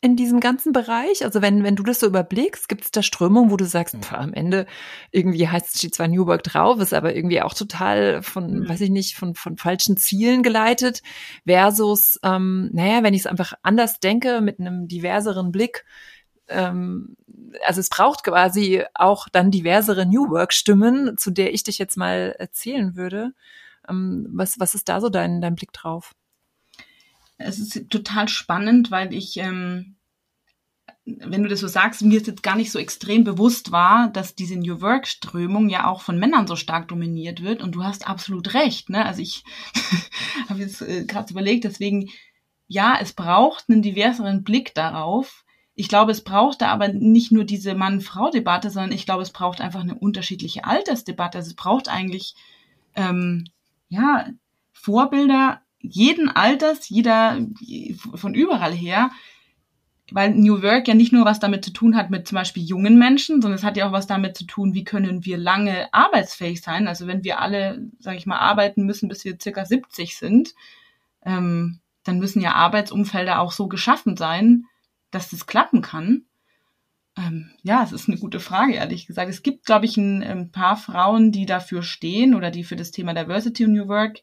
in 0.01 0.15
diesem 0.15 0.39
ganzen 0.39 0.73
Bereich? 0.73 1.23
Also 1.23 1.41
wenn, 1.41 1.63
wenn 1.63 1.75
du 1.75 1.83
das 1.83 1.99
so 1.99 2.07
überblickst, 2.07 2.69
gibt 2.69 2.83
es 2.83 2.91
da 2.91 3.01
Strömungen, 3.01 3.51
wo 3.51 3.57
du 3.57 3.65
sagst, 3.65 3.95
pf, 3.95 4.13
am 4.13 4.33
Ende 4.33 4.65
irgendwie 5.11 5.47
heißt 5.47 5.73
es 5.73 5.79
steht 5.79 5.95
zwar 5.95 6.07
New 6.07 6.27
Work 6.27 6.43
drauf, 6.43 6.79
ist 6.79 6.93
aber 6.93 7.15
irgendwie 7.15 7.41
auch 7.41 7.53
total 7.53 8.21
von, 8.21 8.59
mhm. 8.59 8.69
weiß 8.69 8.81
ich 8.81 8.89
nicht, 8.89 9.15
von, 9.15 9.35
von 9.35 9.57
falschen 9.57 9.97
Zielen 9.97 10.43
geleitet, 10.43 11.01
versus, 11.45 12.19
ähm, 12.23 12.69
naja, 12.73 13.03
wenn 13.03 13.13
ich 13.13 13.21
es 13.21 13.27
einfach 13.27 13.53
anders 13.63 13.99
denke, 13.99 14.41
mit 14.41 14.59
einem 14.59 14.87
diverseren 14.87 15.51
Blick, 15.51 15.85
ähm, 16.47 17.15
also 17.65 17.79
es 17.79 17.89
braucht 17.89 18.23
quasi 18.23 18.83
auch 18.93 19.27
dann 19.29 19.51
diversere 19.51 20.05
New 20.05 20.29
Work-Stimmen, 20.29 21.17
zu 21.17 21.31
der 21.31 21.53
ich 21.53 21.63
dich 21.63 21.77
jetzt 21.77 21.97
mal 21.97 22.35
erzählen 22.37 22.95
würde. 22.95 23.33
Ähm, 23.89 24.27
was, 24.31 24.59
was 24.59 24.75
ist 24.75 24.89
da 24.89 25.01
so 25.01 25.09
dein, 25.09 25.41
dein 25.41 25.55
Blick 25.55 25.73
drauf? 25.73 26.13
Es 27.37 27.59
ist 27.59 27.89
total 27.89 28.27
spannend, 28.27 28.89
weil 28.89 29.13
ich, 29.13 29.37
ähm, 29.37 29.95
wenn 31.05 31.43
du 31.43 31.49
das 31.49 31.59
so 31.59 31.67
sagst, 31.67 32.01
mir 32.01 32.19
jetzt 32.19 32.43
gar 32.43 32.55
nicht 32.55 32.71
so 32.71 32.79
extrem 32.79 33.23
bewusst 33.23 33.71
war, 33.71 34.09
dass 34.09 34.35
diese 34.35 34.57
New 34.57 34.81
Work-Strömung 34.81 35.69
ja 35.69 35.87
auch 35.87 36.01
von 36.01 36.19
Männern 36.19 36.47
so 36.47 36.55
stark 36.55 36.87
dominiert 36.87 37.43
wird. 37.43 37.61
Und 37.61 37.73
du 37.73 37.83
hast 37.83 38.07
absolut 38.07 38.53
recht. 38.53 38.89
Ne? 38.89 39.05
Also 39.05 39.21
ich 39.21 39.43
habe 40.49 40.59
jetzt 40.59 40.81
äh, 40.81 41.05
gerade 41.05 41.31
überlegt, 41.31 41.63
deswegen, 41.63 42.09
ja, 42.67 42.97
es 42.99 43.13
braucht 43.13 43.69
einen 43.69 43.81
diverseren 43.81 44.43
Blick 44.43 44.73
darauf. 44.73 45.45
ich 45.75 45.87
glaube, 45.87 46.11
es 46.11 46.23
braucht 46.23 46.61
da 46.61 46.69
aber 46.69 46.87
nicht 46.89 47.31
nur 47.31 47.45
diese 47.45 47.75
Mann-Frau-Debatte, 47.75 48.71
sondern 48.71 48.91
ich 48.91 49.05
glaube, 49.05 49.21
es 49.21 49.31
braucht 49.31 49.61
einfach 49.61 49.81
eine 49.81 49.95
unterschiedliche 49.95 50.65
Altersdebatte. 50.65 51.37
Also 51.37 51.51
es 51.51 51.55
braucht 51.55 51.87
eigentlich 51.87 52.33
ähm, 52.95 53.45
ja 53.89 54.27
Vorbilder 54.73 55.61
jeden 55.79 56.29
Alters, 56.29 56.89
jeder 56.89 57.39
von 58.15 58.33
überall 58.33 58.73
her, 58.73 59.11
weil 60.11 60.33
New 60.33 60.61
Work 60.61 60.87
ja 60.87 60.93
nicht 60.93 61.11
nur 61.11 61.25
was 61.25 61.39
damit 61.39 61.65
zu 61.65 61.71
tun 61.71 61.95
hat 61.95 62.09
mit 62.09 62.27
zum 62.27 62.37
Beispiel 62.37 62.63
jungen 62.63 62.97
Menschen, 62.97 63.41
sondern 63.41 63.57
es 63.57 63.63
hat 63.63 63.75
ja 63.75 63.87
auch 63.87 63.91
was 63.91 64.07
damit 64.07 64.37
zu 64.37 64.45
tun, 64.45 64.73
wie 64.73 64.83
können 64.83 65.25
wir 65.25 65.37
lange 65.37 65.93
arbeitsfähig 65.93 66.61
sein. 66.61 66.87
Also 66.87 67.07
wenn 67.07 67.23
wir 67.23 67.39
alle, 67.41 67.89
sage 67.99 68.17
ich 68.17 68.25
mal, 68.25 68.37
arbeiten 68.37 68.85
müssen, 68.85 69.09
bis 69.09 69.25
wir 69.25 69.37
circa 69.39 69.65
70 69.65 70.17
sind, 70.17 70.55
ähm, 71.25 71.79
dann 72.03 72.19
müssen 72.19 72.41
ja 72.41 72.53
Arbeitsumfelder 72.53 73.39
auch 73.39 73.51
so 73.51 73.67
geschaffen 73.67 74.15
sein, 74.15 74.65
dass 75.11 75.29
das 75.29 75.45
klappen 75.45 75.81
kann? 75.81 76.26
Ähm, 77.17 77.51
ja, 77.63 77.83
es 77.83 77.91
ist 77.91 78.07
eine 78.07 78.17
gute 78.17 78.39
Frage, 78.39 78.75
ehrlich 78.75 79.07
gesagt. 79.07 79.29
Es 79.29 79.41
gibt, 79.41 79.65
glaube 79.65 79.85
ich, 79.85 79.97
ein, 79.97 80.21
ein, 80.23 80.51
paar 80.51 80.77
Frauen, 80.77 81.31
die 81.31 81.45
dafür 81.45 81.81
stehen 81.81 82.35
oder 82.35 82.51
die 82.51 82.63
für 82.63 82.75
das 82.75 82.91
Thema 82.91 83.13
Diversity 83.13 83.65
und 83.65 83.73
New 83.73 83.87
Work 83.87 84.21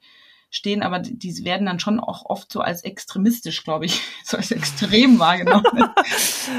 stehen, 0.51 0.82
aber 0.82 1.01
die 1.01 1.45
werden 1.45 1.66
dann 1.66 1.80
schon 1.80 1.99
auch 1.99 2.26
oft 2.26 2.53
so 2.53 2.61
als 2.61 2.84
extremistisch, 2.84 3.64
glaube 3.64 3.86
ich, 3.86 4.01
so 4.24 4.36
als 4.36 4.53
extrem 4.53 5.18
wahrgenommen. 5.18 5.64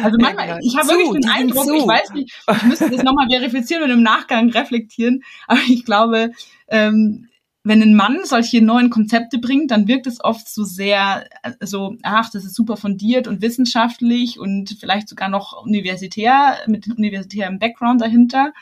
Also 0.04 0.18
manchmal, 0.20 0.50
ja, 0.50 0.58
ich 0.62 0.76
habe 0.76 0.90
wirklich 0.90 1.22
den 1.22 1.30
Eindruck, 1.30 1.68
ich 1.74 1.88
weiß 1.88 2.12
nicht, 2.12 2.34
ich 2.52 2.64
müsste 2.64 2.90
das 2.90 3.04
nochmal 3.04 3.28
verifizieren 3.30 3.84
und 3.84 3.92
im 3.92 4.04
Nachgang 4.04 4.50
reflektieren, 4.50 5.24
aber 5.48 5.62
ich 5.68 5.86
glaube, 5.86 6.32
ähm, 6.68 7.30
wenn 7.66 7.82
ein 7.82 7.96
Mann 7.96 8.20
solche 8.26 8.62
neuen 8.62 8.92
Konzepte 8.92 9.40
bringt, 9.40 9.72
dann 9.72 9.88
wirkt 9.88 10.06
es 10.06 10.24
oft 10.24 10.48
so 10.48 10.64
sehr, 10.64 11.28
so, 11.62 11.98
ach, 12.04 12.30
das 12.30 12.46
ist 12.46 12.54
super 12.54 12.78
fundiert 12.78 13.28
und 13.28 13.42
wissenschaftlich 13.42 14.40
und 14.40 14.78
vielleicht 14.80 15.10
sogar 15.10 15.30
noch 15.30 15.66
universitär, 15.66 16.60
mit 16.68 16.88
universitärem 16.88 17.58
Background 17.58 18.02
dahinter, 18.02 18.54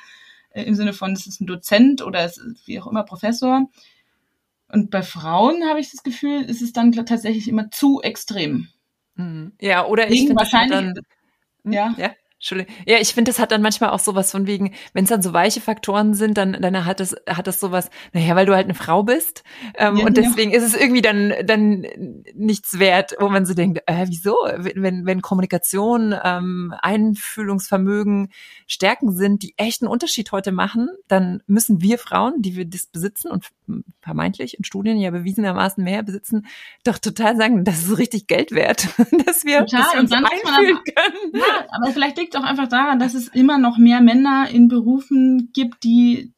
äh, 0.51 0.63
im 0.63 0.75
Sinne 0.75 0.93
von, 0.93 1.11
es 1.11 1.27
ist 1.27 1.41
ein 1.41 1.47
Dozent 1.47 2.01
oder 2.01 2.21
es 2.21 2.37
ist 2.37 2.65
wie 2.65 2.79
auch 2.79 2.87
immer 2.87 3.03
Professor. 3.03 3.69
Und 4.69 4.89
bei 4.89 5.03
Frauen 5.03 5.65
habe 5.67 5.81
ich 5.81 5.91
das 5.91 6.03
Gefühl, 6.03 6.41
ist 6.41 6.61
es 6.61 6.71
dann 6.71 6.93
tatsächlich 6.93 7.49
immer 7.49 7.69
zu 7.71 8.01
extrem. 8.01 8.69
Mhm. 9.15 9.51
Ja, 9.59 9.85
oder 9.85 10.09
ich 10.09 10.21
finde 10.21 10.37
wahrscheinlich, 10.37 10.79
dann, 10.79 10.93
hm, 11.65 11.73
ja. 11.73 11.93
ja. 11.97 12.11
Entschuldigung. 12.43 12.75
Ja, 12.85 12.97
ich 12.99 13.13
finde, 13.13 13.29
das 13.31 13.39
hat 13.39 13.53
dann 13.53 13.61
manchmal 13.61 13.91
auch 13.91 13.99
sowas 13.99 14.29
von 14.29 14.47
wegen, 14.47 14.73
wenn 14.91 15.05
es 15.05 15.09
dann 15.09 15.21
so 15.21 15.31
weiche 15.31 15.61
Faktoren 15.61 16.13
sind, 16.13 16.37
dann, 16.37 16.61
dann 16.61 16.83
hat 16.83 16.99
es, 16.99 17.15
hat 17.25 17.47
das 17.47 17.61
sowas, 17.61 17.89
naja, 18.11 18.35
weil 18.35 18.45
du 18.45 18.53
halt 18.53 18.65
eine 18.65 18.73
Frau 18.73 19.01
bist. 19.01 19.45
Ähm, 19.75 19.95
ja, 19.95 20.05
und 20.05 20.17
deswegen 20.17 20.51
ja. 20.51 20.57
ist 20.57 20.65
es 20.65 20.75
irgendwie 20.75 21.01
dann, 21.01 21.33
dann 21.45 21.87
nichts 22.33 22.79
wert, 22.79 23.15
wo 23.17 23.29
man 23.29 23.45
so 23.45 23.53
denkt, 23.53 23.83
äh, 23.85 24.07
wieso? 24.09 24.35
Wenn, 24.57 25.05
wenn 25.05 25.21
Kommunikation, 25.21 26.13
ähm, 26.21 26.73
Einfühlungsvermögen 26.81 28.27
Stärken 28.67 29.15
sind, 29.15 29.41
die 29.41 29.53
echten 29.55 29.87
Unterschied 29.87 30.33
heute 30.33 30.51
machen, 30.51 30.89
dann 31.07 31.41
müssen 31.47 31.81
wir 31.81 31.97
Frauen, 31.97 32.41
die 32.41 32.57
wir 32.57 32.65
das 32.65 32.87
besitzen 32.87 33.31
und 33.31 33.45
vermeintlich 34.01 34.57
in 34.57 34.65
Studien 34.65 34.97
ja 34.97 35.11
bewiesenermaßen 35.11 35.81
mehr 35.81 36.03
besitzen, 36.03 36.45
doch 36.83 36.97
total 36.97 37.37
sagen, 37.37 37.63
das 37.63 37.85
ist 37.85 37.97
richtig 37.97 38.27
Geld 38.27 38.51
wert, 38.51 38.89
dass 39.25 39.45
wir, 39.45 39.59
total. 39.59 39.79
dass 39.79 39.93
wir 39.93 39.99
uns 40.01 40.11
einfühlen 40.11 40.79
können. 40.83 41.31
Ja, 41.33 41.65
aber 41.71 41.91
vielleicht 41.91 42.17
liegt 42.17 42.32
auch 42.35 42.43
einfach 42.43 42.67
daran, 42.67 42.99
dass 42.99 43.13
es 43.13 43.27
immer 43.27 43.57
noch 43.57 43.77
mehr 43.77 44.01
Männer 44.01 44.49
in 44.49 44.67
Berufen 44.67 45.51
gibt, 45.53 45.83
die 45.83 46.33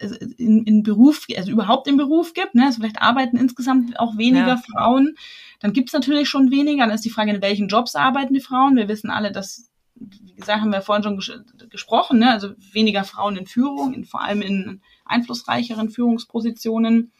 also 0.00 0.16
in, 0.16 0.64
in 0.64 0.82
Beruf, 0.82 1.26
also 1.36 1.50
überhaupt 1.50 1.86
im 1.86 1.96
Beruf 1.96 2.32
gibt. 2.32 2.54
Ne? 2.54 2.64
Also 2.66 2.80
vielleicht 2.80 3.02
arbeiten 3.02 3.36
insgesamt 3.36 3.98
auch 3.98 4.16
weniger 4.16 4.46
ja. 4.46 4.56
Frauen. 4.56 5.16
Dann 5.60 5.72
gibt 5.72 5.90
es 5.90 5.92
natürlich 5.92 6.28
schon 6.28 6.50
weniger. 6.50 6.86
Dann 6.86 6.94
ist 6.94 7.04
die 7.04 7.10
Frage, 7.10 7.32
in 7.32 7.42
welchen 7.42 7.68
Jobs 7.68 7.94
arbeiten 7.94 8.34
die 8.34 8.40
Frauen. 8.40 8.76
Wir 8.76 8.88
wissen 8.88 9.10
alle, 9.10 9.30
dass, 9.30 9.70
wie 9.94 10.34
gesagt, 10.34 10.60
haben 10.60 10.72
wir 10.72 10.80
vorhin 10.80 11.02
schon 11.02 11.16
ges 11.16 11.32
gesprochen, 11.68 12.18
ne? 12.18 12.30
also 12.30 12.50
weniger 12.72 13.04
Frauen 13.04 13.36
in 13.36 13.46
Führung, 13.46 13.92
in, 13.92 14.04
vor 14.04 14.22
allem 14.22 14.42
in 14.42 14.80
einflussreicheren 15.04 15.90
Führungspositionen 15.90 17.12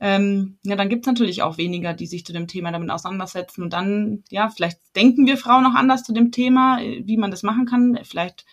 ähm, 0.00 0.58
ja, 0.62 0.76
dann 0.76 0.88
gibt's 0.88 1.06
natürlich 1.06 1.42
auch 1.42 1.58
weniger, 1.58 1.92
die 1.92 2.06
sich 2.06 2.24
zu 2.24 2.32
dem 2.32 2.46
Thema 2.46 2.70
damit 2.70 2.90
auseinandersetzen. 2.90 3.62
Und 3.62 3.72
dann, 3.72 4.22
ja, 4.30 4.48
vielleicht 4.48 4.78
denken 4.94 5.26
wir 5.26 5.36
Frauen 5.36 5.64
noch 5.64 5.74
anders 5.74 6.04
zu 6.04 6.12
dem 6.12 6.30
Thema, 6.30 6.80
äh, 6.80 7.02
wie 7.04 7.16
man 7.16 7.30
das 7.30 7.42
machen 7.42 7.66
kann. 7.66 7.98
Vielleicht 8.04 8.44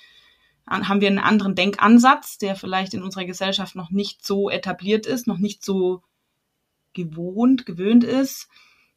haben 0.68 1.00
wir 1.00 1.10
einen 1.10 1.20
anderen 1.20 1.54
Denkansatz, 1.54 2.40
der 2.40 2.56
vielleicht 2.56 2.96
in 2.96 3.04
unserer 3.04 3.26
Gesellschaft 3.26 3.76
noch 3.76 3.92
nicht 3.92 4.26
so 4.26 4.50
etabliert 4.50 5.06
ist, 5.06 5.28
noch 5.28 5.38
nicht 5.38 5.64
so 5.64 6.02
gewohnt, 6.94 7.68
gewöhnt 7.68 8.04
ist. 8.04 8.50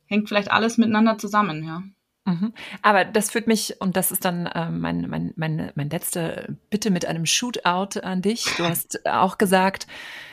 Hängt 0.07 0.29
vielleicht 0.29 0.51
alles 0.51 0.79
miteinander 0.79 1.19
zusammen, 1.19 1.63
ja. 1.63 1.83
Mhm. 2.25 2.55
Aber 2.81 3.05
das 3.05 3.31
führt 3.31 3.47
mich, 3.47 3.81
und 3.81 3.97
das 3.97 4.11
ist 4.11 4.25
dann 4.25 4.47
äh, 4.47 4.71
mein, 4.71 5.09
mein, 5.09 5.33
mein, 5.37 5.73
mein 5.75 5.91
letzte 5.91 6.57
Bitte 6.71 6.91
mit 6.91 7.05
einem 7.05 7.27
Shootout 7.27 8.01
an 8.01 8.23
dich. 8.23 8.47
Du 8.57 8.65
hast 8.69 9.07
auch 9.07 9.37
gesagt, 9.37 9.87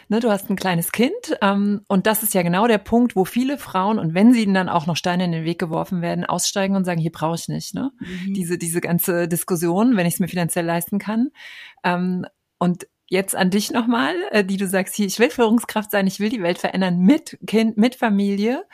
ne, 0.10 0.20
du 0.20 0.30
hast 0.30 0.50
ein 0.50 0.56
kleines 0.56 0.92
Kind 0.92 1.14
ähm, 1.42 1.82
und 1.88 2.08
das 2.08 2.24
ist 2.24 2.34
ja 2.34 2.42
genau 2.42 2.68
der 2.68 2.78
Punkt, 2.78 3.16
wo 3.16 3.26
viele 3.26 3.58
Frauen, 3.58 4.00
und 4.00 4.14
wenn 4.14 4.34
sie 4.34 4.52
dann 4.52 4.70
auch 4.70 4.88
noch 4.88 4.98
Steine 4.98 5.26
in 5.26 5.32
den 5.32 5.46
Weg 5.46 5.60
geworfen 5.60 6.02
werden, 6.02 6.26
aussteigen 6.26 6.76
und 6.76 6.86
sagen, 6.86 7.02
hier 7.02 7.12
brauche 7.12 7.36
ich 7.36 7.48
nicht, 7.48 7.74
ne? 7.74 7.92
Mhm. 8.00 8.34
Diese, 8.34 8.58
diese 8.58 8.82
ganze 8.82 9.28
Diskussion, 9.28 9.98
wenn 9.98 10.06
ich 10.06 10.16
es 10.16 10.20
mir 10.20 10.28
finanziell 10.28 10.66
leisten 10.66 11.00
kann. 11.00 11.30
Ähm, 11.84 12.26
und 12.58 12.88
jetzt 13.08 13.36
an 13.36 13.52
dich 13.52 13.72
nochmal, 13.72 14.16
äh, 14.32 14.44
die 14.44 14.58
du 14.58 14.68
sagst, 14.68 14.96
hier, 14.96 15.06
ich 15.06 15.20
will 15.20 15.30
Führungskraft 15.30 15.92
sein, 15.92 16.08
ich 16.08 16.20
will 16.20 16.30
die 16.30 16.42
Welt 16.42 16.58
verändern 16.58 17.00
mit 17.00 17.38
Kind, 17.46 17.78
mit 17.78 17.96
Familie. 17.96 18.66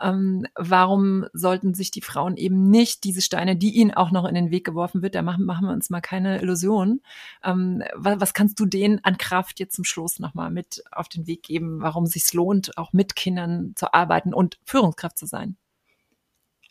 Ähm, 0.00 0.46
warum 0.56 1.26
sollten 1.32 1.72
sich 1.74 1.90
die 1.90 2.00
Frauen 2.00 2.36
eben 2.36 2.68
nicht 2.68 3.04
diese 3.04 3.22
Steine, 3.22 3.56
die 3.56 3.70
ihnen 3.70 3.94
auch 3.94 4.10
noch 4.10 4.24
in 4.24 4.34
den 4.34 4.50
Weg 4.50 4.64
geworfen 4.64 5.02
wird, 5.02 5.14
da 5.14 5.22
machen, 5.22 5.44
machen 5.44 5.66
wir 5.66 5.72
uns 5.72 5.90
mal 5.90 6.00
keine 6.00 6.40
Illusionen. 6.40 7.02
Ähm, 7.44 7.82
was, 7.94 8.20
was 8.20 8.34
kannst 8.34 8.58
du 8.58 8.66
denen 8.66 9.04
an 9.04 9.18
Kraft 9.18 9.60
jetzt 9.60 9.76
zum 9.76 9.84
Schluss 9.84 10.18
nochmal 10.18 10.50
mit 10.50 10.82
auf 10.90 11.08
den 11.08 11.26
Weg 11.26 11.44
geben, 11.44 11.80
warum 11.80 12.04
es 12.04 12.12
sich 12.12 12.32
lohnt, 12.32 12.76
auch 12.76 12.92
mit 12.92 13.14
Kindern 13.14 13.72
zu 13.76 13.94
arbeiten 13.94 14.34
und 14.34 14.58
Führungskraft 14.64 15.16
zu 15.16 15.26
sein? 15.26 15.56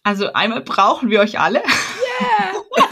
Also 0.04 0.34
einmal 0.34 0.62
brauchen 0.62 1.10
wir 1.10 1.22
euch 1.22 1.40
alle. 1.40 1.64
Yeah. 2.22 2.54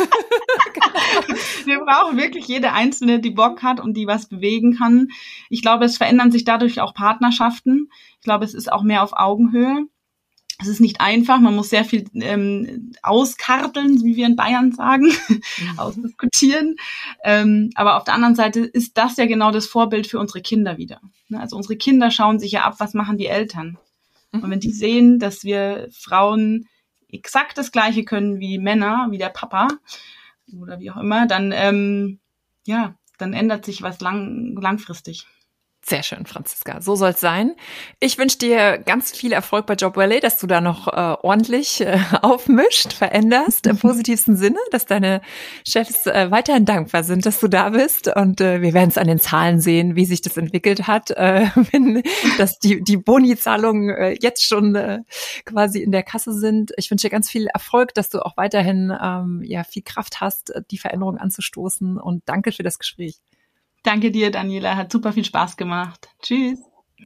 wir 1.66 1.80
brauchen 1.80 2.18
wirklich 2.18 2.48
jede 2.48 2.74
Einzelne, 2.74 3.20
die 3.20 3.32
Bock 3.32 3.64
hat 3.64 3.80
und 3.80 3.96
die 3.96 4.08
was 4.08 4.28
bewegen 4.28 4.78
kann. 4.78 5.10
Ich 5.50 5.62
glaube, 5.62 5.86
es 5.86 5.98
verändern 5.98 6.32
sich 6.32 6.44
dadurch 6.44 6.82
auch 6.82 6.94
Partnerschaften. 6.94 7.90
Ich 8.20 8.24
glaube, 8.24 8.46
es 8.46 8.54
ist 8.54 8.72
auch 8.72 8.84
mehr 8.84 9.04
auf 9.04 9.14
Augenhöhe. 9.14 9.88
Es 10.60 10.68
ist 10.68 10.80
nicht 10.80 11.02
einfach, 11.02 11.40
man 11.40 11.56
muss 11.56 11.70
sehr 11.70 11.84
viel 11.84 12.06
ähm, 12.14 12.94
auskarteln, 13.02 14.04
wie 14.04 14.16
wir 14.16 14.28
in 14.28 14.36
Bayern 14.36 14.72
sagen, 14.72 15.12
mhm. 15.28 15.42
ausdiskutieren. 15.78 16.76
Ähm, 17.24 17.72
aber 17.76 17.98
auf 17.98 18.04
der 18.04 18.14
anderen 18.14 18.36
Seite 18.36 18.62
ist 18.62 18.98
das 18.98 19.18
ja 19.18 19.26
genau 19.26 19.52
das 19.52 19.66
Vorbild 19.66 20.08
für 20.08 20.20
unsere 20.20 20.42
Kinder 20.42 20.78
wieder. 20.78 21.02
Ne? 21.28 21.40
Also 21.40 21.58
unsere 21.58 21.76
Kinder 21.76 22.12
schauen 22.12 22.40
sich 22.40 22.52
ja 22.54 22.64
ab, 22.64 22.76
was 22.78 22.94
machen 22.94 23.18
die 23.18 23.26
Eltern. 23.26 23.78
Und 24.32 24.50
wenn 24.50 24.60
die 24.60 24.70
mhm. 24.70 24.74
sehen, 24.74 25.20
dass 25.20 25.44
wir 25.44 25.90
Frauen 25.92 26.68
exakt 27.10 27.58
das 27.58 27.72
Gleiche 27.72 28.04
können 28.04 28.40
wie 28.40 28.58
Männer, 28.58 29.08
wie 29.12 29.18
der 29.18 29.30
Papa 29.30 29.68
oder 30.60 30.80
wie 30.80 30.92
auch 30.92 30.98
immer, 30.98 31.28
dann 31.28 31.52
ähm, 31.54 32.20
ja, 32.66 32.96
dann 33.18 33.34
ändert 33.34 33.66
sich 33.66 33.82
was 33.82 34.02
lang, 34.02 34.56
langfristig. 34.60 35.28
Sehr 35.86 36.02
schön, 36.02 36.26
Franziska. 36.26 36.80
So 36.80 36.96
soll's 36.96 37.20
sein. 37.20 37.56
Ich 38.00 38.18
wünsche 38.18 38.38
dir 38.38 38.78
ganz 38.78 39.12
viel 39.12 39.34
Erfolg 39.34 39.66
bei 39.66 39.74
Job 39.74 39.98
Valley, 39.98 40.22
dass 40.22 40.40
du 40.40 40.48
da 40.48 40.62
noch 40.62 40.88
äh, 40.88 41.18
ordentlich 41.22 41.82
äh, 41.82 42.00
aufmischt, 42.22 42.94
veränderst 42.94 43.68
im 43.68 43.78
positivsten 43.80 44.38
Sinne, 44.38 44.60
dass 44.72 44.86
deine 44.86 45.22
Chefs 45.68 46.06
äh, 46.06 46.32
weiterhin 46.32 46.64
dankbar 46.64 47.04
sind, 47.04 47.26
dass 47.26 47.42
du 47.42 47.50
da 47.50 47.72
bist. 47.72 48.08
Und 48.08 48.40
äh, 48.40 48.62
wir 48.62 48.74
werden 48.74 48.88
es 48.88 48.98
an 48.98 49.08
den 49.08 49.20
Zahlen 49.20 49.60
sehen, 49.60 49.98
wie 49.98 50.06
sich 50.06 50.22
das 50.22 50.38
entwickelt 50.38 50.88
hat, 50.88 51.12
äh, 51.12 51.48
wenn 51.72 52.02
dass 52.38 52.60
die, 52.60 52.82
die 52.82 52.96
Boni-Zahlungen 52.96 53.90
äh, 53.90 54.16
jetzt 54.22 54.46
schon 54.46 54.76
äh, 54.76 55.00
quasi 55.44 55.82
in 55.82 55.92
der 55.92 56.04
Kasse 56.04 56.32
sind. 56.32 56.72
Ich 56.78 56.90
wünsche 56.92 57.08
dir 57.08 57.12
ganz 57.12 57.30
viel 57.30 57.48
Erfolg, 57.48 57.94
dass 57.94 58.10
du 58.10 58.22
auch 58.22 58.38
weiterhin 58.38 58.98
ähm, 59.04 59.42
ja 59.44 59.66
viel 59.66 59.84
Kraft 59.84 60.22
hast, 60.22 60.54
die 60.72 60.78
Veränderung 60.78 61.18
anzustoßen. 61.18 61.98
Und 61.98 62.24
danke 62.26 62.54
für 62.54 62.64
das 62.64 62.80
Gespräch. 62.80 63.20
Danke 63.84 64.12
dir, 64.12 64.32
Daniela. 64.32 64.76
Hat 64.76 64.92
super 64.92 65.14
viel 65.14 65.26
Spaß 65.26 65.58
gemacht. 65.58 66.10
Tschüss. 66.22 66.60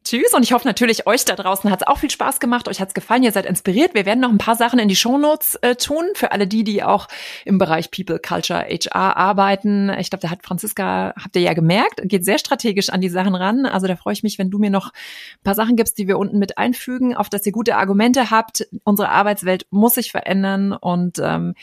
Tschüss 0.04 0.34
und 0.34 0.44
ich 0.44 0.54
hoffe 0.54 0.68
natürlich, 0.68 1.08
euch 1.08 1.26
da 1.26 1.36
draußen 1.36 1.70
hat 1.72 1.82
es 1.82 1.88
auch 1.88 1.98
viel 1.98 2.10
Spaß 2.10 2.40
gemacht, 2.40 2.68
euch 2.68 2.80
hat 2.80 2.90
es 2.90 2.94
gefallen, 2.94 3.24
ihr 3.24 3.32
seid 3.32 3.46
inspiriert. 3.46 3.94
Wir 3.94 4.06
werden 4.06 4.20
noch 4.20 4.30
ein 4.30 4.38
paar 4.38 4.56
Sachen 4.56 4.80
in 4.80 4.88
die 4.88 4.96
Shownotes 4.96 5.56
äh, 5.62 5.76
tun, 5.76 6.04
für 6.14 6.32
alle 6.32 6.48
die, 6.48 6.64
die 6.64 6.84
auch 6.84 7.08
im 7.46 7.58
Bereich 7.58 7.92
People, 7.92 8.20
Culture, 8.20 8.66
HR 8.70 9.18
arbeiten. 9.18 9.90
Ich 10.00 10.10
glaube, 10.10 10.22
da 10.22 10.30
hat 10.30 10.44
Franziska, 10.44 11.14
habt 11.22 11.36
ihr 11.36 11.42
ja 11.42 11.54
gemerkt, 11.54 12.02
geht 12.04 12.26
sehr 12.26 12.38
strategisch 12.38 12.90
an 12.90 13.02
die 13.02 13.10
Sachen 13.10 13.36
ran. 13.36 13.66
Also 13.66 13.88
da 13.88 13.96
freue 13.96 14.14
ich 14.14 14.24
mich, 14.24 14.38
wenn 14.38 14.50
du 14.50 14.60
mir 14.60 14.70
noch 14.70 14.88
ein 14.88 15.44
paar 15.44 15.56
Sachen 15.56 15.76
gibst, 15.76 15.98
die 15.98 16.08
wir 16.08 16.18
unten 16.18 16.40
mit 16.40 16.58
einfügen, 16.58 17.16
auf 17.16 17.30
dass 17.30 17.46
ihr 17.46 17.52
gute 17.52 17.76
Argumente 17.76 18.30
habt. 18.32 18.68
Unsere 18.84 19.10
Arbeitswelt 19.10 19.68
muss 19.70 19.96
sich 19.96 20.12
verändern 20.12 20.74
und 20.74 21.20
ähm, 21.20 21.54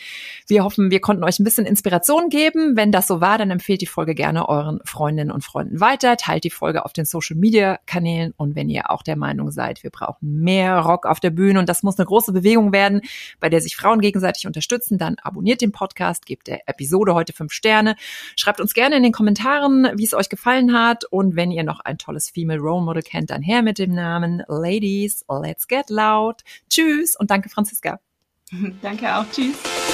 wir 0.46 0.64
hoffen, 0.64 0.90
wir 0.90 1.00
konnten 1.00 1.24
euch 1.24 1.38
ein 1.38 1.44
bisschen 1.44 1.66
Inspiration 1.66 2.28
geben. 2.28 2.76
Wenn 2.76 2.92
das 2.92 3.06
so 3.06 3.20
war, 3.20 3.38
dann 3.38 3.50
empfehlt 3.50 3.80
die 3.80 3.86
Folge 3.86 4.14
gerne 4.14 4.48
euren 4.48 4.80
Freundinnen 4.84 5.30
und 5.30 5.44
Freunden 5.44 5.80
weiter, 5.80 6.16
teilt 6.16 6.44
die 6.44 6.50
Folge 6.50 6.84
auf 6.84 6.92
den 6.92 7.04
Social-Media-Kanälen 7.04 8.23
teilen. 8.24 8.34
Und 8.36 8.54
wenn 8.54 8.68
ihr 8.68 8.90
auch 8.90 9.02
der 9.02 9.16
Meinung 9.16 9.50
seid, 9.50 9.82
wir 9.82 9.90
brauchen 9.90 10.40
mehr 10.40 10.78
Rock 10.78 11.06
auf 11.06 11.20
der 11.20 11.30
Bühne 11.30 11.58
und 11.58 11.68
das 11.68 11.82
muss 11.82 11.98
eine 11.98 12.06
große 12.06 12.32
Bewegung 12.32 12.72
werden, 12.72 13.00
bei 13.40 13.48
der 13.48 13.60
sich 13.60 13.76
Frauen 13.76 14.00
gegenseitig 14.00 14.46
unterstützen, 14.46 14.98
dann 14.98 15.16
abonniert 15.22 15.60
den 15.60 15.72
Podcast, 15.72 16.26
gebt 16.26 16.46
der 16.46 16.68
Episode 16.68 17.14
heute 17.14 17.32
fünf 17.32 17.52
Sterne, 17.52 17.96
schreibt 18.36 18.60
uns 18.60 18.74
gerne 18.74 18.96
in 18.96 19.02
den 19.02 19.12
Kommentaren, 19.12 19.88
wie 19.94 20.04
es 20.04 20.14
euch 20.14 20.28
gefallen 20.28 20.72
hat. 20.72 21.04
Und 21.04 21.36
wenn 21.36 21.50
ihr 21.50 21.64
noch 21.64 21.80
ein 21.80 21.98
tolles 21.98 22.30
Female 22.30 22.60
Role 22.60 22.84
Model 22.84 23.02
kennt, 23.02 23.30
dann 23.30 23.42
her 23.42 23.62
mit 23.62 23.78
dem 23.78 23.94
Namen 23.94 24.42
Ladies, 24.48 25.24
let's 25.28 25.68
get 25.68 25.90
loud. 25.90 26.42
Tschüss 26.68 27.16
und 27.16 27.30
danke, 27.30 27.48
Franziska. 27.48 28.00
Danke 28.82 29.16
auch. 29.16 29.24
Tschüss. 29.32 29.93